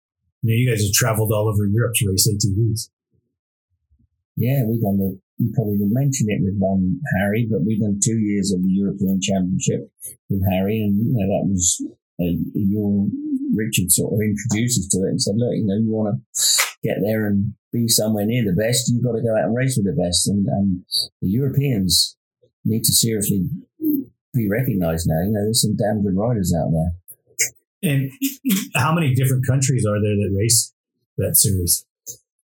You 0.43 0.51
know, 0.51 0.55
you 0.55 0.69
guys 0.71 0.83
have 0.83 0.93
traveled 0.93 1.33
all 1.33 1.49
over 1.49 1.67
Europe 1.67 1.93
to 1.97 2.09
race 2.11 2.29
ATVs. 2.29 2.91
Yeah, 4.37 4.65
we 4.67 4.81
done 4.81 4.99
the. 4.99 5.19
You 5.41 5.51
probably 5.57 5.81
didn't 5.81 5.97
mention 5.97 6.29
it 6.29 6.45
with 6.45 6.61
um, 6.61 7.01
Harry, 7.17 7.49
but 7.51 7.65
we've 7.65 7.81
done 7.81 7.99
two 8.05 8.21
years 8.21 8.53
of 8.53 8.61
the 8.61 8.69
European 8.69 9.19
Championship 9.21 9.89
with 10.29 10.45
Harry, 10.53 10.85
and 10.85 11.01
you 11.01 11.17
know 11.17 11.27
that 11.33 11.49
was 11.49 11.81
uh, 12.21 12.37
your 12.53 13.09
Richard 13.57 13.91
sort 13.91 14.13
of 14.13 14.21
introduced 14.21 14.79
us 14.79 14.89
to 14.93 14.99
it 15.09 15.17
and 15.17 15.23
said, 15.23 15.37
look, 15.37 15.57
you 15.57 15.65
know, 15.65 15.81
you 15.81 15.91
want 15.91 16.21
to 16.21 16.61
get 16.83 16.99
there 17.03 17.27
and 17.27 17.55
be 17.73 17.89
somewhere 17.89 18.27
near 18.27 18.45
the 18.45 18.53
best, 18.53 18.91
you've 18.91 19.05
got 19.05 19.13
to 19.13 19.23
go 19.23 19.37
out 19.37 19.45
and 19.45 19.57
race 19.57 19.77
with 19.77 19.87
the 19.87 20.01
best, 20.01 20.29
and, 20.29 20.47
and 20.47 20.85
the 21.23 21.29
Europeans 21.29 22.17
need 22.65 22.85
to 22.85 22.93
seriously 22.93 23.49
be 24.35 24.49
recognised 24.49 25.07
now. 25.09 25.23
You 25.25 25.33
know, 25.33 25.45
there's 25.45 25.63
some 25.63 25.77
damn 25.77 26.03
good 26.03 26.17
riders 26.17 26.55
out 26.55 26.71
there. 26.71 26.93
And 27.83 28.11
how 28.75 28.93
many 28.93 29.15
different 29.15 29.47
countries 29.47 29.87
are 29.87 30.01
there 30.03 30.17
that 30.17 30.37
race 30.37 30.75
that 31.17 31.37
series? 31.37 31.87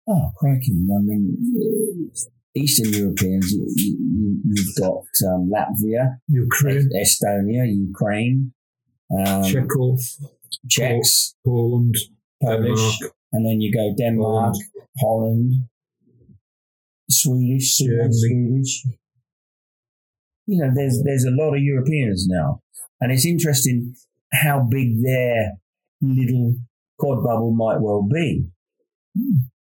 Oh, 0.07 0.31
cracking! 0.37 0.89
I 0.95 1.01
mean, 1.03 2.11
Eastern 2.57 2.93
Europeans, 2.93 3.53
you, 3.53 3.67
you, 3.77 4.40
you've 4.45 4.77
got 4.79 5.03
um, 5.29 5.51
Latvia, 5.53 6.19
Ukraine, 6.29 6.88
Estonia, 6.95 7.67
Ukraine, 7.67 8.53
um, 9.11 9.43
Czechs, 10.69 11.35
Poland, 11.45 11.97
Polish, 12.40 12.99
Denmark. 13.01 13.14
and 13.33 13.47
then 13.47 13.61
you 13.61 13.73
go 13.73 13.93
Denmark, 13.97 14.55
Holland, 15.01 15.53
Swedish, 17.11 17.79
Germany. 17.79 18.12
Swedish. 18.12 18.87
You 20.47 20.62
know, 20.62 20.71
there's 20.75 21.03
there's 21.03 21.25
a 21.25 21.31
lot 21.31 21.55
of 21.55 21.62
Europeans 21.62 22.27
now, 22.29 22.61
and 23.01 23.11
it's 23.11 23.27
interesting 23.27 23.95
how 24.33 24.67
big 24.71 25.03
their 25.03 25.53
little 26.01 26.55
quad 26.99 27.25
bubble 27.25 27.53
might 27.53 27.81
well 27.81 28.03
be. 28.03 28.47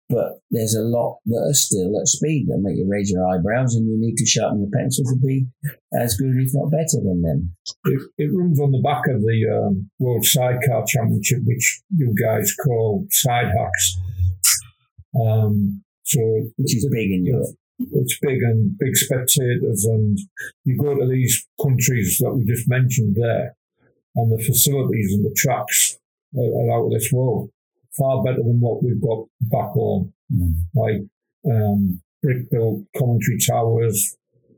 But 0.09 0.39
there's 0.53 0.77
a 0.77 0.83
lot 0.83 1.19
that 1.27 1.51
are 1.51 1.55
still 1.55 1.99
at 2.01 2.07
speed 2.07 2.47
that 2.47 2.63
make 2.63 2.77
you 2.77 2.87
raise 2.89 3.11
your 3.11 3.27
eyebrows, 3.27 3.75
and 3.75 3.89
you 3.89 3.99
need 3.99 4.17
to 4.17 4.27
sharpen 4.27 4.61
your 4.61 4.71
pencil 4.71 5.05
to 5.05 5.17
be 5.19 5.47
as 6.01 6.17
good, 6.17 6.37
if 6.39 6.51
not 6.55 6.71
better, 6.71 7.03
than 7.03 7.23
them. 7.23 7.57
It, 7.87 8.01
it 8.19 8.31
runs 8.33 8.61
on 8.61 8.71
the 8.71 8.83
back 8.83 9.09
of 9.09 9.21
the 9.21 9.39
um, 9.51 9.91
World 9.99 10.25
Sidecar 10.25 10.85
Championship, 10.87 11.41
which 11.45 11.83
you 11.97 12.15
guys 12.15 12.55
call 12.65 13.07
Side 13.11 13.51
Hacks. 13.57 13.97
Um, 15.21 15.83
so 16.05 16.21
Which 16.57 16.77
is 16.77 16.89
big 16.93 17.11
in 17.11 17.27
Europe. 17.27 17.57
it's 17.81 18.19
big 18.23 18.43
and 18.43 18.79
big 18.79 18.95
spectators, 18.95 19.85
and 19.87 20.19
you 20.65 20.79
go 20.81 20.95
to 20.95 21.09
these 21.09 21.47
countries 21.61 22.19
that 22.21 22.33
we 22.33 22.45
just 22.45 22.69
mentioned 22.69 23.17
there, 23.17 23.57
and 24.15 24.31
the 24.31 24.43
facilities 24.45 25.15
and 25.15 25.25
the 25.25 25.35
tracks 25.37 25.99
are, 26.37 26.45
are 26.45 26.71
out 26.79 26.87
of 26.87 26.93
this 26.93 27.11
world. 27.13 27.51
Far 27.99 28.23
better 28.25 28.39
than 28.43 28.61
what 28.61 28.83
we've 28.83 29.01
got 29.01 29.27
back 29.43 29.71
home, 29.71 30.13
Mm. 30.33 30.55
like 30.75 31.03
um, 31.55 32.03
brick 32.21 32.51
built 32.51 32.83
commentary 32.99 33.39
towers, 33.47 34.17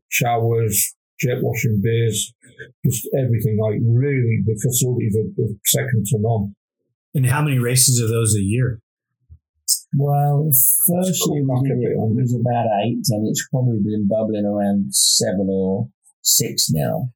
showers, 0.09 0.95
jet 1.21 1.43
washing 1.43 1.81
bays, 1.83 2.33
just 2.87 3.07
everything. 3.15 3.59
Like 3.61 3.79
really, 3.85 4.43
the 4.47 4.55
facilities 4.55 5.15
are, 5.17 5.45
are 5.45 5.49
second 5.67 6.07
to 6.07 6.19
none. 6.21 6.55
And 7.15 7.27
how 7.27 7.43
many 7.43 7.59
races 7.59 8.01
are 8.03 8.09
those 8.09 8.35
a 8.35 8.41
year? 8.41 8.81
Well, 9.95 10.51
first 10.87 11.23
year 11.31 11.43
we 11.45 11.69
did 11.69 11.79
it, 11.79 11.93
it 11.93 11.97
was 11.99 12.35
about 12.35 12.67
eight, 12.85 13.05
and 13.11 13.29
it's 13.29 13.47
probably 13.51 13.81
been 13.85 14.09
bubbling 14.09 14.47
around 14.47 14.95
seven 14.95 15.49
or 15.51 15.89
six 16.23 16.69
now. 16.71 17.11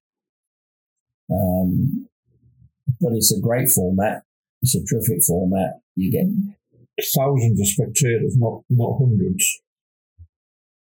Um, 1.30 2.06
but 3.00 3.12
it's 3.14 3.32
a 3.36 3.40
great 3.40 3.68
format. 3.70 4.22
it's 4.60 4.74
a 4.74 4.84
terrific 4.84 5.22
format. 5.26 5.80
You 5.97 6.11
get 6.11 6.26
thousands 7.14 7.61
of 7.61 7.66
spectators, 7.66 8.36
not 8.38 8.62
not 8.70 8.99
hundreds. 8.99 9.61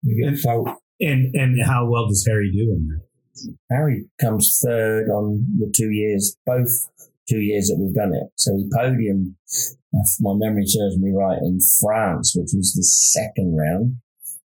You 0.04 0.30
get 0.32 0.42
thou- 0.44 0.78
And 1.00 1.34
and 1.36 1.64
how 1.66 1.90
well 1.90 2.08
does 2.08 2.26
Harry 2.28 2.52
do 2.52 2.72
in 2.74 2.88
that? 2.88 3.56
Harry 3.72 4.06
comes 4.20 4.60
third 4.64 5.10
on 5.10 5.46
the 5.58 5.72
two 5.76 5.90
years, 5.90 6.38
both 6.46 6.70
two 7.30 7.40
years 7.40 7.68
that 7.68 7.78
we've 7.80 7.96
done 7.96 8.14
it. 8.14 8.28
So 8.36 8.56
he 8.56 8.70
podium, 8.76 9.38
if 9.94 10.10
my 10.20 10.34
memory 10.36 10.66
serves 10.66 10.98
me 11.00 11.12
right, 11.12 11.40
in 11.42 11.60
France, 11.80 12.34
which 12.36 12.52
was 12.54 12.74
the 12.74 12.84
second 12.84 13.56
round 13.56 13.96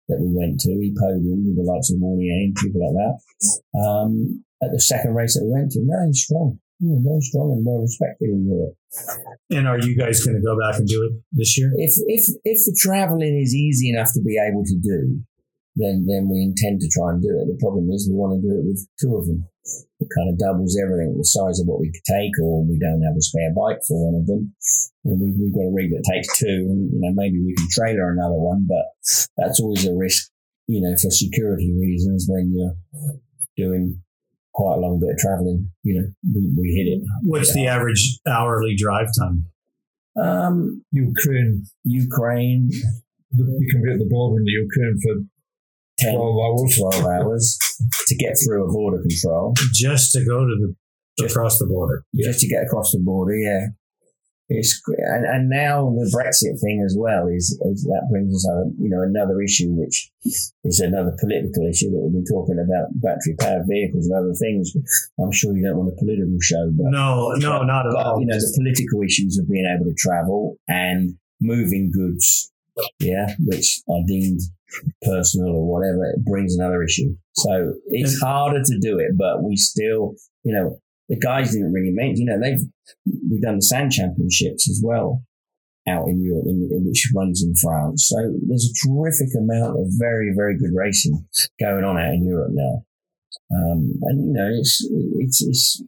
that 0.09 0.21
we 0.21 0.31
went 0.33 0.61
to. 0.61 0.71
He 0.71 0.95
podium 0.95 1.47
with 1.47 1.57
the 1.57 1.63
likes 1.65 1.91
of 1.91 1.99
Mornier 1.99 2.35
and 2.35 2.55
people 2.55 2.81
like 2.87 2.97
that. 3.03 3.79
Um, 3.81 4.45
at 4.63 4.71
the 4.71 4.81
second 4.81 5.15
race 5.15 5.35
that 5.35 5.45
we 5.45 5.53
went 5.53 5.73
to, 5.73 5.81
no, 5.83 6.07
he's 6.07 6.23
strong. 6.23 6.61
Yeah, 6.81 6.99
very 7.07 7.23
strong 7.23 7.55
and 7.55 7.63
well 7.63 7.81
respected 7.81 8.35
in 8.35 8.51
Europe. 8.51 8.75
And 9.51 9.69
are 9.69 9.79
you 9.79 9.97
guys 9.97 10.25
going 10.25 10.35
to 10.35 10.43
go 10.43 10.59
back 10.59 10.79
and 10.79 10.89
do 10.89 11.07
it 11.07 11.13
this 11.31 11.57
year? 11.57 11.71
If 11.77 11.95
if 12.11 12.25
if 12.45 12.59
the 12.67 12.75
travelling 12.75 13.39
is 13.39 13.55
easy 13.55 13.91
enough 13.91 14.11
to 14.15 14.21
be 14.21 14.35
able 14.43 14.65
to 14.67 14.77
do, 14.83 15.23
then 15.77 16.07
then 16.07 16.27
we 16.27 16.43
intend 16.43 16.81
to 16.81 16.91
try 16.91 17.15
and 17.15 17.23
do 17.23 17.31
it. 17.31 17.47
The 17.47 17.59
problem 17.63 17.91
is 17.91 18.11
we 18.11 18.19
want 18.19 18.39
to 18.39 18.43
do 18.43 18.59
it 18.59 18.67
with 18.67 18.83
two 18.99 19.15
of 19.15 19.27
them. 19.27 19.47
It 19.99 20.11
kind 20.13 20.29
of 20.29 20.37
doubles 20.37 20.77
everything, 20.77 21.17
the 21.17 21.25
size 21.25 21.57
of 21.63 21.67
what 21.67 21.81
we 21.81 21.89
could 21.89 22.05
take, 22.05 22.35
or 22.43 22.67
we 22.67 22.77
don't 22.77 23.01
have 23.01 23.17
a 23.17 23.23
spare 23.23 23.55
bike 23.55 23.81
for 23.87 23.97
one 23.97 24.21
of 24.21 24.27
them. 24.27 24.53
And 25.07 25.17
we, 25.17 25.33
we've 25.33 25.55
got 25.55 25.71
a 25.71 25.73
rig 25.73 25.95
that 25.95 26.05
takes 26.05 26.39
two, 26.39 26.69
and 26.69 26.91
you 26.91 27.01
know 27.01 27.15
maybe 27.15 27.39
we 27.39 27.55
can 27.55 27.71
trailer 27.71 28.11
another 28.11 28.37
one, 28.37 28.67
but 28.67 28.91
that's 29.39 29.63
always 29.63 29.87
a 29.87 29.95
risk, 29.95 30.31
you 30.67 30.83
know, 30.83 30.95
for 30.99 31.11
security 31.11 31.73
reasons 31.73 32.27
when 32.29 32.51
you're 32.51 32.77
doing 33.57 34.03
quite 34.55 34.77
a 34.77 34.81
long 34.81 35.01
bit 35.01 35.11
of 35.11 35.19
travelling. 35.19 35.71
You 35.83 35.95
know, 36.01 36.07
we, 36.35 36.41
we 36.57 36.69
hit 36.77 36.89
it. 36.93 37.03
What's 37.23 37.53
the 37.53 37.67
average 37.67 38.19
hourly 38.27 38.75
drive 38.77 39.09
time? 39.19 39.47
Um, 40.21 40.85
Ukraine. 40.93 41.65
Ukraine, 41.85 42.71
You 43.33 43.69
can 43.73 43.83
be 43.83 43.93
at 43.93 43.99
the 43.99 44.07
border 44.09 44.39
in 44.39 44.45
the 44.45 44.53
Ukraine 44.53 44.97
for 45.03 45.15
10, 45.99 46.15
12 46.15 46.37
hours. 46.45 46.79
12 46.79 47.07
hours 47.07 47.59
to 48.09 48.15
get 48.17 48.35
through 48.45 48.69
a 48.69 48.73
border 48.73 49.03
control. 49.03 49.55
Just 49.73 50.13
to 50.13 50.25
go 50.25 50.41
to 50.47 50.55
the 50.61 50.75
Just- 51.19 51.35
across 51.35 51.59
the 51.59 51.67
border. 51.67 52.05
just 52.15 52.41
to 52.41 52.49
get 52.49 52.63
across 52.65 52.93
the 52.93 53.01
border. 53.01 53.35
Yeah, 53.35 53.67
it's 54.49 54.81
and, 54.87 55.25
and 55.25 55.49
now 55.49 55.89
the 55.97 56.11
Brexit 56.13 56.61
thing 56.61 56.83
as 56.85 56.95
well 56.99 57.27
is, 57.29 57.59
is 57.73 57.85
that 57.85 58.09
brings 58.11 58.35
us 58.35 58.47
on 58.47 58.75
you 58.79 58.91
know 58.91 59.01
another 59.03 59.41
issue 59.41 59.69
which 59.73 60.11
is 60.65 60.81
another 60.81 61.17
political 61.19 61.67
issue 61.69 61.91
that 61.91 62.01
we've 62.03 62.13
been 62.13 62.29
talking 62.29 62.61
about 62.61 62.93
battery 63.01 63.35
powered 63.41 63.65
vehicles 63.69 64.07
and 64.07 64.17
other 64.19 64.35
things. 64.39 64.73
I'm 65.19 65.33
sure 65.33 65.57
you 65.57 65.65
don't 65.65 65.79
want 65.79 65.93
a 65.93 65.97
political 65.97 66.37
show, 66.43 66.71
but 66.77 66.91
No, 66.93 67.33
no, 67.41 67.63
not 67.63 67.87
at 67.87 67.93
but, 67.93 68.07
all. 68.07 68.21
you 68.21 68.27
know 68.27 68.37
the 68.37 68.53
political 68.57 69.01
issues 69.03 69.39
of 69.39 69.49
being 69.49 69.65
able 69.65 69.87
to 69.87 69.95
travel 69.97 70.57
and 70.69 71.17
moving 71.41 71.91
goods. 71.93 72.51
Yeah, 72.99 73.29
which 73.47 73.81
are 73.89 74.03
deemed 74.07 74.41
personal 75.03 75.55
or 75.55 75.65
whatever, 75.71 76.05
it 76.11 76.25
brings 76.25 76.57
another 76.57 76.83
issue. 76.83 77.15
So 77.35 77.75
it's 77.87 78.21
harder 78.21 78.61
to 78.65 78.79
do 78.81 78.99
it, 78.99 79.17
but 79.17 79.45
we 79.45 79.57
still, 79.57 80.15
you 80.43 80.53
know, 80.53 80.79
the 81.09 81.19
guys 81.19 81.53
didn't 81.53 81.73
really 81.73 81.93
mention, 81.93 82.17
you 82.17 82.27
know, 82.27 82.41
they've, 82.41 82.65
we've 83.31 83.43
done 83.43 83.57
the 83.57 83.63
sand 83.63 83.93
championships 83.93 84.69
as 84.69 84.81
well 84.83 85.23
out 85.87 86.09
in 86.09 86.23
Europe, 86.23 86.47
in, 86.47 86.69
in 86.73 86.87
which 86.87 87.11
runs 87.15 87.43
in 87.43 87.55
France. 87.61 88.09
So 88.09 88.17
there's 88.49 88.71
a 88.71 88.89
terrific 88.89 89.29
amount 89.37 89.79
of 89.79 89.87
very, 89.99 90.33
very 90.35 90.57
good 90.57 90.73
racing 90.75 91.27
going 91.61 91.85
on 91.85 91.99
out 91.99 92.15
in 92.15 92.27
Europe 92.27 92.53
now. 92.53 92.85
Um, 93.53 93.93
and 94.03 94.29
you 94.29 94.33
know, 94.33 94.49
it's, 94.51 94.81
it's, 95.19 95.43
it's, 95.43 95.83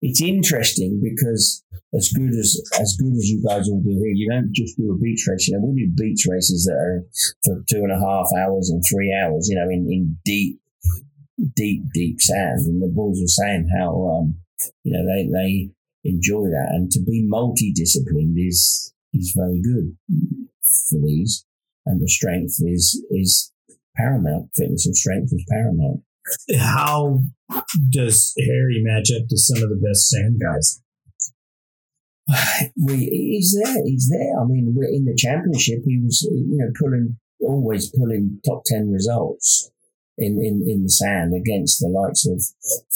it's 0.00 0.22
interesting 0.22 1.00
because 1.02 1.62
as 1.94 2.12
good 2.14 2.30
as 2.30 2.60
as 2.80 2.96
good 2.98 3.12
as 3.12 3.28
you 3.28 3.42
guys 3.46 3.68
all 3.68 3.80
do 3.82 3.90
here, 3.90 4.12
you 4.14 4.28
don't 4.30 4.52
just 4.52 4.76
do 4.76 4.90
a 4.90 4.98
beach 4.98 5.26
race. 5.28 5.48
You 5.48 5.56
know, 5.56 5.64
we 5.64 5.86
do 5.86 5.92
beach 5.96 6.26
races 6.28 6.64
that 6.64 6.74
are 6.74 7.02
for 7.44 7.64
two 7.70 7.82
and 7.82 7.92
a 7.92 7.98
half 7.98 8.26
hours 8.38 8.70
and 8.70 8.82
three 8.90 9.14
hours. 9.14 9.48
You 9.48 9.56
know, 9.56 9.68
in, 9.70 9.86
in 9.90 10.18
deep, 10.24 10.60
deep, 11.56 11.82
deep 11.92 12.20
sand. 12.20 12.66
And 12.66 12.82
the 12.82 12.92
boys 12.92 13.18
were 13.20 13.26
saying 13.26 13.68
how 13.78 13.90
um, 14.06 14.36
you 14.82 14.92
know 14.92 15.04
they 15.06 15.28
they 15.30 15.70
enjoy 16.04 16.44
that, 16.44 16.68
and 16.70 16.90
to 16.90 17.00
be 17.00 17.26
multidisciplined 17.30 18.34
is 18.36 18.92
is 19.12 19.34
very 19.36 19.60
good 19.62 19.96
for 20.90 20.98
these. 21.04 21.44
And 21.86 22.00
the 22.00 22.08
strength 22.08 22.56
is 22.60 23.04
is 23.10 23.52
paramount. 23.96 24.50
Fitness 24.56 24.86
and 24.86 24.96
strength 24.96 25.32
is 25.32 25.44
paramount. 25.50 26.00
How 26.58 27.20
does 27.90 28.32
Harry 28.38 28.82
match 28.82 29.10
up 29.14 29.28
to 29.28 29.36
some 29.36 29.62
of 29.62 29.68
the 29.68 29.76
best 29.76 30.08
sand 30.08 30.40
guys? 30.40 30.80
we 32.82 32.96
he's 32.96 33.58
there, 33.62 33.82
he's 33.84 34.08
there. 34.10 34.40
I 34.40 34.44
mean, 34.46 34.72
we're 34.74 34.88
in 34.88 35.04
the 35.04 35.14
championship. 35.16 35.80
He 35.84 36.00
was, 36.02 36.26
you 36.30 36.56
know, 36.56 36.70
pulling 36.78 37.18
always 37.40 37.90
pulling 37.90 38.40
top 38.46 38.62
ten 38.64 38.90
results 38.90 39.70
in 40.18 40.38
in, 40.38 40.64
in 40.66 40.82
the 40.82 40.88
sand 40.90 41.32
against 41.34 41.80
the 41.80 41.88
likes 41.88 42.26
of 42.26 42.42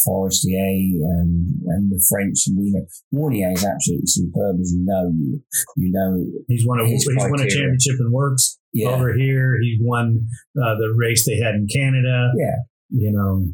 Forestier 0.04 1.02
and 1.02 1.62
and 1.66 1.90
the 1.90 2.02
French. 2.08 2.46
And 2.46 2.64
you 2.64 2.72
know, 2.72 2.86
Warnia 3.12 3.52
is 3.52 3.64
absolutely 3.64 4.06
superb, 4.06 4.60
as 4.60 4.72
you 4.72 4.84
know. 4.84 5.12
You, 5.14 5.42
you 5.76 5.90
know, 5.92 6.24
He's 6.46 6.66
won 6.66 6.80
a 6.80 6.86
he's 6.86 7.06
won 7.06 7.40
a 7.40 7.48
championship 7.48 7.96
in 8.00 8.12
works 8.12 8.58
yeah, 8.72 8.90
over 8.90 9.14
here. 9.14 9.58
He 9.60 9.78
won 9.80 10.26
uh, 10.56 10.74
the 10.76 10.94
race 10.96 11.26
they 11.26 11.38
had 11.38 11.54
in 11.54 11.66
Canada. 11.72 12.30
yeah. 12.36 12.56
You 12.90 13.12
know, 13.12 13.44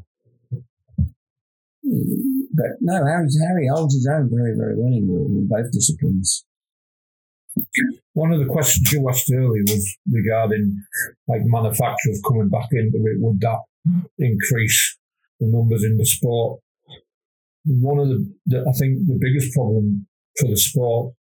But 2.54 2.78
no, 2.80 2.94
Harry, 3.04 3.26
Harry 3.48 3.68
holds 3.68 3.94
his 3.94 4.06
own 4.06 4.30
very, 4.32 4.54
very 4.56 4.76
well 4.76 4.92
in, 4.92 5.10
in 5.10 5.48
both 5.50 5.72
disciplines. 5.72 6.44
One 8.14 8.32
of 8.32 8.40
the 8.40 8.46
questions 8.46 8.92
you 8.92 9.08
asked 9.08 9.30
earlier 9.32 9.62
was 9.66 9.96
regarding 10.10 10.82
like 11.28 11.40
manufacturers 11.44 12.22
coming 12.26 12.48
back 12.48 12.68
into 12.72 12.98
it. 12.98 13.20
Would 13.20 13.40
that 13.40 13.60
increase 14.18 14.98
the 15.40 15.48
numbers 15.48 15.84
in 15.84 15.96
the 15.96 16.06
sport? 16.06 16.60
One 17.66 17.98
of 17.98 18.08
the, 18.08 18.34
the 18.46 18.60
I 18.60 18.72
think 18.78 19.06
the 19.06 19.18
biggest 19.20 19.52
problem 19.52 20.06
for 20.38 20.48
the 20.48 20.56
sport, 20.56 21.14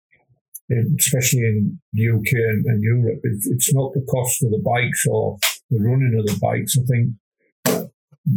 especially 1.00 1.40
in 1.40 1.80
the 1.94 2.10
UK 2.10 2.34
and, 2.34 2.66
and 2.66 2.84
Europe, 2.84 3.22
is 3.24 3.50
it's 3.52 3.74
not 3.74 3.94
the 3.94 4.06
cost 4.10 4.44
of 4.44 4.52
the 4.52 4.62
bikes 4.64 5.06
or 5.10 5.38
the 5.70 5.80
running 5.80 6.16
of 6.20 6.26
the 6.26 6.40
bikes. 6.40 6.78
I 6.78 6.84
think 6.86 7.90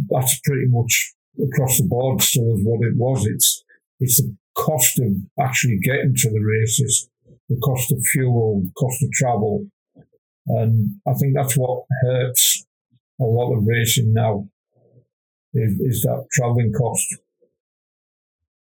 that's 0.09 0.39
pretty 0.43 0.67
much 0.67 1.13
across 1.41 1.77
the 1.77 1.87
board 1.87 2.21
still 2.21 2.55
is 2.55 2.63
what 2.63 2.85
it 2.85 2.95
was. 2.95 3.25
It's 3.25 3.63
it's 3.99 4.21
the 4.21 4.35
cost 4.55 4.99
of 4.99 5.13
actually 5.39 5.79
getting 5.83 6.15
to 6.15 6.29
the 6.29 6.39
races 6.39 7.09
the 7.49 7.57
cost 7.63 7.91
of 7.91 7.99
fuel, 8.11 8.63
cost 8.77 9.03
of 9.03 9.11
travel. 9.13 9.65
And 10.47 10.95
I 11.07 11.13
think 11.13 11.33
that's 11.35 11.55
what 11.57 11.83
hurts 12.03 12.65
a 13.19 13.23
lot 13.23 13.53
of 13.55 13.63
racing 13.65 14.13
now 14.13 14.47
is, 15.53 15.73
is 15.79 16.01
that 16.03 16.25
traveling 16.33 16.71
cost. 16.77 17.05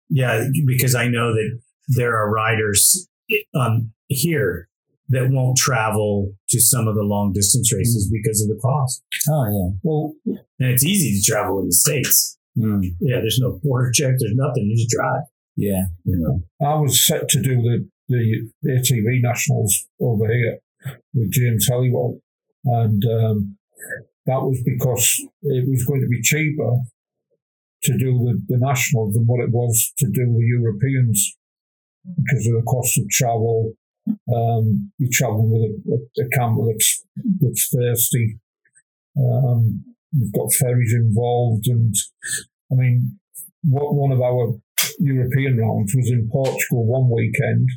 yeah, 0.08 0.44
because 0.66 0.94
I 0.94 1.08
know 1.08 1.32
that 1.34 1.58
there 1.88 2.16
are 2.16 2.30
riders 2.30 3.08
um, 3.58 3.92
here 4.08 4.68
that 5.08 5.28
won't 5.30 5.56
travel 5.56 6.32
to 6.48 6.60
some 6.60 6.88
of 6.88 6.94
the 6.94 7.02
long 7.02 7.32
distance 7.32 7.72
races 7.72 8.10
because 8.12 8.40
of 8.42 8.48
the 8.48 8.60
cost. 8.60 9.02
Oh 9.28 9.44
yeah. 9.44 9.78
Well, 9.82 10.14
And 10.58 10.70
it's 10.70 10.84
easy 10.84 11.18
to 11.20 11.32
travel 11.32 11.60
in 11.60 11.66
the 11.66 11.72
states. 11.72 12.38
Mm, 12.58 12.82
Yeah, 13.00 13.16
there's 13.16 13.38
no 13.40 13.60
border 13.62 13.90
check. 13.92 14.14
There's 14.18 14.34
nothing. 14.34 14.64
You 14.64 14.76
just 14.76 14.90
drive. 14.90 15.22
yeah. 15.56 15.84
You 16.04 16.16
know. 16.18 16.66
I 16.66 16.74
was 16.80 17.04
set 17.06 17.28
to 17.30 17.42
do 17.42 17.56
the, 17.62 17.88
the 18.08 18.50
ATV 18.64 19.22
Nationals 19.22 19.86
over 20.00 20.26
here 20.32 20.58
with 21.14 21.32
James 21.32 21.68
Helliwell. 21.68 22.20
And 22.64 23.02
um, 23.04 23.56
that 24.26 24.42
was 24.42 24.60
because 24.64 25.22
it 25.42 25.68
was 25.68 25.84
going 25.84 26.00
to 26.00 26.08
be 26.08 26.22
cheaper 26.22 26.76
to 27.82 27.92
do 27.98 28.18
the, 28.18 28.42
the 28.48 28.58
Nationals 28.58 29.14
than 29.14 29.24
what 29.26 29.42
it 29.42 29.50
was 29.50 29.92
to 29.98 30.06
do 30.06 30.24
the 30.26 30.46
Europeans 30.58 31.36
because 32.04 32.46
of 32.46 32.54
the 32.54 32.66
cost 32.66 32.98
of 32.98 33.08
travel. 33.10 33.72
Um, 34.08 34.92
you're 34.98 35.10
traveling 35.12 35.50
with 35.50 35.62
a, 35.62 36.22
a, 36.22 36.26
a 36.26 36.28
camper 36.30 36.62
that's, 36.66 37.04
that's 37.40 37.68
thirsty. 37.74 38.38
Um, 39.16 39.84
you've 40.12 40.32
got 40.32 40.52
ferries 40.52 40.94
involved. 40.94 41.66
And 41.66 41.94
I 42.70 42.74
mean, 42.74 43.18
what 43.62 43.94
one 43.94 44.12
of 44.12 44.20
our 44.20 44.54
European 44.98 45.58
rounds 45.58 45.94
was 45.94 46.10
in 46.10 46.28
Portugal 46.30 46.86
one 46.86 47.10
weekend, 47.10 47.68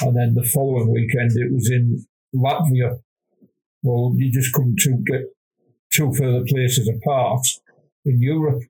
and 0.00 0.16
then 0.16 0.34
the 0.34 0.48
following 0.48 0.92
weekend 0.92 1.30
it 1.34 1.52
was 1.52 1.70
in 1.70 2.04
Latvia. 2.34 2.98
Well, 3.82 4.14
you 4.16 4.30
just 4.32 4.52
couldn't 4.52 4.78
get 5.06 5.22
two 5.92 6.12
further 6.12 6.44
places 6.46 6.88
apart 6.88 7.46
in 8.04 8.20
Europe. 8.20 8.62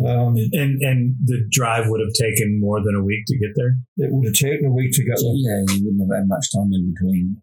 Um, 0.00 0.34
And 0.36 0.80
and 0.80 1.16
the 1.26 1.46
drive 1.50 1.88
would 1.88 2.00
have 2.00 2.14
taken 2.14 2.58
more 2.58 2.80
than 2.82 2.96
a 2.96 3.04
week 3.04 3.24
to 3.26 3.38
get 3.38 3.50
there. 3.54 3.76
it 3.98 4.10
would 4.10 4.24
have 4.24 4.34
taken 4.34 4.66
a 4.66 4.72
week 4.72 4.92
to 4.92 5.04
get 5.04 5.16
there. 5.16 5.34
Yeah, 5.34 5.60
you 5.74 5.84
wouldn't 5.84 6.10
have 6.10 6.18
had 6.20 6.28
much 6.28 6.46
time 6.54 6.70
in 6.72 6.94
between. 6.94 7.42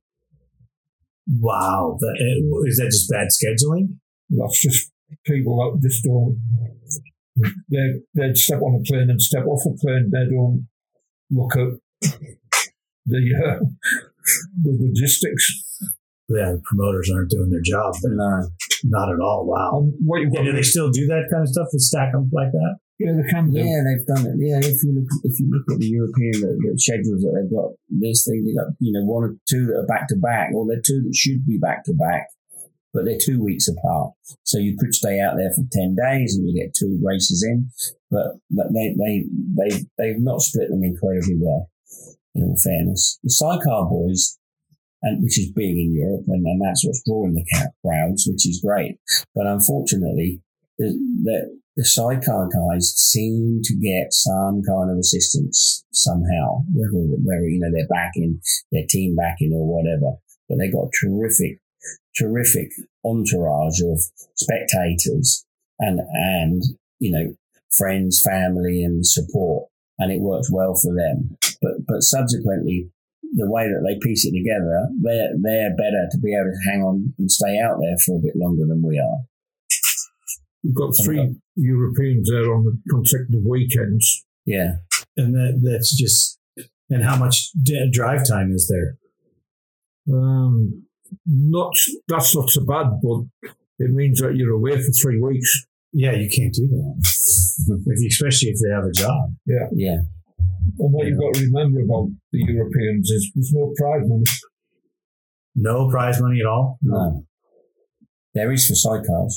Wow, 1.39 1.97
that, 1.99 2.15
uh, 2.19 2.63
is 2.65 2.77
that 2.77 2.85
just 2.85 3.09
bad 3.11 3.27
scheduling? 3.27 3.97
That's 4.29 4.59
just 4.59 4.91
people 5.25 5.55
that 5.57 5.87
just 5.87 6.03
don't. 6.03 6.39
They 7.69 8.01
they'd 8.15 8.37
step 8.37 8.61
on 8.61 8.79
a 8.79 8.83
plane 8.83 9.09
and 9.11 9.21
step 9.21 9.45
off 9.45 9.61
a 9.67 9.77
plane. 9.77 10.09
They 10.11 10.25
don't 10.33 10.67
look 11.29 11.55
at 11.55 11.79
the 12.01 13.21
uh, 13.45 13.59
the 14.63 14.77
logistics. 14.79 15.63
Yeah, 16.29 16.51
the 16.53 16.61
promoters 16.65 17.09
aren't 17.13 17.29
doing 17.31 17.49
their 17.49 17.61
job. 17.63 17.93
But 18.01 18.11
No. 18.11 18.49
not 18.83 19.13
at 19.13 19.19
all. 19.21 19.47
Wow. 19.47 19.79
And 19.79 19.93
what 20.03 20.19
do 20.19 20.51
they 20.51 20.61
still 20.61 20.91
do 20.91 21.07
that 21.07 21.27
kind 21.31 21.43
of 21.43 21.49
stuff 21.49 21.67
to 21.71 21.79
stack 21.79 22.11
them 22.11 22.29
like 22.33 22.51
that? 22.51 22.75
yeah, 22.99 23.13
they 23.15 23.29
can 23.29 23.49
do. 23.51 23.59
Yeah, 23.59 23.79
they've 23.85 24.05
done 24.05 24.25
it. 24.25 24.35
Yeah, 24.37 24.57
if 24.59 24.83
you 24.83 24.91
look, 24.93 25.07
if 25.23 25.39
you 25.39 25.47
look 25.51 25.63
at 25.71 25.79
the 25.79 25.87
European 25.87 26.33
the, 26.41 26.57
the 26.73 26.73
schedules 26.79 27.21
that 27.21 27.31
they've 27.37 27.51
got, 27.55 27.71
this 27.89 28.25
thing 28.27 28.43
they 28.43 28.53
got 28.57 28.73
you 28.79 28.91
know 28.91 29.05
one 29.05 29.23
or 29.23 29.35
two 29.49 29.67
that 29.67 29.79
are 29.79 29.85
back 29.87 30.07
to 30.09 30.17
back, 30.17 30.49
or 30.53 30.65
they're 30.67 30.81
two 30.83 31.01
that 31.05 31.15
should 31.15 31.45
be 31.45 31.57
back 31.57 31.85
to 31.85 31.93
back, 31.93 32.27
but 32.93 33.05
they're 33.05 33.21
two 33.21 33.41
weeks 33.41 33.69
apart. 33.69 34.11
So 34.43 34.57
you 34.57 34.75
could 34.77 34.93
stay 34.93 35.21
out 35.21 35.37
there 35.37 35.53
for 35.55 35.63
ten 35.71 35.95
days 35.95 36.35
and 36.35 36.43
you 36.49 36.57
get 36.57 36.73
two 36.75 36.99
races 37.01 37.45
in, 37.47 37.69
but 38.11 38.41
but 38.51 38.67
they 38.73 38.95
they 38.97 39.23
they 39.55 39.69
they've 39.97 40.19
not 40.19 40.41
split 40.41 40.69
them 40.69 40.83
incredibly 40.83 41.37
well. 41.39 41.69
In 42.37 42.43
all 42.43 42.57
fairness, 42.63 43.19
the 43.23 43.29
sidecar 43.29 43.89
boys. 43.89 44.37
And 45.03 45.21
which 45.21 45.37
is 45.37 45.51
big 45.51 45.77
in 45.77 45.93
Europe, 45.93 46.23
and, 46.27 46.43
and 46.43 46.59
that's 46.59 46.83
what's 46.83 47.03
drawing 47.05 47.35
the 47.35 47.45
crowds, 47.85 48.27
which 48.27 48.47
is 48.49 48.63
great. 48.65 48.97
But 49.35 49.45
unfortunately, 49.45 50.41
the, 50.79 50.87
the, 51.23 51.59
the 51.77 51.85
sidecar 51.85 52.49
guys 52.49 52.93
seem 52.97 53.61
to 53.63 53.75
get 53.75 54.11
some 54.11 54.63
kind 54.67 54.89
of 54.89 54.97
assistance 54.97 55.85
somehow, 55.91 56.63
whether, 56.73 56.97
whether 57.23 57.47
you 57.47 57.59
know 57.59 57.69
they're 57.71 57.87
backing 57.87 58.41
their 58.71 58.85
team 58.89 59.15
backing 59.15 59.53
or 59.53 59.67
whatever. 59.67 60.17
But 60.49 60.57
they 60.57 60.71
got 60.71 60.89
terrific, 60.99 61.59
terrific 62.17 62.71
entourage 63.05 63.79
of 63.81 64.01
spectators 64.33 65.45
and 65.79 65.99
and 65.99 66.63
you 66.99 67.11
know 67.11 67.35
friends, 67.71 68.21
family, 68.25 68.83
and 68.83 69.05
support, 69.05 69.69
and 69.99 70.11
it 70.11 70.21
works 70.21 70.51
well 70.51 70.73
for 70.75 70.93
them. 70.93 71.37
But 71.61 71.85
but 71.87 72.01
subsequently, 72.01 72.89
the 73.33 73.49
way 73.49 73.63
that 73.63 73.83
they 73.85 73.99
piece 73.99 74.25
it 74.25 74.31
together, 74.31 74.89
they're 75.01 75.33
they're 75.41 75.75
better 75.75 76.07
to 76.11 76.17
be 76.19 76.35
able 76.35 76.51
to 76.51 76.69
hang 76.69 76.83
on 76.83 77.13
and 77.17 77.31
stay 77.31 77.59
out 77.59 77.77
there 77.79 77.97
for 78.05 78.17
a 78.17 78.21
bit 78.21 78.35
longer 78.35 78.65
than 78.67 78.83
we 78.85 78.99
are. 78.99 79.19
We've 80.63 80.75
got 80.75 80.93
three 81.03 81.35
Europeans 81.55 82.29
there 82.29 82.53
on 82.53 82.65
the 82.65 82.77
consecutive 82.89 83.45
weekends. 83.45 84.25
Yeah. 84.45 84.77
And 85.15 85.33
that 85.33 85.61
that's 85.63 85.95
just. 85.97 86.39
And 86.89 87.03
how 87.03 87.17
much 87.17 87.51
drive 87.91 88.25
time 88.25 88.51
is 88.53 88.71
there? 88.71 88.97
Um, 90.09 90.85
not 91.25 91.73
that's 92.07 92.33
not 92.35 92.49
so 92.49 92.65
bad, 92.65 93.01
but 93.03 93.51
it 93.79 93.91
means 93.91 94.21
that 94.21 94.35
you're 94.35 94.53
away 94.53 94.77
for 94.77 94.91
three 94.91 95.19
weeks. 95.19 95.65
Yeah, 95.93 96.11
you 96.13 96.29
can't 96.29 96.53
do 96.53 96.67
that, 96.67 96.95
if, 96.99 97.67
you- 98.01 98.07
especially 98.07 98.49
if 98.49 98.57
they 98.63 98.73
have 98.73 98.83
a 98.85 98.91
job. 98.91 99.33
Yeah. 99.45 99.67
Yeah. 99.73 99.97
And 100.79 100.91
what 100.93 101.07
you've 101.07 101.17
got 101.19 101.33
to 101.35 101.45
remember 101.45 101.79
about 101.81 102.09
the 102.31 102.39
Europeans 102.43 103.09
is 103.09 103.31
there's 103.33 103.53
no 103.53 103.73
prize 103.77 104.03
money. 104.05 104.23
No 105.55 105.89
prize 105.89 106.21
money 106.21 106.41
at 106.41 106.45
all. 106.45 106.77
No. 106.81 107.23
There 108.33 108.51
is 108.51 108.67
for 108.67 108.73
sidecars. 108.73 109.33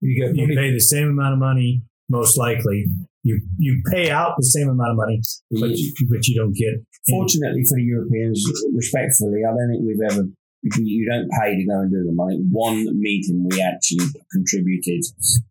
You 0.00 0.20
get 0.20 0.34
You 0.34 0.44
money. 0.48 0.56
pay 0.56 0.72
the 0.72 0.80
same 0.80 1.08
amount 1.10 1.34
of 1.34 1.38
money, 1.38 1.82
most 2.08 2.36
likely. 2.36 2.86
You 3.22 3.40
you 3.58 3.80
pay 3.92 4.10
out 4.10 4.34
the 4.36 4.44
same 4.46 4.68
amount 4.68 4.90
of 4.92 4.96
money, 4.96 5.20
but 5.52 5.70
you, 5.70 5.94
but 6.10 6.26
you 6.26 6.34
don't 6.40 6.54
get. 6.56 6.74
Fortunately 7.08 7.62
for 7.68 7.76
the 7.76 7.84
Europeans, 7.84 8.42
respectfully, 8.74 9.42
I 9.46 9.50
don't 9.54 9.70
think 9.70 9.84
we've 9.86 10.10
ever. 10.10 10.26
You 10.62 11.10
don't 11.10 11.28
pay 11.40 11.56
to 11.56 11.64
go 11.66 11.80
and 11.80 11.90
do 11.90 12.04
them. 12.04 12.20
I 12.20 12.28
think 12.28 12.42
one 12.50 12.86
meeting 13.00 13.48
we 13.50 13.60
actually 13.60 14.06
contributed 14.30 15.02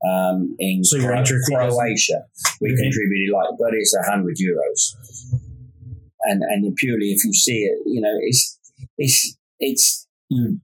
um, 0.10 0.56
in 0.58 0.84
So 0.86 1.00
Cro- 1.02 1.18
entry 1.18 1.38
fee 1.48 1.56
doesn't- 1.56 1.78
Croatia. 1.78 2.24
We 2.62 2.70
en- 2.72 2.78
contributed 2.78 3.34
like, 3.34 3.50
but 3.60 3.74
it's 3.74 3.94
a 3.94 4.10
hundred 4.10 4.38
euros, 4.38 4.96
and 6.24 6.42
and 6.44 6.74
purely 6.78 7.08
if 7.12 7.26
you 7.26 7.34
see 7.34 7.60
it, 7.64 7.80
you 7.86 8.00
know, 8.00 8.16
it's 8.22 8.58
it's 8.98 9.38
it's 9.60 10.08
you, 10.30 10.60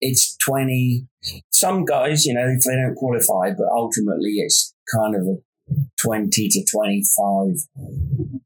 it's 0.00 0.36
twenty. 0.38 1.06
Some 1.50 1.84
guys, 1.84 2.26
you 2.26 2.34
know, 2.34 2.48
if 2.48 2.64
they 2.64 2.74
don't 2.74 2.96
qualify, 2.96 3.50
but 3.56 3.68
ultimately 3.72 4.32
it's 4.38 4.74
kind 4.92 5.14
of 5.14 5.22
a 5.22 5.36
twenty 6.02 6.48
to 6.48 6.64
twenty-five 6.70 7.54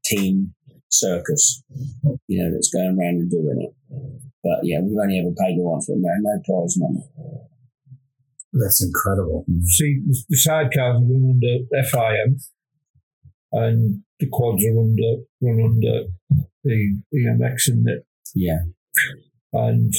team 0.05 0.53
circus, 0.89 1.63
you 2.27 2.43
know, 2.43 2.51
that's 2.51 2.73
going 2.73 2.97
around 2.97 3.21
and 3.21 3.31
doing 3.31 3.69
it. 3.69 3.73
But 4.43 4.59
yeah, 4.63 4.79
we've 4.81 4.97
only 4.97 5.19
ever 5.19 5.35
paid 5.35 5.57
once, 5.57 5.87
but 5.87 5.97
no, 5.99 6.09
no 6.19 6.39
prize 6.45 6.75
money. 6.77 7.03
That's 8.53 8.83
incredible. 8.83 9.45
Mm. 9.49 9.63
See, 9.65 10.01
the 10.07 10.23
the 10.29 10.37
sidecars 10.37 10.95
are 10.95 11.05
run 11.05 11.37
under 11.37 11.85
FIM, 11.85 12.41
and 13.51 14.03
the 14.19 14.27
quads 14.31 14.65
are 14.65 14.79
under 14.79 15.23
run 15.41 15.61
under 15.61 16.07
the 16.63 16.97
EMX 17.13 17.69
in 17.69 17.85
it. 17.87 18.05
Yeah, 18.35 18.59
And 19.53 19.93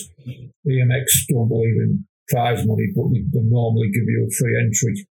EMX 0.66 1.04
don't 1.28 1.48
believe 1.48 1.76
in 1.82 2.06
prize 2.28 2.66
money, 2.66 2.86
but 2.94 3.10
they, 3.12 3.20
they 3.32 3.44
normally 3.44 3.90
give 3.90 4.04
you 4.06 4.28
a 4.28 4.34
free 4.34 4.56
entry. 4.60 5.06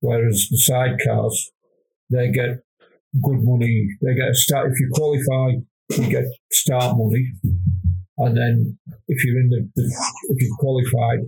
Whereas 0.00 0.48
the 0.50 0.58
sidecars, 0.58 1.34
they 2.10 2.30
get 2.30 2.62
good 3.22 3.38
money. 3.42 3.88
They 4.02 4.14
get 4.14 4.28
a 4.30 4.34
start 4.34 4.70
if 4.72 4.80
you 4.80 4.88
qualify, 4.92 5.58
you 6.02 6.10
get 6.10 6.24
start 6.52 6.96
money, 6.96 7.32
and 8.18 8.36
then 8.36 8.78
if 9.08 9.24
you're 9.24 9.40
in 9.40 9.48
the, 9.50 9.68
the 9.76 9.84
if 10.30 10.42
you've 10.42 10.58
qualified, 10.58 11.20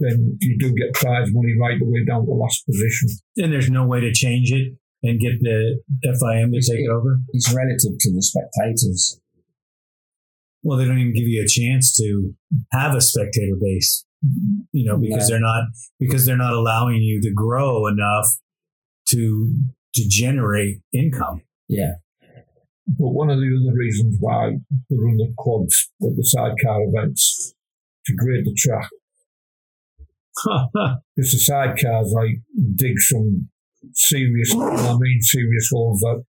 then 0.00 0.38
you 0.40 0.58
do 0.58 0.72
get 0.74 0.94
prize 0.94 1.28
money 1.32 1.54
right 1.60 1.78
the 1.78 1.86
way 1.86 2.04
down 2.04 2.22
to 2.22 2.26
the 2.26 2.32
last 2.34 2.64
position. 2.66 3.08
And 3.36 3.52
there's 3.52 3.70
no 3.70 3.86
way 3.86 4.00
to 4.00 4.12
change 4.12 4.50
it 4.52 4.72
and 5.02 5.18
get 5.20 5.40
the 5.40 5.80
FIM 6.04 6.52
to 6.52 6.60
take 6.60 6.80
it 6.80 6.90
over. 6.90 7.18
it's 7.32 7.52
relative 7.52 7.98
to 7.98 8.12
the 8.12 8.22
spectators. 8.22 9.20
Well, 10.62 10.76
they 10.76 10.84
don't 10.84 10.98
even 10.98 11.14
give 11.14 11.26
you 11.26 11.42
a 11.42 11.48
chance 11.48 11.96
to 11.96 12.34
have 12.72 12.94
a 12.94 13.00
spectator 13.00 13.56
base, 13.58 14.04
you 14.72 14.84
know, 14.84 14.98
because 14.98 15.28
No. 15.28 15.34
they're 15.34 15.40
not 15.40 15.64
because 15.98 16.26
they're 16.26 16.36
not 16.36 16.52
allowing 16.52 17.00
you 17.02 17.20
to 17.22 17.32
grow 17.32 17.86
enough 17.86 18.26
to 19.08 19.54
to 19.94 20.02
generate 20.08 20.80
income. 20.92 21.42
Yeah, 21.68 21.94
But 22.86 23.10
one 23.10 23.30
of 23.30 23.38
the 23.38 23.46
other 23.46 23.76
reasons 23.76 24.16
why 24.20 24.56
they 24.88 24.96
run 24.96 25.16
the 25.16 25.32
quads 25.36 25.90
at 26.02 26.16
the 26.16 26.24
sidecar 26.24 26.82
events 26.82 27.54
to 28.06 28.14
grade 28.14 28.44
the 28.44 28.54
track 28.56 28.88
Because 31.16 31.32
the 31.32 31.52
sidecars 31.52 32.12
like 32.12 32.40
dig 32.74 32.98
some 32.98 33.48
serious, 33.92 34.52
and 34.52 34.62
I 34.62 34.96
mean 34.98 35.20
serious 35.20 35.68
holes 35.72 36.00
that 36.00 36.24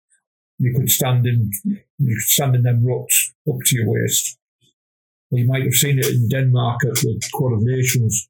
you 0.59 0.74
could 0.76 0.88
stand 0.88 1.26
in, 1.26 1.50
you 1.64 2.16
could 2.16 2.28
stand 2.28 2.54
in 2.54 2.62
them 2.62 2.84
ruts 2.84 3.34
up 3.48 3.57
to 3.64 3.76
your 3.76 3.86
waist. 3.88 4.38
Well, 5.30 5.40
you 5.40 5.46
might 5.46 5.64
have 5.64 5.72
seen 5.74 5.98
it 5.98 6.07
in 6.07 6.28
Denmark 6.28 6.84
at 6.84 6.94
the 6.94 7.20
Quad 7.32 7.54
of 7.54 7.62
Nations, 7.62 8.28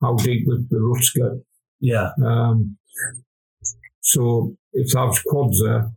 how 0.00 0.14
deep 0.14 0.46
the, 0.46 0.66
the 0.70 0.80
ruts 0.80 1.10
get. 1.10 1.44
yeah, 1.80 2.10
Um, 2.24 2.76
so 4.02 4.54
if 4.72 4.92
there's 4.92 5.22
quads 5.26 5.62
there, 5.64 5.90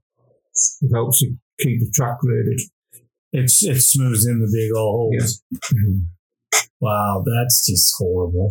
it 0.82 0.92
helps 0.94 1.22
you 1.22 1.38
keep 1.60 1.80
the 1.80 1.92
track 1.94 2.20
graded. 2.20 2.60
it's 3.34 3.64
it 3.64 3.82
smooths 3.82 4.26
in 4.28 4.40
the 4.40 4.50
big 4.52 4.76
old 4.76 5.14
holes. 5.14 5.42
Wow, 6.82 7.24
that's 7.26 7.66
just 7.66 7.96
horrible. 7.98 8.48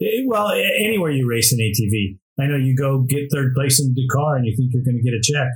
Eh, 0.00 0.24
Well, 0.26 0.50
anywhere 0.50 1.10
you 1.12 1.28
race 1.28 1.52
an 1.52 1.58
ATV, 1.60 2.18
I 2.40 2.46
know 2.48 2.56
you 2.56 2.74
go 2.74 3.02
get 3.02 3.28
third 3.32 3.54
place 3.54 3.78
in 3.80 3.94
Dakar 3.94 4.36
and 4.36 4.46
you 4.46 4.56
think 4.56 4.72
you're 4.72 4.82
going 4.82 4.96
to 4.96 5.02
get 5.02 5.14
a 5.14 5.20
check. 5.22 5.48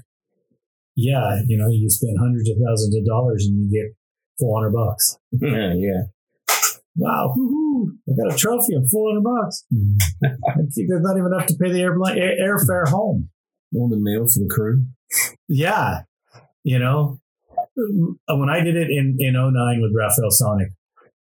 Yeah, 0.94 1.40
you 1.46 1.56
know, 1.56 1.68
you 1.68 1.88
spend 1.88 2.16
hundreds 2.20 2.48
of 2.50 2.56
thousands 2.64 2.96
of 2.96 3.04
dollars 3.06 3.46
and 3.46 3.58
you 3.58 3.82
get 3.82 3.96
400 4.38 4.70
bucks. 4.72 5.16
yeah, 5.32 5.72
yeah. 5.74 6.02
Wow, 6.94 7.32
woo-hoo, 7.34 7.55
I 8.08 8.12
got 8.16 8.34
a 8.34 8.38
trophy 8.38 8.74
and 8.74 8.88
400 8.90 9.24
bucks. 9.24 9.64
Mm-hmm. 9.74 10.26
I 10.48 10.54
think 10.74 10.88
There's 10.88 11.02
not 11.02 11.16
even 11.16 11.32
enough 11.32 11.46
to 11.46 11.56
pay 11.60 11.72
the 11.72 11.80
airplane, 11.80 12.18
air, 12.18 12.36
airfare 12.40 12.88
home. 12.88 13.30
All 13.74 13.88
the 13.88 13.96
meal 13.98 14.26
for 14.32 14.40
the 14.40 14.48
crew. 14.48 14.86
Yeah. 15.48 16.02
You 16.62 16.78
know, 16.78 17.18
uh, 18.30 18.36
when 18.36 18.48
I 18.48 18.60
did 18.62 18.76
it 18.76 18.88
in, 18.90 19.16
in 19.18 19.32
09 19.34 19.80
with 19.82 19.92
Raphael 19.96 20.30
Sonik, 20.30 20.70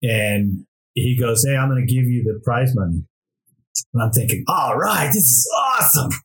and 0.03 0.65
he 0.95 1.17
goes, 1.19 1.45
Hey, 1.47 1.57
I'm 1.57 1.69
going 1.69 1.87
to 1.87 1.93
give 1.93 2.05
you 2.05 2.25
the 2.25 2.41
prize 2.43 2.73
money. 2.75 3.05
And 3.93 4.03
I'm 4.03 4.11
thinking, 4.11 4.45
All 4.49 4.77
right, 4.77 5.07
this 5.09 5.17
is 5.17 5.49
awesome. 5.57 6.11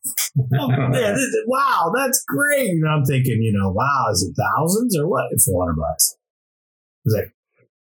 Oh, 0.58 0.68
man, 0.68 1.14
is- 1.14 1.36
wow, 1.46 1.90
that's 1.96 2.22
great. 2.28 2.68
And 2.68 2.86
I'm 2.86 3.04
thinking, 3.06 3.38
you 3.40 3.54
know, 3.56 3.70
wow, 3.70 4.08
is 4.12 4.22
it 4.22 4.34
thousands 4.38 4.94
or 4.98 5.08
what? 5.08 5.24
400 5.42 5.74
bucks. 5.74 6.14
I 6.14 7.00
was 7.06 7.14
like, 7.14 7.34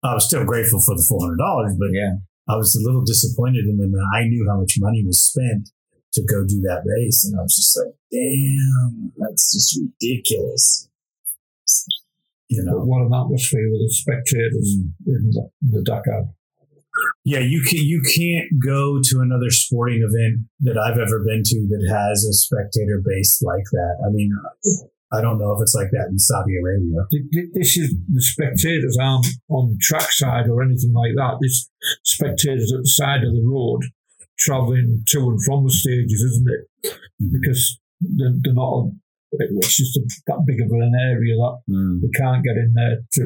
I 0.03 0.13
was 0.15 0.25
still 0.25 0.45
grateful 0.45 0.81
for 0.83 0.95
the 0.95 1.37
$400, 1.37 1.77
but 1.77 1.89
Yeah, 1.93 2.13
I 2.49 2.55
was 2.55 2.75
a 2.75 2.85
little 2.85 3.03
disappointed 3.03 3.65
in 3.65 3.77
them. 3.77 3.93
I 4.15 4.23
knew 4.23 4.47
how 4.49 4.59
much 4.59 4.73
money 4.79 5.03
was 5.05 5.23
spent 5.23 5.69
to 6.13 6.21
go 6.23 6.43
do 6.45 6.59
that 6.61 6.81
race. 6.85 7.23
And 7.25 7.39
I 7.39 7.43
was 7.43 7.55
just 7.55 7.77
like, 7.77 7.93
damn, 8.11 9.11
that's 9.17 9.53
just 9.53 9.77
ridiculous. 9.77 10.89
You 12.47 12.63
know, 12.63 12.79
what 12.79 13.05
an 13.05 13.13
atmosphere 13.13 13.69
with 13.69 13.81
the 13.81 13.93
spectators 13.93 14.77
mm. 14.79 14.89
in 15.05 15.29
the, 15.29 15.49
in 15.61 15.71
the 15.71 15.83
Dakar. 15.83 16.33
yeah, 17.23 17.39
you 17.39 17.61
can 17.61 17.77
you 17.77 18.01
can't 18.01 18.59
go 18.59 18.99
to 19.03 19.19
another 19.19 19.51
sporting 19.51 20.01
event 20.01 20.47
that 20.61 20.75
I've 20.75 20.97
ever 20.97 21.23
been 21.23 21.43
to 21.43 21.67
that 21.69 21.85
has 21.93 22.25
a 22.25 22.33
spectator 22.33 23.03
base 23.05 23.43
like 23.43 23.65
that. 23.71 24.01
I 24.03 24.09
mean, 24.09 24.31
I 25.11 25.21
don't 25.21 25.39
know 25.39 25.53
if 25.53 25.61
it's 25.61 25.73
like 25.73 25.89
that 25.91 26.09
in 26.11 26.19
Saudi 26.19 26.55
Arabia. 26.57 26.99
Th- 27.11 27.23
th- 27.33 27.49
This 27.53 27.77
is 27.77 27.95
the 28.13 28.21
spectators 28.21 28.97
aren't 29.01 29.25
on 29.49 29.77
trackside 29.81 30.47
or 30.47 30.61
anything 30.61 30.93
like 30.93 31.13
that. 31.15 31.37
This 31.41 31.69
spectators 32.03 32.71
at 32.73 32.81
the 32.83 32.89
side 32.89 33.23
of 33.23 33.33
the 33.33 33.43
road 33.45 33.81
travelling 34.37 35.03
to 35.07 35.19
and 35.29 35.43
from 35.43 35.65
the 35.65 35.71
stages, 35.71 36.21
isn't 36.21 36.47
it? 36.49 36.93
Because 37.31 37.79
they're, 38.01 38.33
they're 38.43 38.53
not. 38.53 38.91
It's 39.31 39.75
just 39.77 39.97
a, 39.97 40.01
that 40.27 40.43
big 40.47 40.61
of 40.61 40.71
an 40.71 40.93
area 41.01 41.35
that 41.35 41.57
Mm. 41.69 42.01
they 42.01 42.09
can't 42.19 42.43
get 42.43 42.55
in 42.57 42.73
there 42.75 42.97
to, 43.13 43.21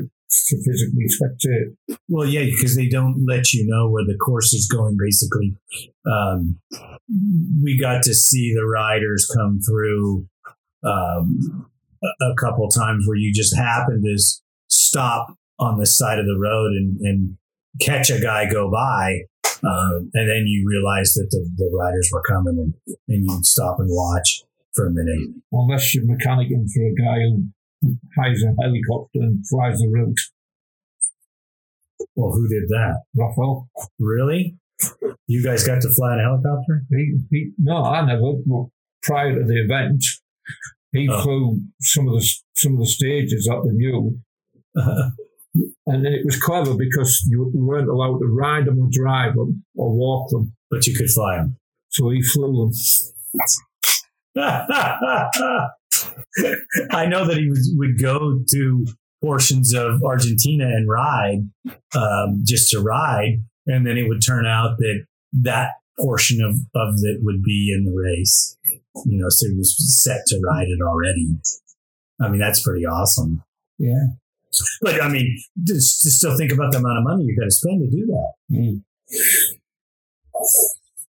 to 0.48 0.56
physically 0.66 1.06
spectate. 1.08 1.98
Well, 2.10 2.28
yeah, 2.28 2.44
because 2.46 2.76
they 2.76 2.88
don't 2.90 3.26
let 3.28 3.54
you 3.54 3.66
know 3.68 3.90
where 3.90 4.04
the 4.06 4.18
course 4.18 4.54
is 4.54 4.68
going. 4.68 4.98
Basically, 5.00 5.56
um, 6.06 6.60
we 7.64 7.78
got 7.80 8.04
to 8.04 8.14
see 8.14 8.54
the 8.54 8.66
riders 8.66 9.30
come 9.34 9.60
through 9.66 10.28
um, 10.84 11.68
a, 12.04 12.36
couple 12.40 12.68
times 12.70 13.06
where 13.08 13.18
you 13.18 13.34
just 13.34 13.56
happen 13.56 14.02
to 14.04 14.24
stop 14.68 15.36
on 15.60 15.80
the 15.80 15.86
side 15.86 16.20
of 16.20 16.26
the 16.26 16.38
road 16.40 16.72
and, 16.72 16.98
and 17.02 17.38
catch 17.80 18.10
a 18.10 18.20
guy 18.20 18.50
go 18.50 18.70
by, 18.72 19.22
um, 19.64 20.12
and 20.14 20.30
then 20.30 20.46
you 20.46 20.68
realize 20.68 21.14
that 21.14 21.28
the, 21.32 21.50
the 21.56 21.70
riders 21.74 22.10
were 22.12 22.22
coming, 22.22 22.58
and, 22.58 22.96
and 23.08 23.26
you 23.26 23.40
stop 23.44 23.80
and 23.80 23.88
watch 23.90 24.44
for 24.74 24.88
a 24.88 24.92
minute. 24.92 25.36
Unless 25.52 25.96
you're 25.96 26.04
mechanicking 26.04 26.68
for 26.74 26.84
a 26.84 26.94
guy 26.94 27.20
who 27.24 27.98
hires 28.18 28.44
a 28.44 28.54
helicopter 28.62 29.20
and 29.20 29.46
flies 29.48 29.80
the 29.80 29.90
route. 29.90 30.20
Well, 32.16 32.32
who 32.32 32.48
did 32.48 32.68
that? 32.70 33.04
Raphael. 33.16 33.70
Really? 34.00 34.56
You 35.28 35.44
guys 35.44 35.66
got 35.66 35.82
to 35.82 35.94
fly 35.94 36.14
in 36.14 36.20
a 36.20 36.24
helicopter? 36.24 36.84
He, 36.90 37.18
he, 37.32 37.52
no, 37.58 37.84
I 37.84 38.06
never. 38.06 38.34
Well, 38.46 38.72
prior 39.04 39.34
to 39.34 39.46
the 39.46 39.64
event, 39.64 40.04
he 40.94 41.08
Oh. 41.10 41.22
flew 41.22 41.60
some 41.82 42.08
of 42.08 42.14
the 42.16 42.26
some 42.56 42.74
of 42.74 42.80
the 42.80 42.86
stages 42.88 43.46
that 43.46 43.62
they 43.66 43.76
knew, 43.76 44.18
and 45.88 46.06
it 46.08 46.26
was 46.26 46.40
clever 46.40 46.74
because 46.76 47.22
you, 47.30 47.52
you 47.54 47.64
weren't 47.66 47.90
allowed 47.90 48.20
to 48.20 48.26
ride 48.28 48.66
them 48.66 48.80
or 48.80 48.88
drive 48.92 49.36
them 49.36 49.64
or 49.76 49.92
walk 49.96 50.30
them. 50.32 50.54
but 50.72 50.88
you 50.88 50.96
could 50.96 51.10
fly 51.10 51.38
them. 51.38 51.58
So 51.90 52.10
he 52.10 52.22
flew 52.24 52.72
them. 52.72 52.72
I 56.92 57.06
know 57.06 57.26
that 57.28 57.38
he 57.38 57.48
was, 57.50 57.72
would 57.78 58.00
go 58.02 58.40
to 58.52 58.86
portions 59.22 59.74
of 59.74 60.02
Argentina 60.04 60.66
and 60.66 60.90
ride, 60.90 61.48
um, 61.96 62.42
just 62.46 62.70
to 62.72 62.80
ride, 62.80 63.44
and 63.68 63.86
then 63.86 63.98
it 63.98 64.08
would 64.08 64.22
turn 64.26 64.46
out 64.46 64.78
that 64.80 65.06
that 65.44 65.70
portion 66.00 66.42
of 66.42 66.56
of 66.76 66.96
it 67.04 67.20
would 67.22 67.44
be 67.44 67.74
in 67.76 67.86
the 67.86 67.94
race. 67.96 68.58
You 69.06 69.20
know, 69.20 69.28
so 69.30 69.48
he 69.50 69.56
was 69.56 69.76
set 70.04 70.22
to 70.28 70.40
ride 70.46 70.68
it 70.68 70.82
already. 70.82 71.36
I 72.22 72.30
mean, 72.30 72.40
that's 72.40 72.64
pretty 72.64 72.86
awesome. 72.86 73.44
Yeah. 73.78 74.08
But 74.82 75.02
I 75.02 75.10
mean, 75.10 75.38
just, 75.64 76.02
to 76.02 76.12
still 76.12 76.38
think 76.38 76.52
about 76.52 76.72
the 76.72 76.78
amount 76.78 77.00
of 77.00 77.04
money 77.04 77.24
you 77.24 77.36
got 77.36 77.46
to 77.46 77.52
spend 77.52 77.82
to 77.82 77.90
do 77.90 78.06
that. 78.06 78.34
Mm. 78.52 78.84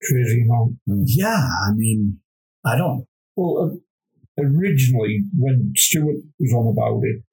Crazy 0.03 0.43
amount. 0.43 0.77
Yeah, 1.05 1.47
I 1.67 1.73
mean, 1.73 2.19
I 2.65 2.77
don't. 2.77 3.05
Well, 3.35 3.79
uh, 4.37 4.43
originally, 4.43 5.23
when 5.37 5.73
Stuart 5.75 6.17
was 6.39 6.53
on 6.53 6.67
about 6.67 7.01
it, 7.03 7.23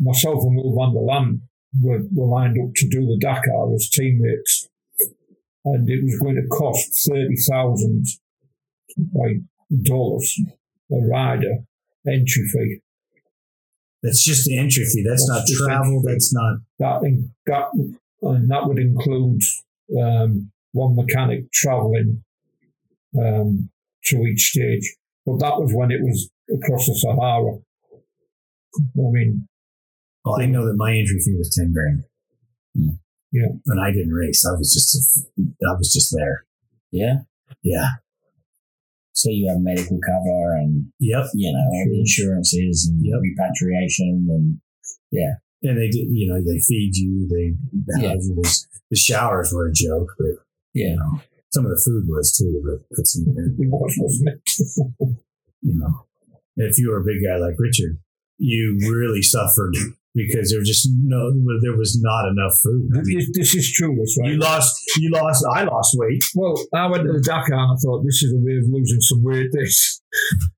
myself 0.00 0.44
and 0.44 0.56
Will 0.56 0.74
van 0.74 0.94
der 0.94 1.00
Laan 1.00 1.40
were, 1.80 2.02
were 2.12 2.28
lined 2.28 2.58
up 2.62 2.74
to 2.74 2.88
do 2.88 3.00
the 3.06 3.18
Dakar 3.20 3.74
as 3.74 3.88
teammates, 3.88 4.68
and 5.64 5.88
it 5.88 6.02
was 6.02 6.18
going 6.20 6.36
to 6.36 6.46
cost 6.48 7.08
thirty 7.08 7.36
thousand 7.50 8.04
dollars 9.84 10.40
a 10.90 11.08
rider 11.10 11.58
entry 12.06 12.44
fee. 12.52 12.80
That's 14.02 14.24
just 14.24 14.46
the 14.46 14.58
entry 14.58 14.84
fee. 14.84 15.04
That's, 15.08 15.26
That's 15.28 15.60
not 15.60 15.66
travel. 15.66 16.02
That's 16.04 16.34
not. 16.34 16.58
That 16.78 17.06
in, 17.06 17.30
that 17.46 17.68
and 18.22 18.50
that 18.50 18.66
would 18.66 18.78
include 18.78 19.40
um, 20.00 20.50
one 20.72 20.96
mechanic 20.96 21.52
travelling 21.52 22.24
um, 23.16 23.70
to 24.06 24.16
each 24.22 24.50
stage. 24.50 24.96
But 25.24 25.38
that 25.38 25.60
was 25.60 25.72
when 25.72 25.92
it 25.92 26.00
was 26.02 26.30
across 26.52 26.86
the 26.86 26.94
Sahara. 26.94 27.58
I 28.74 28.80
mean, 28.94 29.46
Well, 30.24 30.40
I 30.40 30.46
know 30.46 30.66
that 30.66 30.74
my 30.76 30.96
entry 30.96 31.20
fee 31.20 31.36
was 31.36 31.54
ten 31.54 31.72
grand. 31.72 32.04
Hmm. 32.76 32.96
Yeah. 33.32 33.48
and 33.66 33.80
I 33.80 33.90
didn't 33.92 34.12
race. 34.12 34.44
I 34.46 34.52
was 34.52 34.72
just. 34.72 35.26
I 35.38 35.72
was 35.78 35.92
just 35.92 36.14
there. 36.14 36.44
Yeah. 36.90 37.24
Yeah. 37.62 37.88
So 39.14 39.28
you 39.30 39.48
have 39.48 39.60
medical 39.60 39.98
cover 40.04 40.56
and, 40.56 40.92
Yep. 41.00 41.26
you 41.34 41.52
know, 41.52 41.58
all 41.58 41.88
insurances 41.98 42.88
and 42.90 43.04
Yep. 43.04 43.20
repatriation 43.22 44.26
and, 44.30 44.60
yeah. 45.10 45.34
And 45.62 45.78
they 45.78 45.88
did. 45.88 46.08
You 46.10 46.28
know, 46.28 46.40
they 46.42 46.58
feed 46.60 46.92
you. 46.96 47.28
They 47.28 47.54
Yeah. 48.02 48.14
house 48.14 48.26
you. 48.26 48.34
The, 48.34 48.66
the 48.90 48.96
showers 48.96 49.52
were 49.52 49.66
a 49.68 49.72
joke, 49.72 50.08
but 50.18 50.44
yeah. 50.74 50.90
you 50.90 50.96
know, 50.96 51.20
some 51.52 51.64
of 51.64 51.70
the 51.70 51.82
food 51.84 52.04
was 52.08 52.36
too. 52.36 52.62
But 52.64 52.96
put 52.96 53.06
some, 53.06 53.24
it 53.36 53.68
was, 53.70 53.94
wasn't 53.98 54.28
it? 54.28 55.16
you 55.62 55.74
know, 55.78 56.06
if 56.56 56.78
you 56.78 56.90
were 56.90 57.00
a 57.00 57.04
big 57.04 57.22
guy 57.24 57.36
like 57.36 57.54
Richard, 57.58 57.98
you 58.38 58.76
really 58.90 59.22
suffered 59.22 59.74
because 60.14 60.50
there 60.50 60.58
was 60.60 60.68
just 60.68 60.88
no. 61.02 61.32
There 61.62 61.76
was 61.76 61.98
not 62.02 62.28
enough 62.28 62.52
food. 62.62 62.88
I 62.94 63.00
mean, 63.02 63.18
This, 63.18 63.30
this 63.34 63.54
is 63.54 63.72
true, 63.72 63.94
that's 63.98 64.16
right. 64.20 64.32
you 64.32 64.38
lost. 64.38 64.74
You 64.98 65.10
lost. 65.10 65.44
I 65.54 65.64
lost 65.64 65.96
weight. 65.98 66.22
Well, 66.34 66.54
I 66.74 66.86
went 66.86 67.04
to 67.04 67.12
the 67.12 67.20
Dakar 67.24 67.52
and 67.52 67.72
I 67.72 67.76
thought 67.82 68.04
this 68.04 68.22
is 68.22 68.32
a 68.32 68.38
way 68.38 68.56
of 68.58 68.64
losing 68.68 69.00
some 69.00 69.22
weight. 69.24 69.48
This, 69.52 70.02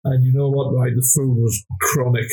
and 0.04 0.24
you 0.24 0.32
know 0.32 0.50
what? 0.50 0.74
Right, 0.74 0.92
the 0.94 1.06
food 1.14 1.34
was 1.36 1.64
chronic, 1.80 2.26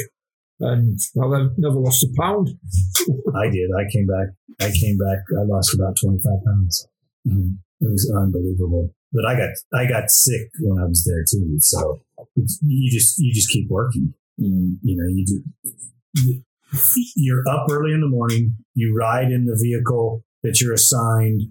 and 0.60 0.98
I 1.22 1.48
never- 1.58 1.80
lost 1.80 2.04
a 2.04 2.10
pound. 2.20 2.50
I 3.36 3.50
did. 3.50 3.70
I 3.78 3.86
came 3.92 4.08
back. 4.08 4.28
I 4.60 4.72
came 4.72 4.98
back. 4.98 5.20
I 5.38 5.44
lost 5.46 5.74
about 5.76 5.96
twenty 6.02 6.20
five 6.20 6.42
pounds. 6.46 6.88
Mhm. 7.28 7.58
It 7.82 7.90
was 7.90 8.14
unbelievable. 8.16 8.94
But 9.14 9.26
I 9.26 9.36
got 9.36 9.50
I 9.74 9.86
got 9.86 10.10
sick 10.10 10.50
when 10.62 10.82
I 10.82 10.86
was 10.88 11.04
there 11.06 11.24
too. 11.30 11.58
So 11.60 12.02
it's- 12.38 12.60
you 12.66 12.90
just 12.92 13.18
you 13.20 13.34
just 13.34 13.50
keep 13.50 13.70
working. 13.70 14.14
Mm. 14.40 14.78
You 14.82 14.96
know, 14.98 15.08
you 15.08 15.26
do. 15.26 16.44
You- 16.96 17.06
You're 17.16 17.44
up 17.50 17.68
early 17.70 17.94
in 17.94 18.02
the 18.02 18.08
morning. 18.10 18.56
You 18.76 18.96
ride 18.98 19.32
in 19.32 19.46
the 19.46 19.58
vehicle 19.62 20.24
that 20.44 20.60
you're 20.62 20.74
assigned 20.74 21.42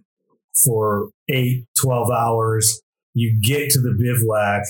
for 0.65 1.11
eight, 1.29 1.67
12 1.81 2.11
hours. 2.11 2.81
You 3.15 3.39
get 3.43 3.71
to 3.71 3.81
the 3.81 3.95
bivouac 3.99 4.63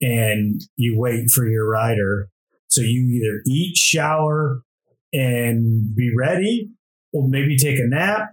and 0.00 0.60
you 0.76 0.96
wait 0.98 1.30
for 1.30 1.48
your 1.48 1.68
rider. 1.68 2.28
So 2.68 2.82
you 2.82 3.06
either 3.06 3.42
eat, 3.46 3.76
shower, 3.76 4.62
and 5.12 5.94
be 5.96 6.12
ready, 6.16 6.70
or 7.12 7.26
maybe 7.28 7.56
take 7.56 7.78
a 7.78 7.86
nap. 7.86 8.32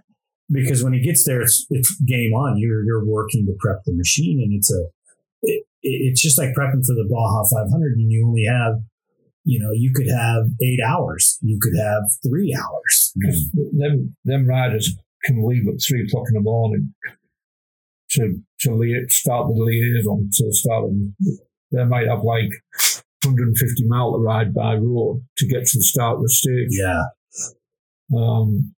Because 0.50 0.84
when 0.84 0.92
he 0.92 1.00
gets 1.00 1.24
there, 1.24 1.40
it's, 1.40 1.66
it's 1.70 1.98
game 2.02 2.32
on. 2.32 2.56
You're 2.58 2.84
you're 2.84 3.04
working 3.04 3.46
to 3.46 3.54
prep 3.58 3.78
the 3.84 3.94
machine, 3.94 4.40
and 4.40 4.52
it's 4.56 4.70
a 4.72 4.84
it, 5.42 5.64
it's 5.82 6.22
just 6.22 6.38
like 6.38 6.50
prepping 6.50 6.84
for 6.86 6.94
the 6.94 7.06
Baja 7.10 7.42
500, 7.50 7.96
and 7.96 8.12
you 8.12 8.26
only 8.28 8.44
have, 8.44 8.74
you 9.46 9.60
know, 9.60 9.70
you 9.72 9.92
could 9.94 10.08
have 10.08 10.46
eight 10.60 10.80
hours, 10.84 11.38
you 11.40 11.56
could 11.62 11.78
have 11.78 12.02
three 12.26 12.52
hours. 12.52 13.14
Them 13.78 14.16
them 14.24 14.46
riders 14.46 14.94
can 15.24 15.46
leave 15.46 15.68
at 15.68 15.80
three 15.86 16.02
o'clock 16.02 16.26
in 16.28 16.34
the 16.34 16.40
morning 16.42 16.92
to 18.10 18.42
to 18.60 18.74
lia- 18.74 19.08
start 19.08 19.46
the 19.46 19.54
liaison 19.54 20.28
to 20.32 20.52
start 20.52 20.84
of 20.84 20.90
they 21.70 21.84
might 21.84 22.08
have 22.08 22.22
like 22.22 22.50
150 23.24 23.86
mile 23.86 24.12
to 24.12 24.18
ride 24.18 24.52
by 24.52 24.74
road 24.74 25.24
to 25.38 25.46
get 25.46 25.64
to 25.66 25.78
the 25.78 25.82
start 25.82 26.16
of 26.16 26.22
the 26.22 26.28
stage. 26.28 26.68
Yeah, 26.70 27.04
Um, 28.16 28.74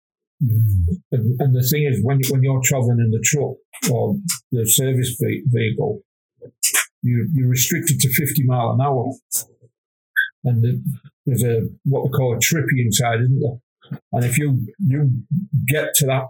and, 1.10 1.40
and 1.40 1.54
the 1.56 1.66
thing 1.70 1.84
is, 1.84 2.00
when 2.02 2.20
when 2.30 2.42
you're 2.42 2.60
traveling 2.62 2.98
in 3.00 3.10
the 3.10 3.22
truck 3.24 3.56
or 3.90 4.16
the 4.52 4.68
service 4.68 5.16
vehicle, 5.46 6.02
you 7.02 7.28
you're 7.32 7.48
restricted 7.48 8.00
to 8.00 8.08
50 8.12 8.44
mile 8.44 8.72
an 8.72 8.80
hour, 8.80 9.12
and 10.48 10.82
there's 11.26 11.44
a 11.44 11.68
what 11.84 12.04
we 12.04 12.10
call 12.10 12.34
a 12.34 12.38
Tripy 12.38 12.80
inside, 12.80 13.20
isn't 13.20 13.40
there? 13.40 14.00
And 14.12 14.24
if 14.24 14.38
you 14.38 14.66
you 14.78 15.22
get 15.66 15.94
to 15.96 16.06
that, 16.06 16.24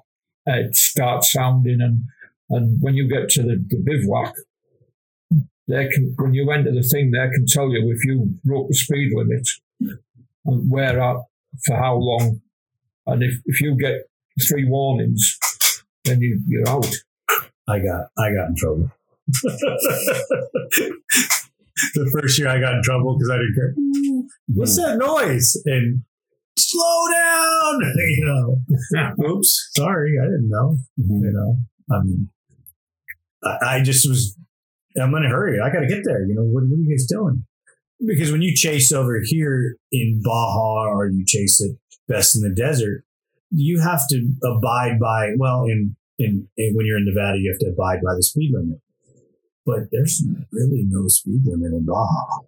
uh, 0.48 0.58
it 0.58 0.74
starts 0.74 1.32
sounding, 1.32 1.80
and 1.80 2.04
and 2.50 2.80
when 2.80 2.94
you 2.94 3.08
get 3.08 3.28
to 3.30 3.42
the, 3.42 3.64
the 3.68 3.78
bivouac, 3.84 4.34
they 5.68 5.88
can 5.88 6.14
when 6.18 6.34
you 6.34 6.50
enter 6.50 6.72
the 6.72 6.82
thing, 6.82 7.10
they 7.10 7.28
can 7.30 7.46
tell 7.46 7.70
you 7.70 7.90
if 7.90 8.04
you 8.04 8.34
broke 8.44 8.68
the 8.68 8.74
speed 8.74 9.12
limit 9.14 9.48
and 10.46 10.70
where 10.70 11.00
at 11.00 11.16
for 11.64 11.76
how 11.76 11.94
long, 11.94 12.40
and 13.06 13.22
if 13.22 13.34
if 13.46 13.60
you 13.60 13.76
get 13.76 14.02
three 14.48 14.64
warnings, 14.64 15.38
then 16.04 16.20
you 16.20 16.40
you're 16.46 16.68
out. 16.68 16.94
I 17.68 17.78
got 17.78 18.08
I 18.18 18.32
got 18.34 18.48
in 18.48 18.56
trouble. 18.56 18.90
the 21.94 22.10
first 22.12 22.38
year 22.38 22.48
I 22.48 22.60
got 22.60 22.74
in 22.74 22.82
trouble 22.82 23.16
because 23.16 23.30
I 23.30 23.36
didn't 23.36 23.54
care. 23.54 23.74
What's 24.48 24.76
that 24.76 24.98
noise? 24.98 25.60
And 25.66 26.02
slow 26.58 27.04
down. 27.14 27.80
You 27.98 28.24
know. 28.24 29.24
Oops. 29.28 29.70
Sorry, 29.76 30.14
I 30.20 30.24
didn't 30.24 30.48
know. 30.48 30.76
Mhm. 30.98 31.20
You 31.22 31.32
know. 31.32 31.56
I 31.90 32.02
mean, 32.02 32.28
I, 33.44 33.76
I 33.76 33.82
just 33.82 34.08
was. 34.08 34.36
I'm 35.00 35.14
in 35.14 35.24
a 35.24 35.28
hurry. 35.28 35.60
I 35.60 35.70
got 35.70 35.80
to 35.80 35.86
get 35.86 36.02
there. 36.04 36.24
You 36.26 36.34
know. 36.34 36.42
What, 36.44 36.64
what 36.64 36.78
are 36.78 36.82
you 36.82 36.90
guys 36.90 37.06
doing? 37.06 37.44
because 38.06 38.30
when 38.30 38.42
you 38.42 38.54
chase 38.54 38.92
over 38.92 39.20
here 39.24 39.74
in 39.90 40.20
Baja 40.24 40.86
or 40.88 41.08
you 41.08 41.24
chase 41.26 41.60
it 41.60 41.76
best 42.06 42.36
in 42.36 42.42
the 42.42 42.54
desert, 42.54 43.02
you 43.50 43.80
have 43.80 44.02
to 44.10 44.32
abide 44.44 45.00
by 45.00 45.32
well 45.36 45.64
in, 45.64 45.96
in 46.18 46.48
in 46.56 46.74
when 46.76 46.86
you're 46.86 46.98
in 46.98 47.06
Nevada, 47.06 47.38
you 47.38 47.50
have 47.50 47.58
to 47.60 47.72
abide 47.72 48.00
by 48.04 48.14
the 48.16 48.22
speed 48.22 48.52
limit. 48.54 48.78
But 49.68 49.90
there's 49.92 50.24
really 50.50 50.86
no 50.88 51.08
speed 51.08 51.42
limit 51.44 51.74
in 51.74 51.84
Baja. 51.84 52.40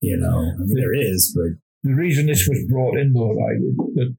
You 0.00 0.16
know, 0.16 0.38
I 0.38 0.56
mean, 0.56 0.74
there 0.76 0.94
is, 0.94 1.34
but 1.34 1.58
The 1.82 1.96
reason 1.96 2.26
this 2.26 2.46
was 2.48 2.64
brought 2.70 2.96
in, 2.96 3.12
though, 3.12 3.34
that 3.96 4.14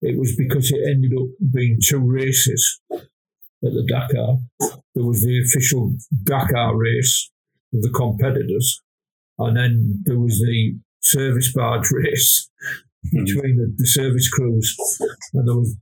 it 0.00 0.16
was 0.16 0.36
because 0.36 0.70
it 0.70 0.88
ended 0.88 1.10
up 1.18 1.26
being 1.52 1.78
two 1.82 1.98
races 1.98 2.80
at 2.92 3.00
the 3.60 3.84
Dakar. 3.88 4.38
There 4.94 5.04
was 5.04 5.22
the 5.22 5.42
official 5.44 5.94
Dakar 6.22 6.76
race 6.76 7.32
of 7.74 7.82
the 7.82 7.90
competitors, 7.90 8.80
and 9.40 9.56
then 9.56 10.02
there 10.04 10.20
was 10.20 10.38
the 10.38 10.78
service 11.00 11.52
barge 11.52 11.90
race 11.92 12.48
between 13.10 13.56
the, 13.56 13.74
the 13.76 13.86
service 13.86 14.28
crews, 14.30 14.76
and 15.34 15.48
there 15.48 15.56
was 15.56 15.74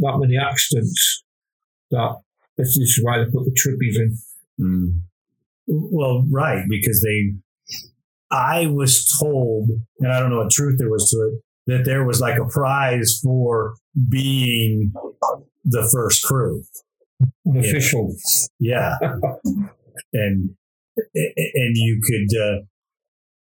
that 0.00 0.18
many 0.18 0.36
accidents 0.36 1.22
that 1.92 2.16
this 2.56 2.68
is 2.68 3.00
why 3.02 3.18
they 3.18 3.24
put 3.24 3.44
the 3.44 3.52
trippies 3.52 3.96
in. 3.96 4.16
Mm. 4.60 5.00
Well, 5.66 6.24
right, 6.30 6.64
because 6.68 7.02
they, 7.02 7.34
I 8.30 8.66
was 8.66 9.08
told, 9.20 9.70
and 10.00 10.12
I 10.12 10.20
don't 10.20 10.30
know 10.30 10.38
what 10.38 10.50
truth 10.50 10.78
there 10.78 10.90
was 10.90 11.10
to 11.10 11.16
it, 11.28 11.42
that 11.66 11.84
there 11.84 12.04
was 12.04 12.20
like 12.20 12.38
a 12.38 12.46
prize 12.46 13.20
for 13.22 13.74
being 14.08 14.92
the 15.64 15.88
first 15.92 16.24
crew. 16.24 16.62
Unofficial. 17.46 18.14
Yeah. 18.58 18.96
and, 20.12 20.50
and 21.14 21.76
you 21.76 22.00
could, 22.04 22.38
uh, 22.38 22.58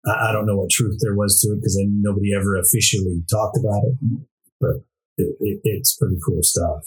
I 0.06 0.30
I 0.30 0.32
don't 0.32 0.46
know 0.46 0.56
what 0.56 0.70
truth 0.70 0.98
there 1.02 1.14
was 1.14 1.40
to 1.40 1.52
it 1.52 1.56
because 1.56 1.78
nobody 1.82 2.34
ever 2.34 2.56
officially 2.56 3.22
talked 3.30 3.58
about 3.58 3.82
it, 3.84 4.26
but 4.60 4.76
it, 5.16 5.36
it, 5.40 5.60
it's 5.64 5.96
pretty 5.96 6.16
cool 6.24 6.42
stuff. 6.42 6.84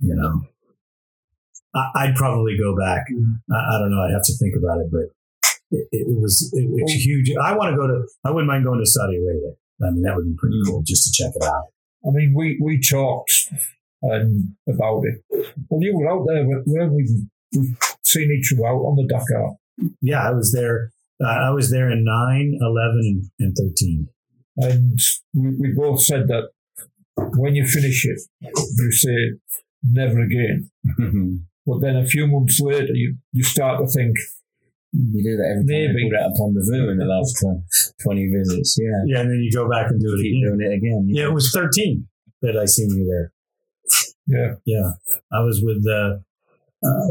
You 0.00 0.14
know, 0.16 0.42
I, 1.74 1.90
I'd 1.96 2.14
probably 2.16 2.56
go 2.58 2.76
back. 2.76 3.04
I, 3.50 3.76
I 3.76 3.78
don't 3.78 3.90
know. 3.90 4.02
I'd 4.02 4.12
have 4.12 4.24
to 4.24 4.36
think 4.36 4.54
about 4.56 4.80
it, 4.80 4.90
but 4.90 5.08
it, 5.70 5.88
it 5.92 6.20
was 6.20 6.52
it, 6.52 6.68
it's 6.76 6.92
huge. 6.92 7.30
I 7.42 7.56
want 7.56 7.70
to 7.72 7.76
go 7.76 7.86
to. 7.86 8.06
I 8.24 8.30
wouldn't 8.30 8.48
mind 8.48 8.64
going 8.64 8.80
to 8.80 8.86
Saudi 8.86 9.16
Arabia. 9.16 9.52
I 9.82 9.90
mean, 9.90 10.02
that 10.02 10.14
would 10.14 10.26
be 10.26 10.36
pretty 10.38 10.60
cool 10.66 10.82
just 10.86 11.06
to 11.06 11.22
check 11.22 11.32
it 11.34 11.42
out. 11.42 11.64
I 12.06 12.10
mean, 12.10 12.34
we, 12.36 12.58
we 12.62 12.80
talked 12.80 13.32
um, 14.04 14.56
about 14.68 15.02
it. 15.04 15.46
Well, 15.68 15.82
you 15.82 15.96
were 15.96 16.10
out 16.10 16.26
there, 16.26 16.44
but 16.44 16.62
where 16.66 16.88
we 16.88 17.08
we've 17.56 17.76
seen 18.02 18.30
each 18.30 18.52
other 18.52 18.66
out 18.66 18.82
on 18.82 18.96
the 18.96 19.06
Dakar. 19.06 19.56
Yeah, 20.00 20.26
I 20.26 20.30
was 20.30 20.52
there. 20.52 20.92
Uh, 21.22 21.28
I 21.28 21.50
was 21.50 21.70
there 21.70 21.90
in 21.90 22.04
9, 22.04 22.58
11, 22.60 23.00
and, 23.00 23.24
and 23.38 23.56
13. 23.56 24.08
And 24.56 24.98
we, 25.34 25.68
we 25.68 25.74
both 25.74 26.02
said 26.02 26.28
that 26.28 26.50
when 27.36 27.54
you 27.54 27.66
finish 27.66 28.04
it, 28.04 28.20
you 28.40 28.92
say 28.92 29.38
never 29.82 30.20
again. 30.20 30.70
But 31.66 31.80
then 31.80 31.96
a 31.96 32.06
few 32.06 32.26
months 32.26 32.60
later, 32.60 32.92
you, 32.94 33.16
you 33.32 33.44
start 33.44 33.78
to 33.80 33.86
think, 33.86 34.16
You 34.92 35.22
do 35.22 35.36
that 35.36 35.48
every 35.52 35.62
time 35.64 35.94
Maybe. 35.94 36.02
you 36.04 36.10
put 36.10 36.20
out 36.20 36.32
upon 36.34 36.54
the 36.54 36.64
Vu 36.68 36.90
in 36.90 36.98
the 36.98 37.04
last 37.06 37.38
20 38.02 38.26
visits. 38.34 38.76
Yeah. 38.80 38.88
Yeah, 39.06 39.20
and 39.20 39.30
then 39.30 39.38
you 39.40 39.50
go 39.52 39.68
back 39.70 39.90
and 39.90 40.00
do 40.00 40.12
it 40.14 40.22
Keep 40.22 40.42
again. 40.42 40.58
doing 40.58 40.72
it 40.72 40.74
again. 40.76 41.02
Yeah, 41.08 41.24
it 41.30 41.32
was 41.32 41.50
13 41.54 42.06
that 42.42 42.56
I 42.56 42.64
seen 42.66 42.90
you 42.90 43.06
there. 43.06 43.32
yeah, 44.26 44.54
Yeah, 44.66 44.90
I 45.32 45.40
was 45.44 45.60
with 45.62 45.84
uh, 45.86 46.18
uh, 46.84 47.08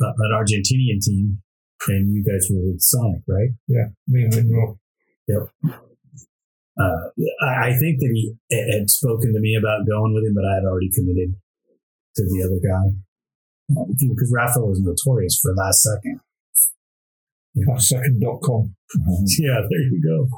an 0.00 0.32
Argentinian 0.34 0.98
team, 1.00 1.38
and 1.88 2.12
you 2.14 2.24
guys 2.24 2.48
were 2.50 2.60
with 2.72 2.82
Sonik, 2.82 3.22
right? 3.28 3.50
yeah, 3.68 3.88
me 4.08 4.24
and 4.24 4.32
Winrow. 4.34 4.78
Uh, 6.76 7.06
I, 7.46 7.68
I 7.68 7.72
think 7.78 8.00
that 8.00 8.10
he 8.12 8.34
had 8.50 8.90
spoken 8.90 9.32
to 9.32 9.38
me 9.40 9.54
about 9.56 9.86
going 9.86 10.12
with 10.12 10.24
him, 10.24 10.34
but 10.34 10.44
I 10.44 10.54
had 10.56 10.64
already 10.64 10.90
committed 10.92 11.36
to 12.16 12.22
the 12.24 12.42
other 12.42 12.58
guy 12.58 12.90
because 13.68 14.32
Rafa 14.34 14.60
was 14.60 14.80
notorious 14.80 15.38
for 15.40 15.54
last 15.54 15.82
second. 15.82 16.20
Second.com. 17.78 18.74
Yeah, 19.38 19.60
there 19.68 19.80
you 19.80 20.00
go. 20.00 20.28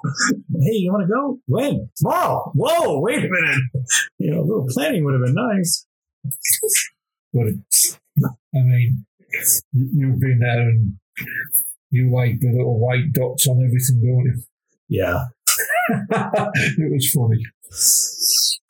Hey, 0.63 0.77
you 0.77 0.91
want 0.91 1.07
to 1.07 1.13
go? 1.13 1.39
When? 1.47 1.91
Tomorrow. 1.97 2.53
Whoa, 2.55 3.01
wait 3.01 3.19
a 3.19 3.29
minute. 3.29 3.61
You 4.19 4.31
know, 4.31 4.41
a 4.41 4.47
little 4.47 4.67
planning 4.71 5.05
would 5.05 5.13
have 5.13 5.23
been 5.23 5.35
nice. 5.35 5.87
But 7.35 7.49
I 8.55 8.63
mean, 8.63 9.05
you, 9.73 9.91
you've 9.95 10.21
been 10.21 10.39
there 10.39 10.71
and 10.71 10.95
you 11.91 12.11
like 12.11 12.41
the 12.41 12.51
little 12.51 12.79
white 12.79 13.13
dots 13.13 13.47
on 13.47 13.63
everything, 13.63 14.01
don't 14.03 14.25
you? 14.25 14.43
Yeah. 14.89 15.25
it 16.79 16.93
was 16.93 17.11
funny. 17.13 17.43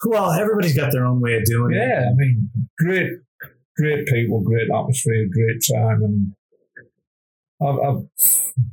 Well, 0.05 0.33
everybody's 0.33 0.77
got 0.77 0.91
their 0.93 1.07
own 1.07 1.21
way 1.21 1.37
of 1.37 1.45
doing 1.45 1.75
it. 1.75 1.79
Yeah, 1.79 2.09
I 2.11 2.15
mean, 2.17 2.51
great, 2.79 3.13
great 3.77 4.07
people, 4.07 4.41
great 4.41 4.69
atmosphere, 4.71 5.27
great 5.31 5.61
time, 5.75 6.03
and 6.03 6.33
I've, 7.63 7.79
I've 7.79 8.05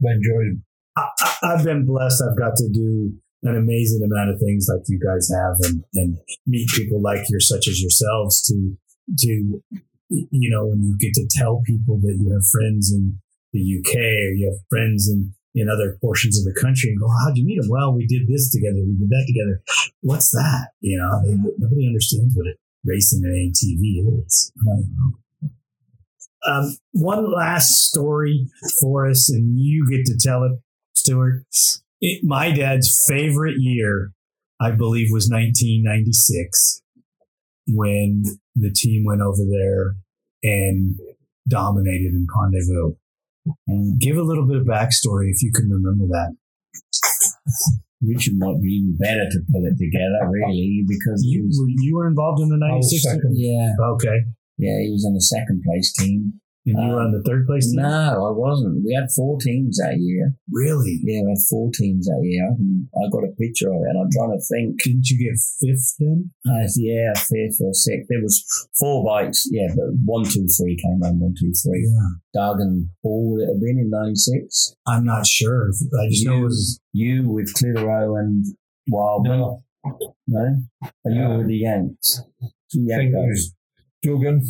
enjoyed. 0.03 0.61
I, 0.95 1.09
I've 1.43 1.63
been 1.63 1.85
blessed. 1.85 2.23
I've 2.23 2.37
got 2.37 2.55
to 2.57 2.69
do 2.69 3.13
an 3.43 3.57
amazing 3.57 4.03
amount 4.03 4.29
of 4.29 4.39
things 4.39 4.67
like 4.71 4.83
you 4.87 4.99
guys 4.99 5.29
have, 5.33 5.55
and, 5.61 5.83
and 5.93 6.17
meet 6.45 6.69
people 6.69 7.01
like 7.01 7.21
you're 7.29 7.39
such 7.39 7.67
as 7.67 7.81
yourselves 7.81 8.41
to 8.43 8.77
to 9.19 9.61
you 10.09 10.49
know 10.49 10.67
when 10.67 10.83
you 10.83 10.97
get 10.99 11.13
to 11.13 11.27
tell 11.31 11.61
people 11.65 11.97
that 11.99 12.17
you 12.19 12.31
have 12.31 12.45
friends 12.51 12.93
in 12.93 13.19
the 13.51 13.59
UK 13.59 13.95
or 13.95 14.33
you 14.33 14.49
have 14.51 14.59
friends 14.69 15.09
in 15.09 15.33
in 15.55 15.69
other 15.69 15.97
portions 16.01 16.39
of 16.39 16.45
the 16.45 16.59
country 16.59 16.89
and 16.89 16.99
go, 16.99 17.05
oh, 17.05 17.15
how'd 17.23 17.37
you 17.37 17.45
meet 17.45 17.61
them? 17.61 17.69
Well, 17.69 17.93
we 17.93 18.07
did 18.07 18.27
this 18.27 18.51
together. 18.51 18.81
We 18.81 18.97
did 18.97 19.09
that 19.09 19.25
together. 19.27 19.61
What's 20.01 20.31
that? 20.31 20.69
You 20.81 20.97
know, 20.97 21.21
nobody 21.59 21.85
understands 21.85 22.33
what 22.35 22.47
it 22.47 22.57
racing 22.85 23.23
and 23.23 23.53
ATV 23.53 24.25
is. 24.25 24.51
Um, 26.45 26.77
one 26.91 27.33
last 27.33 27.69
story 27.89 28.47
for 28.81 29.07
us, 29.09 29.29
and 29.29 29.57
you 29.57 29.87
get 29.89 30.05
to 30.05 30.17
tell 30.17 30.43
it, 30.43 30.51
Stuart. 30.93 31.45
It, 32.01 32.21
my 32.23 32.51
dad's 32.51 32.93
favorite 33.07 33.55
year, 33.59 34.11
I 34.59 34.71
believe, 34.71 35.07
was 35.11 35.29
1996 35.31 36.81
when 37.67 38.23
the 38.55 38.71
team 38.71 39.05
went 39.05 39.21
over 39.21 39.43
there 39.49 39.95
and 40.43 40.99
dominated 41.47 42.13
in 42.13 42.27
Rendezvous. 42.35 42.95
And 43.67 43.99
give 43.99 44.15
a 44.15 44.23
little 44.23 44.47
bit 44.47 44.57
of 44.57 44.63
backstory 44.63 45.29
if 45.29 45.41
you 45.41 45.51
can 45.53 45.69
remember 45.69 46.05
that. 46.07 46.35
Richard 48.05 48.35
might 48.37 48.59
be 48.61 48.83
even 48.83 48.97
better 48.99 49.25
to 49.31 49.39
pull 49.51 49.63
it 49.65 49.75
together, 49.79 50.19
really, 50.29 50.83
because 50.87 51.23
he 51.23 51.39
You, 51.39 51.45
was, 51.47 51.57
were, 51.59 51.71
you 51.81 51.91
were 51.95 52.07
involved 52.07 52.41
in 52.43 52.49
the 52.49 52.59
I 52.59 52.75
was 52.75 52.91
96 52.91 53.03
second. 53.03 53.31
yeah, 53.35 53.71
Okay. 53.95 54.17
yeah, 54.57 54.77
he 54.83 54.91
was 54.91 55.05
on 55.07 55.13
the 55.15 55.21
second 55.23 55.63
place 55.65 55.93
team. 55.93 56.39
And 56.65 56.79
you 56.79 56.89
were 56.95 57.01
on 57.01 57.11
the 57.11 57.21
third 57.27 57.45
place 57.45 57.67
team? 57.67 57.81
No, 57.83 58.23
I 58.23 58.31
wasn't. 58.31 58.85
We 58.85 58.93
had 58.95 59.11
four 59.11 59.37
teams 59.37 59.77
that 59.83 59.97
year. 59.99 60.31
Really? 60.49 61.01
Yeah, 61.03 61.23
we 61.27 61.31
had 61.35 61.43
four 61.49 61.69
teams 61.75 62.05
that 62.07 62.21
year. 62.23 62.47
I 62.95 63.09
got 63.11 63.27
a 63.27 63.35
picture 63.35 63.67
of 63.67 63.83
it, 63.83 63.91
and 63.91 63.99
I'm 63.99 64.07
trying 64.15 64.31
to 64.31 64.39
think. 64.47 64.79
Didn't 64.79 65.09
you 65.11 65.19
get 65.19 65.35
fifth 65.59 65.95
then? 65.99 66.31
Uh, 66.47 66.63
yeah, 66.79 67.11
fifth 67.19 67.59
or 67.59 67.73
sixth. 67.73 68.07
There 68.07 68.23
was 68.23 68.39
four 68.79 69.03
bikes. 69.03 69.43
Yeah, 69.51 69.67
but 69.75 69.91
one, 70.05 70.23
two, 70.23 70.47
three 70.47 70.79
came 70.79 71.03
on. 71.03 71.19
One, 71.19 71.35
two, 71.37 71.51
three. 71.51 71.83
Yeah. 71.83 72.15
Doug 72.33 72.61
and 72.61 72.87
Paul 73.03 73.33
would 73.35 73.43
it 73.43 73.51
have 73.51 73.59
been 73.59 73.77
in 73.83 73.89
'96. 73.91 74.75
I'm 74.87 75.03
not 75.03 75.27
sure. 75.27 75.67
I 75.67 76.07
just 76.07 76.25
know 76.25 76.39
it 76.39 76.43
was. 76.43 76.79
You 76.93 77.27
with 77.27 77.51
Clitheroe 77.55 78.15
and 78.15 78.45
Wildman. 78.87 79.39
No, 79.39 79.63
No? 80.27 80.45
And 81.03 81.15
you 81.15 81.21
were 81.27 81.37
with 81.39 81.47
the 81.47 81.57
Yanks. 81.57 82.21
Two 82.71 82.87
I 82.87 82.95
think 83.03 83.13
it 83.13 83.17
Yanks. 83.19 83.27
was 83.27 83.53
Duggan. 84.01 84.41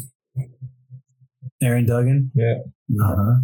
Aaron 1.63 1.85
Duggan? 1.85 2.31
Yeah. 2.35 2.55
Uh-huh. 3.01 3.35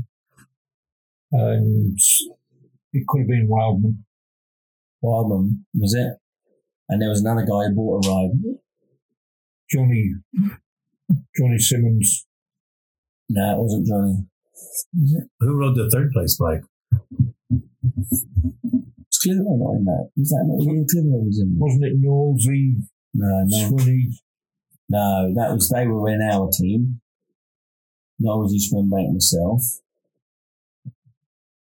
and 1.32 1.98
it 2.94 3.04
could 3.08 3.20
have 3.22 3.28
been 3.28 3.48
Wildman. 3.48 4.04
Wildman, 5.02 5.66
was 5.74 5.94
it? 5.94 6.18
And 6.90 7.02
there 7.02 7.10
was 7.10 7.22
another 7.22 7.42
guy 7.42 7.70
who 7.70 7.76
bought 7.76 8.06
a 8.06 8.10
ride. 8.10 8.32
Johnny, 9.72 10.14
Johnny 11.38 11.60
Simmons. 11.60 12.26
No, 13.30 13.54
it 13.54 13.62
wasn't 13.62 13.88
Johnny. 13.88 14.26
Who 15.40 15.56
rode 15.56 15.76
the 15.76 15.90
third 15.94 16.12
place 16.12 16.36
bike? 16.38 16.64
Was 17.52 18.26
Clitheroe 19.22 19.58
not 19.58 19.76
in 19.78 19.86
that? 19.86 20.10
Was 20.18 20.30
that 20.30 20.46
not 20.48 20.66
really 20.66 20.86
Clitheroe 20.90 21.24
was 21.24 21.40
in? 21.40 21.56
Wasn't 21.58 21.84
it 21.86 22.02
Knowlesy, 22.02 22.82
No, 23.14 23.44
no. 23.46 23.70
Swinney? 23.70 24.02
No, 24.90 25.34
that 25.36 25.54
was 25.54 25.70
they 25.70 25.86
were 25.86 26.10
in 26.10 26.22
our 26.22 26.50
team. 26.52 27.00
I 28.22 28.36
was 28.36 28.52
just 28.54 28.70
swim 28.70 28.90
mate 28.90 29.12
myself. 29.12 29.62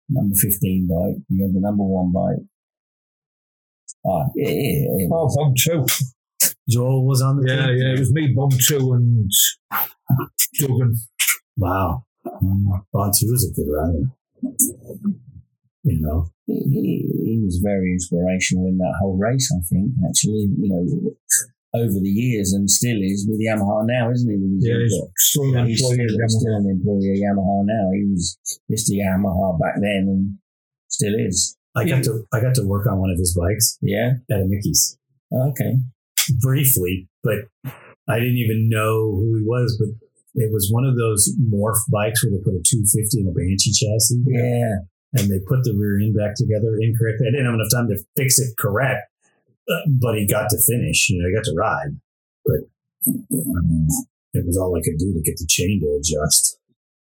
Number 0.08 0.34
fifteen 0.34 0.88
bike. 0.88 1.22
We 1.30 1.42
had 1.42 1.54
the 1.54 1.60
number 1.60 1.84
one 1.84 2.12
bike. 2.12 2.44
Ah, 4.06 4.26
yeah, 4.34 4.48
yeah, 4.48 4.86
yeah. 4.96 5.08
Oh, 5.12 5.28
Bomb 5.36 5.54
2. 5.56 5.84
Joel 6.68 7.06
was 7.06 7.20
on 7.20 7.36
the 7.36 7.48
Yeah, 7.52 7.66
team? 7.66 7.76
yeah, 7.76 7.92
it 7.94 7.98
was 7.98 8.12
me, 8.12 8.32
Bomb 8.34 8.50
2, 8.50 8.92
and 8.94 9.30
Duggan. 10.58 10.96
Wow. 11.56 12.04
Bon 12.92 13.10
two 13.12 13.26
was 13.30 13.44
a 13.48 13.52
good 13.54 13.68
rider. 13.70 14.10
You 15.82 16.00
know, 16.00 16.30
he, 16.46 16.54
he, 16.54 17.10
he 17.24 17.40
was 17.44 17.60
very 17.62 17.92
inspirational 17.92 18.66
in 18.66 18.78
that 18.78 18.94
whole 19.00 19.16
race. 19.18 19.50
I 19.54 19.60
think 19.68 19.92
actually, 20.08 20.48
you 20.58 20.68
know, 20.68 21.12
over 21.74 21.98
the 22.02 22.08
years 22.10 22.52
and 22.52 22.68
still 22.68 22.98
is 23.02 23.26
with 23.28 23.38
Yamaha 23.38 23.86
now, 23.86 24.10
isn't 24.10 24.28
he? 24.28 24.36
With 24.36 24.58
his 24.58 24.66
Yeah, 24.66 24.82
he's 24.82 25.14
still 25.18 25.54
an 25.54 25.66
he's 25.68 25.80
employee 25.80 26.02
still, 26.02 26.14
of 26.14 26.20
Yamaha. 26.20 26.38
still 26.40 26.56
an 26.56 26.66
employee 26.70 27.10
of 27.14 27.18
Yamaha 27.22 27.56
now. 27.66 27.84
He 27.94 28.02
was 28.10 28.38
Mr. 28.70 28.92
Yamaha 28.98 29.58
back 29.60 29.74
then 29.80 30.04
and 30.10 30.38
still 30.88 31.14
is. 31.14 31.56
I 31.76 31.84
got 31.88 32.02
to 32.04 32.26
I 32.32 32.40
got 32.40 32.54
to 32.56 32.66
work 32.66 32.86
on 32.90 32.98
one 32.98 33.10
of 33.10 33.18
his 33.18 33.36
bikes 33.38 33.78
Yeah. 33.80 34.14
at 34.30 34.40
a 34.40 34.44
Mickey's 34.46 34.98
oh, 35.32 35.50
Okay. 35.50 35.78
briefly, 36.40 37.08
but 37.22 37.46
I 38.08 38.18
didn't 38.18 38.38
even 38.42 38.68
know 38.68 39.12
who 39.22 39.36
he 39.38 39.44
was. 39.46 39.76
But 39.78 39.94
it 40.34 40.50
was 40.52 40.68
one 40.72 40.84
of 40.84 40.96
those 40.96 41.30
morph 41.38 41.78
bikes 41.92 42.24
where 42.24 42.32
they 42.32 42.42
put 42.42 42.54
a 42.58 42.62
250 42.66 43.20
in 43.20 43.28
a 43.28 43.32
Banshee 43.32 43.72
chassis. 43.72 44.22
Yeah. 44.26 44.86
and 45.14 45.30
they 45.30 45.38
put 45.46 45.62
the 45.62 45.74
rear 45.78 45.98
end 45.98 46.14
back 46.14 46.34
together 46.36 46.74
incorrectly. 46.80 47.26
I 47.26 47.30
didn't 47.34 47.46
have 47.46 47.54
enough 47.54 47.70
time 47.74 47.88
to 47.90 47.98
fix 48.16 48.38
it 48.38 48.54
correct, 48.58 49.09
but 50.00 50.16
he 50.16 50.26
got 50.26 50.48
to 50.50 50.58
finish. 50.66 51.08
You 51.10 51.22
know, 51.22 51.28
he 51.28 51.34
got 51.34 51.44
to 51.44 51.54
ride, 51.56 51.96
but 52.44 52.60
um, 53.32 53.86
it 54.34 54.44
was 54.46 54.56
all 54.58 54.76
I 54.76 54.82
could 54.82 54.98
do 54.98 55.12
to 55.12 55.20
get 55.22 55.36
the 55.36 55.46
chain 55.48 55.80
to 55.80 55.98
adjust. 55.98 56.58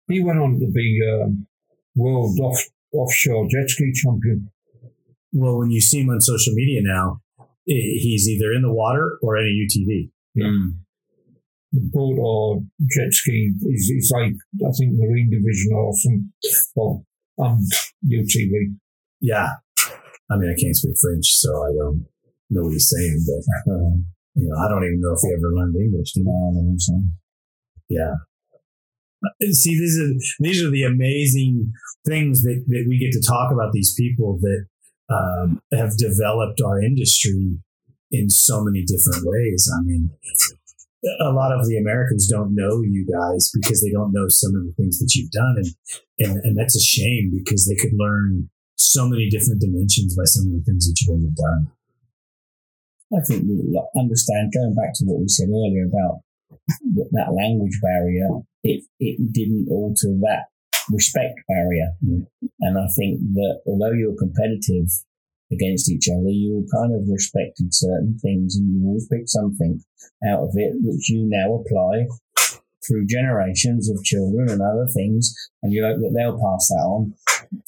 He 0.08 0.22
went 0.22 0.38
on 0.38 0.58
to 0.60 0.66
be 0.66 0.98
um, 1.12 1.46
world 1.94 2.38
off, 2.40 2.60
offshore 2.92 3.46
jet 3.50 3.68
ski 3.70 3.92
champion. 3.94 4.50
Well, 5.32 5.58
when 5.58 5.70
you 5.70 5.80
see 5.80 6.00
him 6.00 6.10
on 6.10 6.20
social 6.20 6.52
media 6.54 6.80
now, 6.82 7.20
i- 7.40 7.46
he's 7.66 8.28
either 8.28 8.52
in 8.52 8.62
the 8.62 8.72
water 8.72 9.18
or 9.22 9.36
in 9.38 9.46
a 9.46 9.48
UTV. 9.50 10.10
Mm. 10.38 10.76
boat 11.92 12.18
or 12.18 12.62
jet 12.90 13.12
ski. 13.12 13.52
He's, 13.62 13.86
he's 13.88 14.10
like, 14.12 14.32
I 14.66 14.70
think, 14.78 14.92
Marine 14.94 15.30
Division 15.30 15.72
or 15.74 15.92
some, 15.94 16.32
well, 16.74 17.04
and 17.38 17.60
UTV. 18.06 18.74
Yeah, 19.20 19.48
I 20.30 20.36
mean, 20.36 20.50
I 20.56 20.60
can't 20.60 20.76
speak 20.76 20.96
French, 21.00 21.26
so 21.36 21.48
I 21.64 21.70
don't 21.78 22.06
know 22.52 22.62
what 22.64 22.72
he's 22.72 22.88
saying, 22.88 23.24
but 23.26 23.72
um, 23.72 24.06
you 24.34 24.48
know, 24.48 24.56
I 24.56 24.68
don't 24.68 24.84
even 24.84 25.00
know 25.00 25.12
if 25.12 25.20
he 25.22 25.32
ever 25.32 25.52
learned 25.52 25.76
English. 25.76 26.16
You? 26.16 26.24
So. 26.78 27.00
Yeah. 27.88 28.14
See, 29.52 29.78
these 29.78 29.98
are 30.00 30.12
these 30.40 30.62
are 30.64 30.70
the 30.70 30.82
amazing 30.82 31.72
things 32.06 32.42
that, 32.42 32.64
that 32.66 32.84
we 32.88 32.98
get 32.98 33.12
to 33.12 33.26
talk 33.26 33.52
about. 33.52 33.72
These 33.72 33.94
people 33.94 34.38
that 34.40 34.66
um, 35.10 35.60
have 35.72 35.96
developed 35.96 36.60
our 36.64 36.82
industry 36.82 37.58
in 38.10 38.28
so 38.28 38.64
many 38.64 38.84
different 38.84 39.24
ways. 39.24 39.70
I 39.72 39.82
mean, 39.82 40.10
a 41.20 41.32
lot 41.32 41.52
of 41.52 41.66
the 41.68 41.78
Americans 41.78 42.28
don't 42.28 42.54
know 42.54 42.82
you 42.82 43.06
guys 43.06 43.50
because 43.54 43.82
they 43.82 43.90
don't 43.90 44.12
know 44.12 44.26
some 44.28 44.54
of 44.56 44.64
the 44.64 44.74
things 44.76 44.98
that 44.98 45.12
you've 45.14 45.30
done, 45.30 45.54
and 45.58 45.68
and, 46.18 46.44
and 46.44 46.58
that's 46.58 46.76
a 46.76 46.82
shame 46.82 47.30
because 47.32 47.66
they 47.66 47.76
could 47.76 47.92
learn 47.96 48.50
so 48.76 49.06
many 49.06 49.28
different 49.28 49.60
dimensions 49.60 50.16
by 50.16 50.24
some 50.24 50.46
of 50.46 50.52
the 50.52 50.64
things 50.64 50.86
that 50.86 50.98
you've 50.98 51.34
done. 51.34 51.70
I 53.12 53.20
think 53.28 53.44
we 53.44 53.80
understand, 53.98 54.52
going 54.52 54.74
back 54.74 54.94
to 54.94 55.04
what 55.04 55.20
we 55.20 55.28
said 55.28 55.48
earlier 55.48 55.84
about 55.86 56.20
that 57.12 57.32
language 57.32 57.78
barrier, 57.82 58.28
it, 58.62 58.84
it 59.00 59.32
didn't 59.32 59.68
alter 59.70 60.08
that 60.20 60.46
respect 60.90 61.38
barrier. 61.48 61.92
Mm. 62.04 62.26
And 62.60 62.78
I 62.78 62.86
think 62.96 63.20
that 63.34 63.60
although 63.66 63.92
you're 63.92 64.16
competitive 64.16 64.88
against 65.52 65.90
each 65.90 66.08
other, 66.08 66.30
you 66.30 66.66
kind 66.72 66.94
of 66.94 67.08
respected 67.08 67.74
certain 67.74 68.18
things 68.22 68.56
and 68.56 68.72
you 68.72 68.86
always 68.86 69.08
picked 69.08 69.28
something 69.28 69.82
out 70.26 70.40
of 70.40 70.50
it, 70.54 70.72
which 70.80 71.10
you 71.10 71.28
now 71.28 71.54
apply 71.54 72.06
through 72.86 73.06
generations 73.06 73.90
of 73.90 74.02
children 74.02 74.48
and 74.48 74.60
other 74.62 74.86
things. 74.92 75.34
And 75.62 75.72
you 75.72 75.84
hope 75.84 75.98
that 75.98 76.14
they'll 76.16 76.40
pass 76.40 76.68
that 76.68 76.82
on 76.82 77.14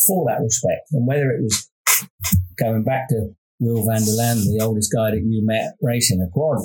for 0.06 0.24
that 0.28 0.40
respect. 0.42 0.88
And 0.92 1.06
whether 1.06 1.30
it 1.30 1.42
was 1.42 1.68
going 2.58 2.84
back 2.84 3.08
to 3.08 3.34
Will 3.60 3.86
van 3.86 4.02
der 4.04 4.16
Laan, 4.18 4.42
the 4.42 4.64
oldest 4.64 4.92
guy 4.92 5.10
that 5.10 5.22
you 5.24 5.44
met 5.44 5.74
racing 5.80 6.20
a 6.20 6.30
quad, 6.30 6.58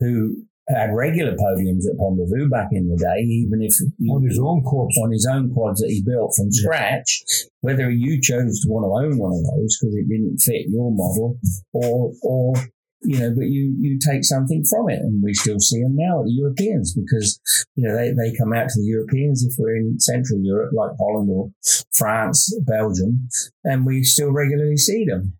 who 0.00 0.46
had 0.68 0.90
regular 0.92 1.36
podiums 1.36 1.86
at 1.86 1.96
Pont 1.96 2.18
de 2.18 2.26
Vaux 2.26 2.50
back 2.50 2.68
in 2.72 2.88
the 2.88 2.96
day, 2.96 3.22
even 3.22 3.62
if 3.62 3.74
On 4.10 4.22
his 4.26 4.38
own 4.38 4.62
quad. 4.62 4.90
on 5.02 5.12
his 5.12 5.28
own 5.30 5.52
quads 5.52 5.80
that 5.80 5.90
he 5.90 6.02
built 6.04 6.34
from 6.36 6.50
scratch, 6.50 7.22
whether 7.60 7.90
you 7.90 8.20
chose 8.20 8.60
to 8.60 8.68
want 8.68 8.82
to 8.82 9.06
own 9.06 9.18
one 9.18 9.32
of 9.32 9.42
those 9.42 9.78
because 9.78 9.94
it 9.94 10.08
didn't 10.08 10.38
fit 10.38 10.66
your 10.68 10.90
model, 10.90 11.38
or 11.72 12.12
or 12.22 12.54
you 13.02 13.20
know, 13.20 13.30
but 13.36 13.46
you 13.46 13.76
you 13.78 13.98
take 13.98 14.24
something 14.24 14.64
from 14.68 14.88
it, 14.90 14.98
and 14.98 15.22
we 15.22 15.34
still 15.34 15.60
see 15.60 15.82
them 15.82 15.94
now 15.94 16.20
at 16.20 16.26
the 16.26 16.32
Europeans 16.32 16.94
because 16.94 17.40
you 17.76 17.86
know 17.86 17.94
they, 17.94 18.10
they 18.10 18.36
come 18.36 18.52
out 18.52 18.68
to 18.68 18.80
the 18.80 18.86
Europeans 18.86 19.44
if 19.44 19.54
we're 19.58 19.76
in 19.76 20.00
Central 20.00 20.40
Europe 20.42 20.72
like 20.74 20.90
Holland 20.98 21.30
or 21.30 21.50
France, 21.94 22.52
Belgium, 22.66 23.28
and 23.64 23.86
we 23.86 24.02
still 24.02 24.32
regularly 24.32 24.76
see 24.76 25.04
them. 25.04 25.38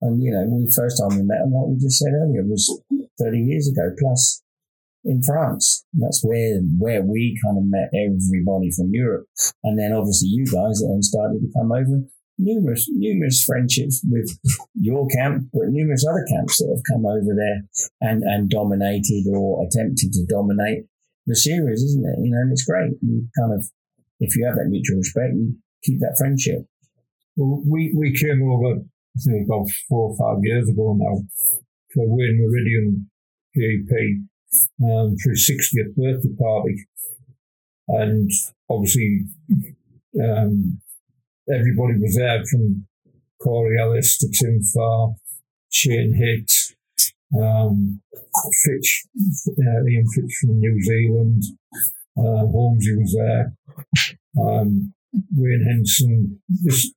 And 0.00 0.22
you 0.22 0.30
know, 0.32 0.44
the 0.44 0.72
first 0.76 1.00
time 1.00 1.16
we 1.16 1.24
met 1.24 1.40
them, 1.40 1.52
like 1.52 1.68
we 1.72 1.78
just 1.80 1.98
said 1.98 2.12
earlier, 2.12 2.44
was 2.44 2.68
thirty 3.18 3.40
years 3.40 3.68
ago 3.68 3.94
plus 3.98 4.42
in 5.04 5.22
France. 5.22 5.84
That's 5.94 6.22
where 6.22 6.60
where 6.78 7.02
we 7.02 7.38
kind 7.44 7.58
of 7.58 7.64
met 7.64 7.90
everybody 7.94 8.70
from 8.70 8.92
Europe, 8.92 9.26
and 9.64 9.78
then 9.78 9.92
obviously 9.92 10.28
you 10.28 10.44
guys 10.44 10.82
then 10.82 11.02
started 11.02 11.40
to 11.40 11.52
come 11.56 11.72
over. 11.72 12.04
Numerous 12.38 12.84
numerous 12.92 13.42
friendships 13.42 14.04
with 14.04 14.28
your 14.74 15.08
camp, 15.08 15.48
but 15.54 15.72
numerous 15.72 16.04
other 16.06 16.26
camps 16.28 16.58
that 16.58 16.68
have 16.68 16.84
come 16.84 17.06
over 17.06 17.32
there 17.32 17.64
and 18.02 18.22
and 18.24 18.50
dominated 18.50 19.24
or 19.32 19.64
attempted 19.64 20.12
to 20.12 20.26
dominate 20.28 20.84
the 21.26 21.34
series, 21.34 21.82
isn't 21.82 22.04
it? 22.04 22.20
You 22.22 22.32
know, 22.32 22.40
and 22.44 22.52
it's 22.52 22.66
great. 22.66 22.92
You 23.00 23.26
kind 23.40 23.54
of 23.54 23.64
if 24.20 24.36
you 24.36 24.44
have 24.46 24.56
that 24.56 24.68
mutual 24.68 24.98
respect, 24.98 25.34
you 25.34 25.56
keep 25.82 26.00
that 26.00 26.16
friendship. 26.18 26.66
Well, 27.36 27.62
we, 27.66 27.92
we 27.94 28.16
came 28.16 28.42
over, 28.48 28.80
think, 29.24 29.46
about 29.46 29.66
four 29.88 30.10
or 30.10 30.16
five 30.16 30.38
years 30.42 30.68
ago 30.68 30.96
now 30.98 31.22
for 31.92 32.04
Wayne 32.06 32.38
Meridian 32.40 33.10
GP 33.56 34.26
um, 34.84 35.16
for 35.22 35.30
his 35.30 35.50
60th 35.50 35.94
birthday 35.96 36.34
party. 36.38 36.86
And 37.88 38.30
obviously, 38.68 39.22
um, 40.22 40.80
everybody 41.48 41.98
was 42.00 42.16
there 42.16 42.44
from 42.50 42.86
Corey 43.40 43.78
Ellis 43.80 44.18
to 44.18 44.28
Tim 44.28 44.60
Farr, 44.74 45.14
Shane 45.70 46.14
Hicks, 46.14 46.74
um, 47.38 48.00
Fitch, 48.64 49.04
uh, 49.48 49.86
Ian 49.88 50.06
Fitch 50.14 50.36
from 50.40 50.58
New 50.58 50.80
Zealand, 50.82 51.42
uh, 52.18 52.46
Holmesy 52.50 52.96
was 52.96 53.16
there, 53.18 53.52
um, 54.40 54.94
Wayne 55.34 55.64
Henson, 55.68 56.40
this, 56.48 56.92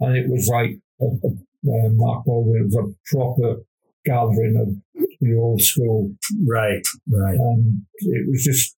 and 0.00 0.16
it 0.16 0.28
was 0.28 0.48
like 0.48 0.78
a, 1.00 1.04
a, 1.04 1.30
uh, 1.66 1.88
Mark 1.92 2.24
it 2.26 2.64
was 2.64 2.76
a 2.76 3.16
proper 3.16 3.62
gathering 4.04 4.56
of 4.60 5.06
the 5.20 5.36
old 5.36 5.60
school 5.60 6.10
Right, 6.46 6.82
right. 7.10 7.36
and 7.38 7.82
it 7.98 8.28
was 8.28 8.44
just, 8.44 8.76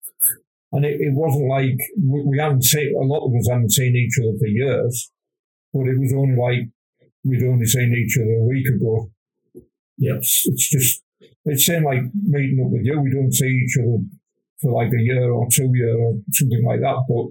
and 0.71 0.85
it, 0.85 1.01
it 1.01 1.13
wasn't 1.13 1.49
like 1.49 1.77
we, 2.01 2.37
hadn't 2.39 2.63
seen 2.63 2.95
a 2.95 3.05
lot 3.05 3.27
of 3.27 3.35
us 3.35 3.49
hadn't 3.49 3.71
seen 3.71 3.95
each 3.95 4.17
other 4.21 4.37
for 4.37 4.47
years, 4.47 5.11
but 5.73 5.87
it 5.87 5.99
was 5.99 6.13
only 6.15 6.35
like 6.35 6.69
we'd 7.23 7.43
only 7.43 7.65
seen 7.65 7.93
each 7.93 8.17
other 8.17 8.33
a 8.33 8.45
week 8.45 8.67
ago. 8.67 9.11
Yes. 9.97 10.43
It's, 10.45 10.47
it's 10.47 10.69
just 10.69 11.03
it's 11.45 11.65
same 11.65 11.83
like 11.83 12.01
meeting 12.13 12.63
up 12.63 12.71
with 12.71 12.85
you. 12.85 12.99
We 13.01 13.11
don't 13.11 13.33
see 13.33 13.47
each 13.47 13.77
other 13.79 14.03
for 14.61 14.71
like 14.71 14.91
a 14.91 15.01
year 15.01 15.31
or 15.31 15.47
two 15.51 15.71
year 15.73 15.97
or 15.97 16.13
something 16.31 16.63
like 16.65 16.81
that, 16.81 17.03
but 17.07 17.25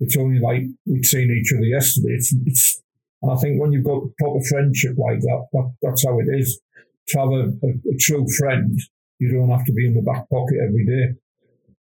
it's 0.00 0.16
only 0.16 0.40
like 0.40 0.62
we'd 0.86 1.04
seen 1.04 1.30
each 1.30 1.52
other 1.52 1.64
yesterday. 1.64 2.14
It's, 2.14 2.34
it's 2.46 2.77
and 3.22 3.32
I 3.32 3.36
think 3.36 3.60
when 3.60 3.72
you've 3.72 3.84
got 3.84 4.02
proper 4.18 4.40
friendship 4.48 4.96
like 4.96 5.20
that, 5.20 5.46
that 5.52 5.74
that's 5.82 6.04
how 6.04 6.18
it 6.20 6.28
is. 6.38 6.60
To 7.08 7.18
have 7.20 7.28
a, 7.28 7.42
a, 7.66 7.70
a 7.70 7.96
true 7.98 8.26
friend, 8.38 8.78
you 9.18 9.32
don't 9.32 9.50
have 9.50 9.64
to 9.64 9.72
be 9.72 9.86
in 9.86 9.94
the 9.94 10.02
back 10.02 10.28
pocket 10.28 10.58
every 10.62 10.84
day. 10.84 11.18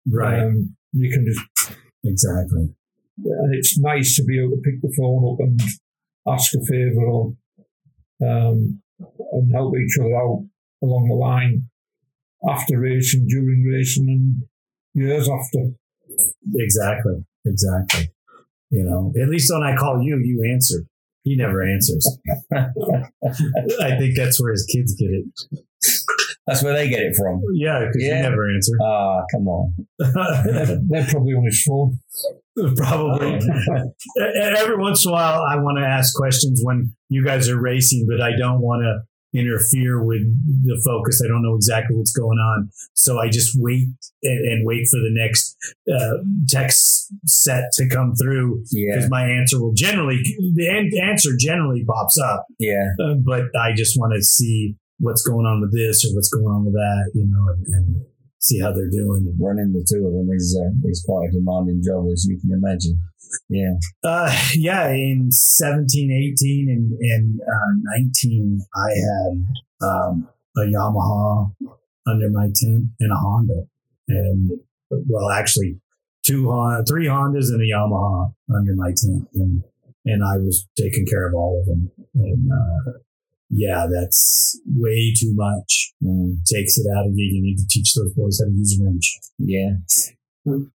Right. 0.10 0.40
Um, 0.40 0.76
you 0.94 1.12
can 1.12 1.26
just, 1.26 1.76
exactly. 2.04 2.74
and 3.24 3.56
it's 3.56 3.78
nice 3.78 4.16
to 4.16 4.24
be 4.24 4.40
able 4.40 4.52
to 4.52 4.62
pick 4.64 4.82
the 4.82 4.94
phone 4.98 5.34
up 5.34 5.40
and 5.40 5.60
ask 6.28 6.54
a 6.56 6.66
favour 6.66 7.06
or 7.06 7.34
um, 8.26 8.82
and 9.34 9.54
help 9.54 9.74
each 9.78 9.98
other 10.00 10.16
out 10.16 10.46
along 10.82 11.08
the 11.10 11.16
line 11.16 11.70
after 12.50 12.80
racing, 12.80 13.28
during 13.28 13.64
racing, 13.64 14.08
and 14.08 14.44
years 14.94 15.30
after. 15.30 15.72
Exactly. 16.56 17.26
Exactly. 17.46 18.12
You 18.70 18.84
know, 18.84 19.14
at 19.22 19.30
least 19.30 19.52
when 19.54 19.64
I 19.64 19.76
call 19.76 20.02
you, 20.02 20.18
you 20.18 20.50
answer. 20.52 20.86
He 21.28 21.36
never 21.36 21.62
answers. 21.62 22.18
I 22.54 23.98
think 23.98 24.16
that's 24.16 24.42
where 24.42 24.52
his 24.52 24.66
kids 24.74 24.96
get 24.96 25.10
it. 25.10 25.26
That's 26.46 26.64
where 26.64 26.74
they 26.74 26.88
get 26.88 27.02
it 27.02 27.16
from. 27.18 27.42
Yeah, 27.54 27.80
because 27.80 28.02
Yeah. 28.04 28.16
you 28.18 28.22
never 28.30 28.50
answer. 28.50 28.72
Ah, 28.82 29.20
come 29.34 29.48
on. 29.50 29.74
They're 30.00 31.06
probably 31.10 31.34
on 31.34 31.46
his 31.46 31.62
phone. 31.68 32.00
Probably. 32.78 33.36
E- 33.36 34.56
Every 34.58 34.78
once 34.78 35.06
in 35.06 35.10
a 35.10 35.14
while, 35.14 35.42
I 35.42 35.58
want 35.58 35.78
to 35.80 35.86
ask 35.86 36.16
questions 36.16 36.62
when 36.64 36.94
you 37.10 37.26
guys 37.26 37.50
are 37.50 37.60
racing, 37.60 38.08
but 38.10 38.22
I 38.22 38.32
don't 38.38 38.62
want 38.62 38.84
to 38.84 39.02
interfere 39.38 40.04
with 40.04 40.22
the 40.66 40.82
focus. 40.86 41.22
I 41.24 41.28
don't 41.28 41.44
know 41.44 41.56
exactly 41.56 41.96
what's 41.96 42.12
going 42.12 42.38
on, 42.38 42.70
so 42.94 43.20
I 43.20 43.30
just 43.30 43.56
wait 43.60 43.88
and, 44.24 44.40
and 44.52 44.66
wait 44.66 44.88
for 44.92 44.98
the 45.00 45.12
next 45.14 45.56
uh, 45.92 46.18
text 46.50 47.14
set 47.26 47.72
to 47.74 47.88
come 47.88 48.14
through 48.16 48.64
Yeah. 48.72 48.96
because 48.96 49.10
my 49.10 49.24
answer 49.30 49.62
will 49.62 49.74
generally 49.74 50.20
the 50.56 50.68
an- 50.68 50.92
answer 51.10 51.32
generally 51.40 51.86
pops 51.86 52.18
up, 52.20 52.46
Yeah. 52.60 52.94
uh, 53.04 53.16
but 53.24 53.44
I 53.56 53.74
just 53.76 53.98
want 54.00 54.14
to 54.16 54.22
see 54.22 54.76
what's 55.00 55.22
going 55.22 55.46
on 55.46 55.62
with 55.62 55.72
this 55.74 56.04
or 56.06 56.16
what's 56.16 56.30
going 56.30 56.48
on 56.48 56.66
with 56.66 56.74
that, 56.74 57.12
you 57.14 57.28
know, 57.30 57.54
and, 57.54 57.66
and 57.74 58.06
see 58.40 58.60
how 58.60 58.72
they're 58.72 58.90
doing. 58.90 59.36
Running 59.40 59.74
the 59.74 59.86
two 59.88 60.06
of 60.08 60.14
them 60.14 60.30
is 60.34 60.58
uh, 60.58 60.90
is 60.90 61.04
quite 61.06 61.30
a 61.30 61.32
demanding 61.34 61.82
job, 61.86 62.06
as 62.12 62.26
you 62.28 62.40
can 62.40 62.52
imagine. 62.52 62.98
Yeah. 63.50 63.74
Uh, 64.04 64.36
yeah, 64.54 64.90
in 64.90 65.32
17, 65.32 66.12
18, 66.12 66.70
and, 66.70 66.92
and 67.00 67.40
uh, 67.42 67.92
19, 67.98 68.60
I 68.76 68.90
had 68.90 69.88
um, 69.88 70.30
a 70.58 70.62
Yamaha 70.62 71.52
under 72.08 72.30
my 72.30 72.46
tent 72.46 72.86
and 73.00 73.12
a 73.12 73.16
Honda. 73.16 73.64
And, 74.08 74.52
well, 74.90 75.30
actually, 75.30 75.80
two 76.26 76.50
Honda, 76.50 76.86
three 76.86 77.08
Hondas 77.08 77.50
and 77.50 77.62
a 77.62 77.66
Yamaha 77.66 78.34
under 78.54 78.76
my 78.76 78.90
tent. 78.90 79.28
And, 79.34 79.64
and 80.06 80.24
I 80.24 80.38
was 80.38 80.68
taking 80.78 81.06
care 81.06 81.28
of 81.28 81.34
all 81.34 81.60
of 81.60 81.66
them. 81.66 81.92
And, 82.16 82.52
uh, 82.52 82.92
yeah, 83.50 83.88
that's 83.90 84.60
way 84.66 85.14
too 85.18 85.34
much. 85.34 85.94
Mm. 86.04 86.44
Takes 86.46 86.78
it 86.78 86.88
out 86.98 87.08
of 87.08 87.14
you. 87.16 87.26
You 87.26 87.42
need 87.42 87.58
to 87.58 87.68
teach 87.70 87.94
those 87.94 88.14
boys 88.14 88.42
how 88.42 88.50
to 88.50 88.52
use 88.52 88.80
a 88.80 88.84
wrench. 88.84 89.20
Yeah. 89.38 89.76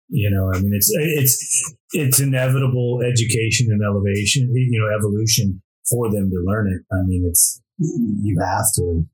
You 0.09 0.31
know, 0.31 0.53
I 0.53 0.61
mean, 0.61 0.73
it's 0.75 0.91
it's 0.93 1.75
it's 1.93 2.21
inevitable 2.21 3.01
education 3.03 3.69
and 3.71 3.83
elevation, 3.83 4.51
you 4.55 4.81
know, 4.81 4.95
evolution 4.95 5.63
for 5.89 6.11
them 6.11 6.31
to 6.31 6.45
learn 6.45 6.69
it. 6.73 6.83
I 6.95 7.03
mean, 7.07 7.25
it's 7.27 7.61
you 7.79 8.39
have 8.41 8.67
to 8.77 9.07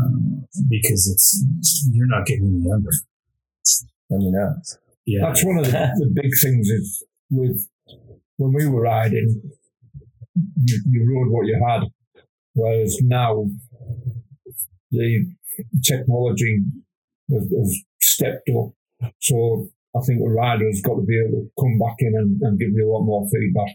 um, 0.00 0.46
because 0.68 1.08
it's 1.12 1.88
you're 1.92 2.08
not 2.08 2.26
getting 2.26 2.46
any 2.46 2.68
younger. 2.68 2.90
I 4.12 4.16
mean, 4.16 4.34
uh, 4.36 4.54
Yeah, 5.06 5.26
That's 5.26 5.44
one 5.44 5.58
of 5.58 5.66
the, 5.66 5.70
the 5.72 6.10
big 6.12 6.30
things 6.42 6.68
is 6.68 7.04
with 7.30 7.68
when 8.36 8.52
we 8.52 8.66
were 8.66 8.82
riding, 8.82 9.42
you, 10.64 10.82
you 10.90 11.14
rode 11.14 11.30
what 11.30 11.46
you 11.46 11.62
had, 11.68 11.82
whereas 12.54 12.98
now 13.02 13.46
the 14.90 15.26
technology 15.84 16.62
has, 17.30 17.42
has 17.42 17.78
stepped 18.02 18.48
up. 18.56 18.72
So 19.20 19.68
I 19.96 20.00
think 20.00 20.20
the 20.20 20.28
rider 20.28 20.66
has 20.66 20.82
got 20.82 20.96
to 20.96 21.02
be 21.02 21.18
able 21.20 21.42
to 21.42 21.50
come 21.60 21.78
back 21.78 21.96
in 22.00 22.14
and, 22.16 22.40
and 22.42 22.58
give 22.58 22.70
you 22.72 22.88
a 22.88 22.92
lot 22.92 23.04
more 23.04 23.28
feedback, 23.30 23.74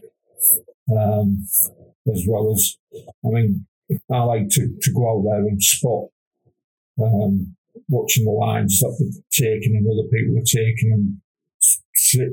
um, 0.96 1.46
as 2.12 2.24
well 2.28 2.52
as, 2.52 2.76
I 3.24 3.28
mean, 3.28 3.66
I 4.12 4.22
like 4.22 4.48
to, 4.50 4.76
to 4.80 4.92
go 4.92 5.08
out 5.10 5.24
there 5.24 5.40
and 5.40 5.62
spot 5.62 6.08
um, 7.02 7.56
watching 7.88 8.24
the 8.24 8.30
lines 8.30 8.78
that 8.80 8.94
they're 8.98 9.22
taking 9.48 9.76
and 9.76 9.86
other 9.86 10.08
people 10.08 10.38
are 10.38 10.44
taking 10.44 10.92
and 10.92 11.20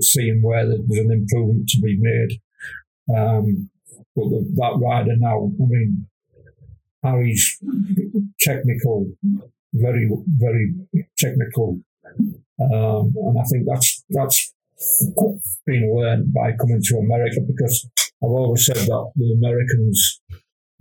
seeing 0.03 0.41
where 0.41 0.65
there's 0.67 1.05
an 1.05 1.11
improvement 1.11 1.69
to 1.69 1.81
be 1.81 1.97
made. 1.99 2.41
Um, 3.15 3.69
but 4.15 4.29
the, 4.29 4.51
that 4.55 4.79
rider 4.81 5.15
now, 5.17 5.45
I 5.45 5.65
mean, 5.65 6.07
Harry's 7.03 7.57
technical, 8.39 9.07
very, 9.73 10.09
very 10.27 10.75
technical. 11.17 11.79
Um, 12.59 13.13
and 13.15 13.37
I 13.39 13.43
think 13.43 13.67
that's, 13.67 14.03
that's 14.09 14.53
been 15.65 15.95
learned 15.95 16.33
by 16.33 16.53
coming 16.59 16.81
to 16.81 16.97
America 16.97 17.41
because 17.45 17.87
I've 18.23 18.29
always 18.29 18.65
said 18.65 18.77
that 18.77 19.11
the 19.15 19.37
Americans 19.37 20.21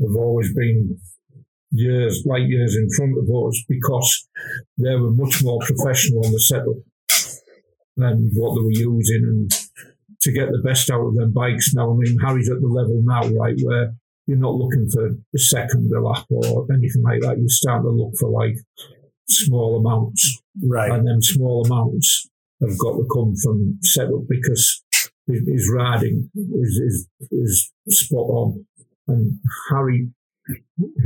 have 0.00 0.16
always 0.16 0.52
been 0.54 0.98
years, 1.70 2.24
light 2.26 2.48
years 2.48 2.76
in 2.76 2.88
front 2.96 3.16
of 3.18 3.24
us 3.24 3.62
because 3.68 4.28
they 4.78 4.94
were 4.94 5.12
much 5.12 5.42
more 5.42 5.58
professional 5.60 6.24
on 6.24 6.32
the 6.32 6.40
setup 6.40 6.76
than 7.96 8.30
what 8.34 8.54
they 8.54 8.62
were 8.62 8.94
using 8.94 9.24
and 9.24 9.50
to 10.20 10.32
get 10.32 10.48
the 10.50 10.62
best 10.64 10.90
out 10.90 11.00
of 11.00 11.16
their 11.16 11.28
bikes 11.28 11.72
now. 11.74 11.90
I 11.90 11.96
mean, 11.96 12.18
Harry's 12.18 12.50
at 12.50 12.60
the 12.60 12.68
level 12.68 13.02
now, 13.04 13.22
right, 13.38 13.56
where 13.62 13.94
you're 14.26 14.38
not 14.38 14.54
looking 14.54 14.88
for 14.90 15.06
a 15.06 15.38
second 15.38 15.90
lap 16.02 16.24
or 16.30 16.66
anything 16.72 17.02
like 17.02 17.20
that. 17.20 17.38
You're 17.38 17.48
starting 17.48 17.84
to 17.84 17.90
look 17.90 18.14
for 18.18 18.28
like 18.28 18.56
small 19.28 19.78
amounts 19.78 20.40
right. 20.64 20.90
and 20.90 21.06
them 21.06 21.20
small 21.20 21.64
amounts 21.66 22.28
have 22.60 22.78
got 22.78 22.92
to 22.92 23.06
come 23.12 23.34
from 23.42 23.78
setup 23.82 24.22
because 24.28 24.82
his, 25.26 25.40
his 25.46 25.72
riding 25.74 26.30
is, 26.34 26.80
is 26.86 27.08
is 27.30 27.72
spot 27.88 28.28
on. 28.28 28.66
And 29.08 29.38
Harry, 29.70 30.08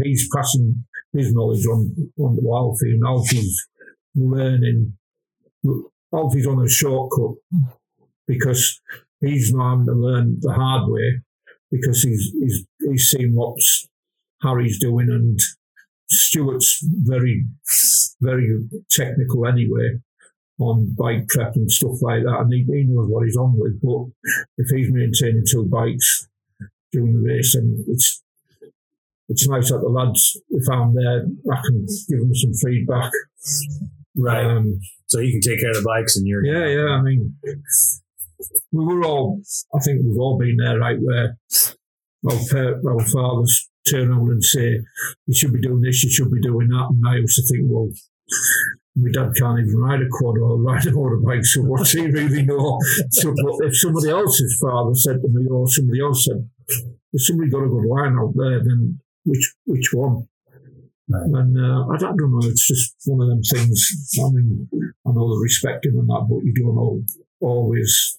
he's 0.02 0.28
passing 0.34 0.84
his 1.12 1.32
knowledge 1.34 1.66
on 1.66 1.94
on 2.18 2.36
to 2.36 2.52
Alfie, 2.54 2.92
and 2.92 3.04
Alfie's 3.04 3.68
learning. 4.14 4.94
Alfie's 6.12 6.46
on 6.46 6.64
a 6.64 6.68
shortcut 6.68 7.36
because 8.26 8.80
he's 9.20 9.52
not 9.52 9.70
having 9.70 9.86
to 9.86 9.92
learn 9.92 10.38
the 10.40 10.52
hard 10.52 10.90
way 10.90 11.20
because 11.70 12.02
he's 12.02 12.32
he's 12.40 12.64
he's 12.88 13.04
seen 13.10 13.32
what 13.34 13.56
Harry's 14.42 14.78
doing, 14.78 15.08
and 15.10 15.38
Stuart's 16.10 16.78
very 16.82 17.46
very 18.20 18.68
technical 18.90 19.46
anyway 19.46 19.98
on 20.58 20.94
bike 20.98 21.26
prep 21.28 21.54
and 21.56 21.70
stuff 21.70 22.02
like 22.02 22.22
that, 22.22 22.40
and 22.40 22.52
he, 22.52 22.64
he 22.64 22.84
knows 22.84 23.08
what 23.08 23.24
he's 23.24 23.36
on 23.36 23.54
with. 23.58 23.80
But 23.80 24.34
if 24.58 24.68
he's 24.68 24.92
maintaining 24.92 25.44
two 25.50 25.64
bikes 25.64 26.28
during 26.92 27.14
the 27.14 27.28
race, 27.28 27.54
and 27.54 27.84
it's 27.88 28.22
it's 29.28 29.48
nice 29.48 29.70
that 29.70 29.78
the 29.78 29.88
lads, 29.88 30.36
if 30.50 30.68
I'm 30.68 30.94
there, 30.94 31.24
I 31.52 31.60
can 31.64 31.86
give 32.08 32.18
them 32.18 32.34
some 32.34 32.52
feedback. 32.52 33.12
Right. 34.16 34.44
Um, 34.44 34.80
So 35.06 35.20
you 35.20 35.32
can 35.32 35.40
take 35.40 35.60
care 35.60 35.70
of 35.70 35.76
the 35.76 35.82
bikes 35.82 36.16
and 36.16 36.26
you're 36.26 36.44
yeah, 36.44 36.66
yeah. 36.66 36.90
I 36.90 37.02
mean, 37.02 37.36
we 38.72 38.84
were 38.84 39.04
all. 39.04 39.40
I 39.74 39.78
think 39.80 40.02
we've 40.04 40.18
all 40.18 40.38
been 40.38 40.56
there, 40.56 40.78
right? 40.78 40.98
Where 41.00 41.38
our, 42.28 42.90
our 42.90 43.06
fathers 43.06 43.69
turn 43.88 44.10
around 44.10 44.30
and 44.30 44.44
say, 44.44 44.80
"You 45.26 45.34
should 45.34 45.52
be 45.52 45.60
doing 45.60 45.80
this. 45.80 46.02
You 46.04 46.10
should 46.10 46.30
be 46.30 46.40
doing 46.40 46.68
that." 46.68 46.88
And 46.90 47.02
I 47.06 47.16
used 47.16 47.36
to 47.36 47.46
think, 47.46 47.66
well. 47.70 47.88
My 48.96 49.10
dad 49.12 49.32
can't 49.38 49.58
even 49.60 49.78
ride 49.78 50.02
a 50.02 50.08
quad 50.10 50.36
or 50.38 50.60
ride 50.60 50.84
a 50.84 50.90
motorbike, 50.90 51.44
so 51.44 51.62
what's 51.62 51.92
he 51.92 52.06
really 52.06 52.42
know? 52.42 52.76
So, 53.10 53.32
but 53.32 53.66
if 53.66 53.78
somebody 53.78 54.10
else's 54.10 54.58
father 54.60 54.94
said 54.94 55.22
to 55.22 55.28
me, 55.28 55.46
or 55.48 55.68
somebody 55.68 56.00
else 56.00 56.24
said, 56.24 56.48
if 57.12 57.22
somebody 57.22 57.50
got 57.50 57.64
a 57.64 57.68
good 57.68 57.86
line 57.88 58.16
out 58.18 58.32
there, 58.34 58.58
then 58.58 59.00
which 59.24 59.54
which 59.64 59.90
one? 59.92 60.28
And 61.08 61.56
uh, 61.58 61.86
I, 61.92 61.96
don't, 61.98 62.12
I 62.12 62.16
don't 62.16 62.32
know. 62.32 62.48
It's 62.48 62.66
just 62.66 62.94
one 63.06 63.22
of 63.22 63.28
them 63.28 63.42
things. 63.42 64.16
I 64.18 64.30
mean, 64.30 64.68
I 65.06 65.10
know 65.10 65.28
the 65.28 65.40
respect 65.42 65.86
him 65.86 65.98
and 65.98 66.08
that, 66.08 66.26
but 66.28 66.44
you 66.44 66.54
don't 66.54 66.78
al- 66.78 67.02
always 67.40 68.18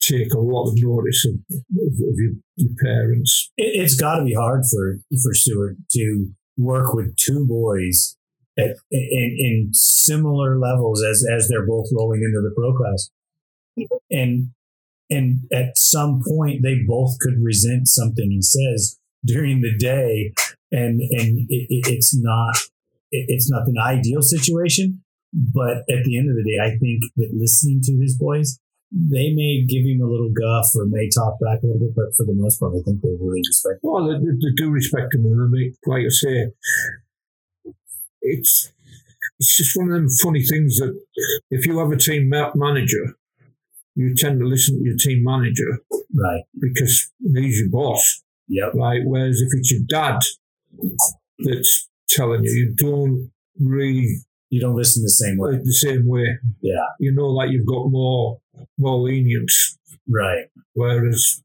take 0.00 0.32
a 0.32 0.38
lot 0.38 0.68
of 0.70 0.74
notice 0.76 1.26
of, 1.26 1.34
of, 1.34 2.14
your, 2.16 2.32
your 2.56 2.70
parents. 2.82 3.50
it, 3.56 3.82
it's 3.82 3.94
got 3.94 4.16
to 4.16 4.24
be 4.24 4.34
hard 4.34 4.62
for 4.70 4.98
for 5.22 5.34
Stuart 5.34 5.76
to 5.92 6.30
work 6.56 6.94
with 6.94 7.16
two 7.16 7.46
boys 7.46 8.16
at, 8.58 8.76
in, 8.90 9.36
in 9.38 9.70
similar 9.72 10.58
levels 10.58 11.02
as 11.02 11.24
as 11.32 11.48
they're 11.48 11.66
both 11.66 11.86
rolling 11.96 12.22
into 12.22 12.40
the 12.40 12.54
pro 12.56 12.74
class, 12.74 13.10
and 14.10 14.50
and 15.08 15.40
at 15.52 15.76
some 15.76 16.22
point 16.26 16.62
they 16.62 16.76
both 16.86 17.18
could 17.20 17.42
resent 17.42 17.88
something 17.88 18.30
he 18.30 18.42
says 18.42 18.98
during 19.24 19.60
the 19.60 19.76
day, 19.76 20.32
and 20.70 21.00
and 21.00 21.46
it, 21.48 21.66
it's 21.68 22.16
not 22.16 22.56
it, 23.10 23.26
it's 23.28 23.50
not 23.50 23.68
an 23.68 23.76
ideal 23.78 24.22
situation, 24.22 25.02
but 25.32 25.78
at 25.88 26.04
the 26.04 26.18
end 26.18 26.30
of 26.30 26.36
the 26.36 26.44
day, 26.44 26.58
I 26.62 26.78
think 26.78 27.02
that 27.16 27.30
listening 27.32 27.80
to 27.84 27.98
his 28.00 28.16
boys. 28.16 28.58
They 28.92 29.32
may 29.34 29.64
give 29.68 29.84
him 29.86 30.00
a 30.02 30.10
little 30.10 30.30
guff 30.30 30.66
or 30.74 30.84
may 30.86 31.08
talk 31.08 31.38
back 31.40 31.62
a 31.62 31.66
little 31.66 31.78
bit, 31.80 31.94
but 31.94 32.10
for 32.16 32.26
the 32.26 32.34
most 32.34 32.58
part, 32.58 32.72
I 32.74 32.82
think 32.82 33.00
they 33.02 33.14
really 33.20 33.40
respect 33.46 33.78
him. 33.84 33.90
Well, 33.90 34.08
they, 34.08 34.18
they, 34.18 34.34
they 34.34 34.52
do 34.56 34.70
respect 34.70 35.14
him, 35.14 35.26
and 35.26 35.40
I 35.40 35.46
mean, 35.46 35.74
like 35.86 36.06
I 36.06 36.08
say, 36.10 36.50
it's 38.22 38.72
it's 39.38 39.56
just 39.56 39.76
one 39.76 39.88
of 39.90 39.94
them 39.94 40.08
funny 40.22 40.42
things 40.42 40.76
that 40.78 40.98
if 41.50 41.66
you 41.66 41.78
have 41.78 41.90
a 41.92 41.96
team 41.96 42.28
ma- 42.28 42.50
manager, 42.54 43.14
you 43.94 44.14
tend 44.14 44.40
to 44.40 44.46
listen 44.46 44.78
to 44.78 44.84
your 44.88 44.96
team 44.98 45.22
manager 45.24 45.78
Right. 46.12 46.42
because 46.60 47.10
he's 47.34 47.60
your 47.60 47.70
boss, 47.70 48.22
Yep. 48.48 48.72
right? 48.74 49.00
Whereas 49.04 49.40
if 49.40 49.48
it's 49.58 49.70
your 49.70 49.82
dad 49.88 50.20
that's 51.38 51.88
telling 52.08 52.44
you, 52.44 52.50
you 52.50 52.74
don't 52.76 53.30
really 53.58 54.06
You 54.50 54.60
don't 54.60 54.74
listen 54.76 55.02
the 55.02 55.08
same 55.10 55.38
way. 55.38 55.52
the 55.62 55.72
same 55.72 56.06
way. 56.06 56.26
Yeah. 56.60 56.84
You 56.98 57.12
know, 57.14 57.28
like 57.28 57.50
you've 57.52 57.66
got 57.66 57.88
more 57.90 58.40
more 58.78 58.98
lenience. 58.98 59.78
Right. 60.08 60.46
Whereas, 60.74 61.42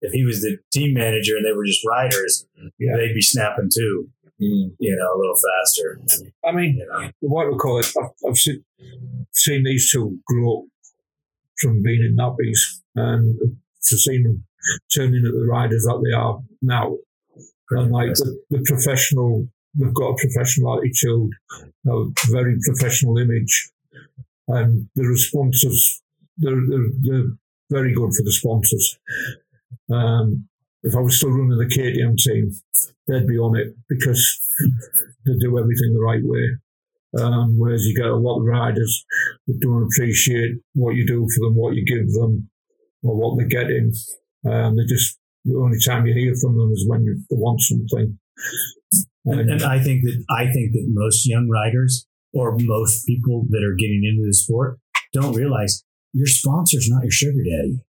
If 0.00 0.12
he 0.12 0.24
was 0.24 0.40
the 0.40 0.58
team 0.72 0.94
manager 0.94 1.36
and 1.36 1.44
they 1.44 1.52
were 1.52 1.64
just 1.66 1.86
riders, 1.86 2.46
Yeah. 2.78 2.96
they'd 2.96 3.14
be 3.14 3.20
snapping 3.22 3.70
too. 3.74 4.08
Mm. 4.40 4.70
You 4.78 4.96
know, 4.96 5.14
a 5.14 5.18
little 5.18 5.34
faster. 5.34 6.00
I 6.44 6.52
mean, 6.52 6.78
know. 6.78 7.10
what 7.20 7.50
we 7.50 7.58
call 7.58 7.80
it, 7.80 7.92
I've, 8.00 8.10
I've 8.28 8.36
seen, 8.36 8.64
seen 9.32 9.64
these 9.64 9.90
two 9.90 10.18
grow 10.26 10.58
up 10.60 10.64
from 11.60 11.82
being 11.82 12.02
in 12.04 12.16
nappies 12.16 12.60
and 12.94 13.36
to 13.82 13.96
see 13.98 14.22
them 14.22 14.44
turning 14.94 15.16
into 15.16 15.32
the 15.32 15.44
riders 15.44 15.82
that 15.84 16.00
they 16.04 16.14
are 16.16 16.40
now. 16.62 16.96
and 17.70 17.90
like 17.90 18.12
the, 18.14 18.38
the 18.50 18.62
professional, 18.64 19.48
they've 19.74 19.92
got 19.94 20.10
a 20.10 20.16
professional 20.16 20.78
attitude, 20.78 21.30
a 21.88 22.04
very 22.30 22.56
professional 22.64 23.18
image, 23.18 23.70
and 24.48 24.88
the 24.94 25.04
responses, 25.04 26.02
they're, 26.36 26.62
they're, 26.68 26.90
they're 27.02 27.30
very 27.70 27.94
good 27.94 28.12
for 28.14 28.22
the 28.22 28.32
sponsors. 28.32 28.98
Um, 29.92 30.48
if 30.82 30.94
I 30.96 31.00
was 31.00 31.16
still 31.16 31.30
running 31.30 31.58
the 31.58 31.64
KTM 31.64 32.16
team, 32.16 32.52
they'd 33.06 33.26
be 33.26 33.38
on 33.38 33.56
it 33.56 33.74
because 33.88 34.40
they 35.26 35.32
do 35.40 35.58
everything 35.58 35.92
the 35.92 36.00
right 36.00 36.22
way. 36.22 36.56
Um, 37.18 37.58
whereas 37.58 37.84
you 37.84 37.96
get 37.96 38.06
a 38.06 38.16
lot 38.16 38.38
of 38.38 38.46
riders 38.46 39.04
that 39.46 39.60
don't 39.60 39.88
appreciate 39.90 40.56
what 40.74 40.94
you 40.94 41.06
do 41.06 41.26
for 41.34 41.46
them, 41.46 41.56
what 41.56 41.74
you 41.74 41.84
give 41.84 42.12
them, 42.12 42.50
or 43.02 43.16
what 43.16 43.38
they're 43.38 43.48
getting. 43.48 43.92
Um, 44.46 44.76
they 44.76 44.84
just 44.84 45.18
the 45.44 45.56
only 45.56 45.78
time 45.84 46.06
you 46.06 46.14
hear 46.14 46.34
from 46.34 46.58
them 46.58 46.70
is 46.72 46.86
when 46.86 47.02
you 47.04 47.22
want 47.30 47.60
something. 47.60 48.18
And, 49.24 49.50
and 49.50 49.62
I 49.62 49.82
think 49.82 50.02
that 50.04 50.24
I 50.30 50.44
think 50.52 50.72
that 50.72 50.86
most 50.88 51.26
young 51.26 51.48
riders 51.48 52.06
or 52.32 52.56
most 52.60 53.06
people 53.06 53.46
that 53.50 53.62
are 53.64 53.76
getting 53.78 54.02
into 54.04 54.26
the 54.26 54.34
sport 54.34 54.78
don't 55.12 55.34
realize 55.34 55.84
your 56.12 56.26
sponsor's 56.26 56.88
not 56.90 57.02
your 57.02 57.10
sugar 57.10 57.42
daddy. 57.44 57.80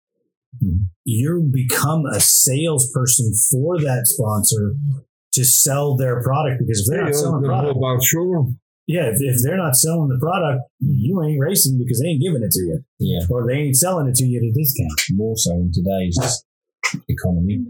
You 1.05 1.49
become 1.53 2.05
a 2.05 2.19
salesperson 2.19 3.33
for 3.51 3.77
that 3.79 4.01
sponsor 4.05 4.75
to 5.33 5.45
sell 5.45 5.95
their 5.95 6.21
product 6.23 6.59
because 6.59 6.81
if 6.81 6.87
they're 6.89 7.05
not 7.05 7.15
selling 7.15 7.41
the 7.41 7.47
product, 7.47 7.75
mobile 7.75 8.01
showroom. 8.01 8.59
yeah, 8.87 9.05
if, 9.13 9.17
if 9.19 9.37
they're 9.43 9.57
not 9.57 9.75
selling 9.75 10.09
the 10.09 10.17
product, 10.19 10.63
you 10.79 11.21
ain't 11.23 11.39
racing 11.39 11.77
because 11.77 12.01
they 12.01 12.07
ain't 12.09 12.21
giving 12.21 12.41
it 12.43 12.51
to 12.51 12.61
you, 12.61 12.83
Yeah, 12.99 13.19
or 13.29 13.45
they 13.47 13.53
ain't 13.59 13.75
selling 13.77 14.07
it 14.07 14.15
to 14.15 14.25
you 14.25 14.39
at 14.39 14.43
a 14.43 14.51
discount. 14.51 14.99
more 15.11 15.35
so 15.37 15.53
in 15.53 15.71
today's 15.71 16.17
economy. 17.07 17.65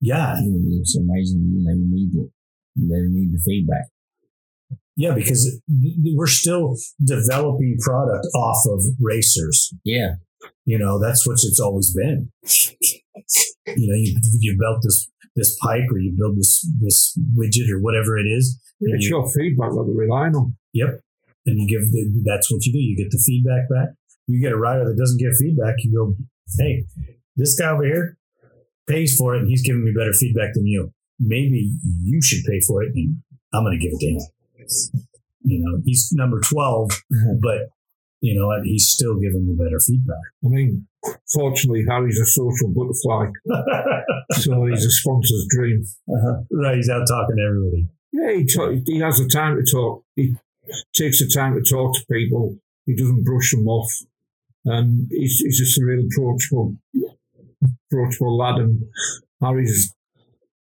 Yeah, 0.00 0.36
It's 0.40 0.96
amazing. 0.96 1.52
You 1.54 1.62
know, 1.62 1.76
we 1.76 1.84
need 1.90 2.14
it. 2.14 2.30
They 2.76 3.02
need 3.10 3.32
the 3.34 3.42
feedback. 3.44 3.84
Yeah, 5.00 5.14
because 5.14 5.42
we're 6.18 6.34
still 6.42 6.64
developing 7.14 7.76
product 7.88 8.26
off 8.34 8.60
of 8.74 8.80
racers. 9.00 9.56
Yeah, 9.84 10.10
You 10.70 10.78
know, 10.82 10.98
that's 11.04 11.26
what 11.26 11.34
it's 11.48 11.60
always 11.66 11.88
been. 12.00 12.18
You 13.80 13.86
know, 13.88 13.98
you, 14.04 14.10
you 14.40 14.56
built 14.58 14.80
this 14.82 14.98
this 15.36 15.56
pipe 15.62 15.86
or 15.92 15.98
you 15.98 16.12
build 16.18 16.36
this 16.36 16.52
this 16.84 16.98
widget 17.38 17.68
or 17.74 17.80
whatever 17.80 18.18
it 18.18 18.26
is. 18.38 18.58
and 18.80 18.94
It's 18.94 19.04
you- 19.06 19.16
your 19.16 19.24
feedback 19.30 19.70
that 19.70 19.84
they're 19.86 20.02
relying 20.06 20.34
on. 20.34 20.56
Yep. 20.72 20.90
And 21.46 21.54
you 21.60 21.66
give 21.74 21.84
the, 21.94 22.02
that's 22.30 22.50
what 22.52 22.64
you 22.66 22.72
do. 22.72 22.78
You 22.78 22.96
get 22.96 23.10
the 23.10 23.22
feedback 23.28 23.64
back. 23.74 23.88
You 24.26 24.40
get 24.42 24.52
a 24.52 24.58
rider 24.58 24.84
that 24.88 24.98
doesn't 24.98 25.18
give 25.18 25.32
feedback. 25.40 25.74
You 25.78 25.90
go, 25.98 26.14
hey, 26.58 26.84
this 27.36 27.54
guy 27.58 27.70
over 27.70 27.84
here 27.84 28.18
pays 28.86 29.16
for 29.16 29.34
it 29.34 29.40
and 29.40 29.48
he's 29.48 29.62
giving 29.66 29.84
me 29.84 29.92
better 29.96 30.12
feedback 30.12 30.50
than 30.54 30.66
you. 30.66 30.92
Maybe 31.18 31.72
you 32.04 32.20
should 32.22 32.42
pay 32.50 32.60
for 32.66 32.82
it 32.82 32.90
and 32.94 33.18
I'm 33.54 33.64
going 33.64 33.78
to 33.78 33.82
give 33.84 33.92
it 33.94 34.00
to 34.00 34.06
him. 34.06 34.20
You 35.42 35.64
know, 35.64 35.80
he's 35.84 36.10
number 36.12 36.40
12, 36.40 36.90
but 37.40 37.70
you 38.20 38.38
know? 38.38 38.50
He's 38.62 38.88
still 38.88 39.14
giving 39.18 39.46
me 39.46 39.56
better 39.56 39.80
feedback. 39.80 40.16
I 40.44 40.48
mean, 40.48 40.86
fortunately, 41.32 41.84
Harry's 41.88 42.18
a 42.18 42.26
social 42.26 42.68
butterfly, 42.68 43.30
so 44.32 44.66
he's 44.66 44.84
a 44.84 44.90
sponsor's 44.90 45.46
dream. 45.50 45.84
Uh-huh. 46.08 46.42
Right. 46.50 46.76
He's 46.76 46.90
out 46.90 47.06
talking 47.08 47.36
to 47.36 47.42
everybody. 47.42 47.88
Yeah, 48.12 48.32
he, 48.32 48.46
ta- 48.46 48.82
he 48.84 48.98
has 49.00 49.18
the 49.18 49.28
time 49.28 49.56
to 49.56 49.70
talk. 49.70 50.04
He 50.16 50.34
takes 50.94 51.20
the 51.20 51.30
time 51.32 51.54
to 51.54 51.62
talk 51.68 51.94
to 51.94 52.04
people. 52.10 52.58
He 52.86 52.94
doesn't 52.96 53.24
brush 53.24 53.52
them 53.52 53.66
off. 53.66 53.90
And 54.64 55.08
he's, 55.10 55.40
he's 55.44 55.58
just 55.58 55.80
a 55.80 55.84
real 55.84 56.06
approachable, 56.06 56.76
approachable 57.90 58.36
lad. 58.36 58.56
And 58.56 58.82
Harry's 59.40 59.94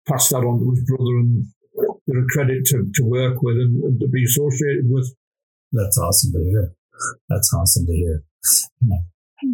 passed 0.08 0.30
that 0.30 0.38
on 0.38 0.60
to 0.60 0.72
his 0.72 0.86
brother, 0.86 1.18
and 1.18 1.45
a 1.78 2.26
credit 2.34 2.65
to, 2.65 2.89
to 2.95 3.03
work 3.03 3.41
with 3.41 3.55
and, 3.55 3.84
and 3.84 3.99
to 3.99 4.07
be 4.07 4.24
associated 4.24 4.86
with. 4.89 5.13
That's 5.72 5.97
awesome 5.97 6.34
to 6.34 6.43
hear. 6.43 6.74
That's 7.30 7.53
awesome 7.53 7.86
to 7.86 7.93
hear. 7.93 8.24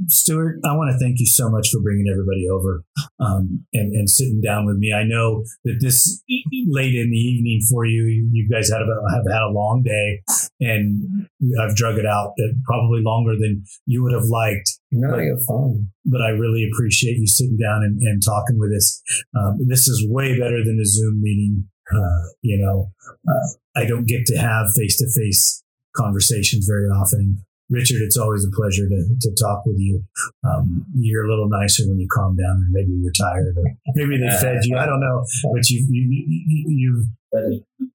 Stuart, 0.07 0.59
I 0.65 0.75
want 0.75 0.91
to 0.91 0.99
thank 0.99 1.19
you 1.19 1.25
so 1.25 1.49
much 1.49 1.69
for 1.71 1.81
bringing 1.81 2.07
everybody 2.11 2.47
over 2.49 2.83
um, 3.19 3.65
and, 3.73 3.93
and 3.93 4.09
sitting 4.09 4.41
down 4.41 4.65
with 4.65 4.77
me. 4.77 4.93
I 4.93 5.03
know 5.03 5.43
that 5.63 5.77
this 5.79 6.21
late 6.67 6.93
in 6.93 7.09
the 7.09 7.17
evening 7.17 7.61
for 7.69 7.85
you, 7.85 8.03
you 8.31 8.49
guys 8.51 8.69
have, 8.69 8.81
a, 8.81 9.15
have 9.15 9.23
had 9.31 9.41
a 9.43 9.51
long 9.51 9.83
day, 9.83 10.21
and 10.59 11.27
I've 11.61 11.75
drug 11.75 11.97
it 11.97 12.05
out 12.05 12.33
uh, 12.39 12.51
probably 12.65 13.01
longer 13.01 13.33
than 13.39 13.63
you 13.85 14.03
would 14.03 14.13
have 14.13 14.25
liked. 14.25 14.69
no, 14.91 15.17
you're 15.17 15.39
fine. 15.47 15.87
But 16.05 16.21
I 16.21 16.29
really 16.29 16.67
appreciate 16.71 17.17
you 17.17 17.27
sitting 17.27 17.57
down 17.57 17.83
and, 17.83 18.01
and 18.01 18.21
talking 18.23 18.59
with 18.59 18.71
us. 18.71 19.01
Um, 19.37 19.59
this 19.67 19.87
is 19.87 20.05
way 20.09 20.37
better 20.37 20.63
than 20.63 20.79
a 20.81 20.85
Zoom 20.85 21.21
meeting. 21.21 21.69
Uh, 21.93 22.23
you 22.41 22.57
know, 22.57 22.91
uh, 23.27 23.79
I 23.79 23.85
don't 23.85 24.07
get 24.07 24.25
to 24.27 24.37
have 24.37 24.67
face 24.75 24.97
to 24.97 25.07
face 25.15 25.63
conversations 25.95 26.67
very 26.69 26.87
often. 26.87 27.43
Richard, 27.69 27.99
it's 28.01 28.15
always 28.15 28.45
a 28.45 28.55
pleasure 28.55 28.87
to, 28.87 29.15
to 29.19 29.35
talk 29.43 29.65
with 29.65 29.75
you. 29.77 30.01
Um, 30.47 30.85
you're 30.95 31.25
a 31.25 31.29
little 31.29 31.49
nicer 31.49 31.83
when 31.87 31.99
you 31.99 32.07
calm 32.09 32.35
down, 32.35 32.63
and 32.63 32.71
maybe 32.71 32.91
you're 32.93 33.11
tired, 33.19 33.55
or 33.57 33.63
maybe 33.93 34.17
they 34.17 34.29
fed 34.37 34.63
you. 34.63 34.77
I 34.77 34.85
don't 34.85 35.01
know, 35.01 35.25
but 35.51 35.69
you 35.69 35.85
you 35.89 36.07
you 36.07 36.65
you, 36.67 37.07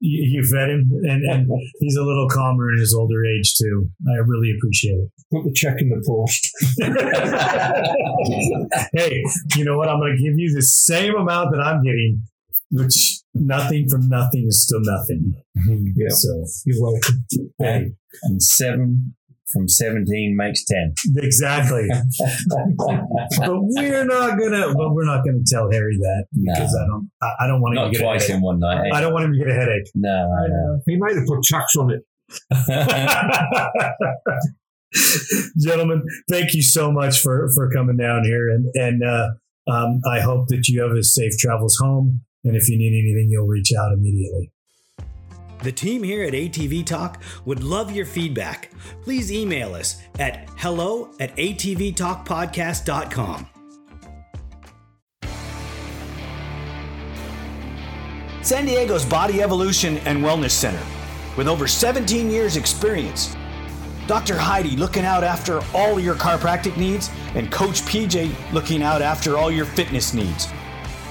you, 0.01 0.41
you 0.41 0.45
fed 0.45 0.69
him, 0.69 0.91
and, 1.05 1.25
and 1.25 1.49
he's 1.81 1.97
a 1.97 2.03
little 2.03 2.29
calmer 2.29 2.71
in 2.73 2.81
his 2.81 2.95
older 2.95 3.25
age 3.25 3.55
too. 3.55 3.89
I 4.09 4.19
really 4.27 4.53
appreciate 4.59 4.97
it. 4.97 5.11
Put 5.33 5.45
the 5.45 5.53
check 5.55 5.77
in 5.79 5.89
the 5.89 6.05
post. 6.07 6.51
hey, 8.95 9.25
you 9.57 9.65
know 9.65 9.79
what? 9.79 9.89
I'm 9.89 10.01
going 10.01 10.17
to 10.17 10.23
give 10.23 10.39
you 10.39 10.55
the 10.55 10.63
same 10.63 11.15
amount 11.15 11.53
that 11.53 11.63
I'm 11.63 11.83
getting, 11.83 12.23
which 12.73 13.21
nothing 13.35 13.87
from 13.89 14.09
nothing 14.09 14.47
is 14.49 14.65
still 14.65 14.81
nothing. 14.83 15.35
Yeah, 15.95 16.09
So, 16.09 16.45
you're 16.65 16.83
welcome. 16.83 17.25
hey, 17.59 17.93
And 18.25 18.43
seven 18.43 19.15
from 19.53 19.69
17 19.69 20.35
makes 20.35 20.65
10. 20.65 20.95
exactly. 21.19 21.87
but 22.49 23.51
we're 23.61 24.05
not 24.07 24.39
gonna. 24.39 24.73
But 24.75 24.95
we're 24.95 25.05
not 25.05 25.25
gonna 25.27 25.43
tell 25.47 25.71
Harry 25.71 25.99
that 26.01 26.25
No. 26.33 26.55
because 26.55 26.75
I 26.75 26.87
don't. 26.87 27.11
I, 27.21 27.45
I 27.45 27.47
don't 27.47 27.61
want 27.61 27.77
him 27.77 27.85
to 27.85 27.91
get 27.91 28.01
a 28.01 28.05
twice 28.05 28.23
headache. 28.23 28.37
in 28.37 28.43
one 28.43 28.59
night. 28.61 28.91
I 28.93 28.99
eh? 28.99 29.01
don't 29.03 29.13
want 29.13 29.27
him 29.27 29.33
to 29.35 29.39
get 29.39 29.49
a 29.49 29.55
headache. 29.55 29.91
No, 29.95 30.11
I 30.11 30.49
know. 30.49 30.81
He 30.87 30.97
might 30.97 31.15
have 31.15 31.27
put 31.27 31.43
chucks 31.45 31.77
on 31.77 31.91
it. 31.93 32.03
Gentlemen, 35.59 36.03
thank 36.31 36.55
you 36.55 36.63
so 36.63 36.91
much 36.91 37.21
for 37.21 37.49
for 37.55 37.71
coming 37.71 37.97
down 37.97 38.25
here, 38.25 38.49
and 38.51 38.67
and 38.75 39.03
uh, 39.05 39.29
um, 39.71 40.01
I 40.11 40.21
hope 40.21 40.49
that 40.49 40.69
you 40.69 40.83
have 40.83 40.93
a 40.93 41.03
safe 41.03 41.37
travels 41.39 41.77
home. 41.81 42.23
And 42.45 42.57
if 42.57 42.69
you 42.69 42.77
need 42.77 42.93
anything, 42.93 43.29
you'll 43.31 43.47
reach 43.47 43.73
out 43.79 43.93
immediately. 43.93 44.51
The 45.63 45.73
team 45.73 46.03
here 46.03 46.25
at 46.25 46.33
ATV 46.33 46.85
Talk 46.85 47.23
would 47.45 47.63
love 47.63 47.93
your 47.93 48.05
feedback. 48.05 48.73
Please 49.03 49.31
email 49.31 49.77
us 49.77 50.03
at 50.19 50.49
hello 50.57 51.13
at 51.21 51.37
atvtalkpodcast.com. 51.37 53.47
San 58.43 58.67
Diego's 58.67 59.05
Body 59.05 59.41
Evolution 59.41 59.99
and 59.99 60.25
Wellness 60.25 60.51
Center, 60.51 60.83
with 61.37 61.47
over 61.47 61.69
17 61.69 62.29
years' 62.29 62.57
experience. 62.57 63.37
Dr. 64.09 64.37
Heidi 64.37 64.77
looking 64.77 65.05
out 65.05 65.23
after 65.23 65.61
all 65.73 66.01
your 66.01 66.17
chiropractic 66.17 66.77
needs, 66.77 67.09
and 67.37 67.53
Coach 67.53 67.83
PJ 67.83 68.35
looking 68.53 68.83
out 68.83 69.01
after 69.01 69.39
all 69.39 69.49
your 69.49 69.65
fitness 69.65 70.13
needs. 70.13 70.49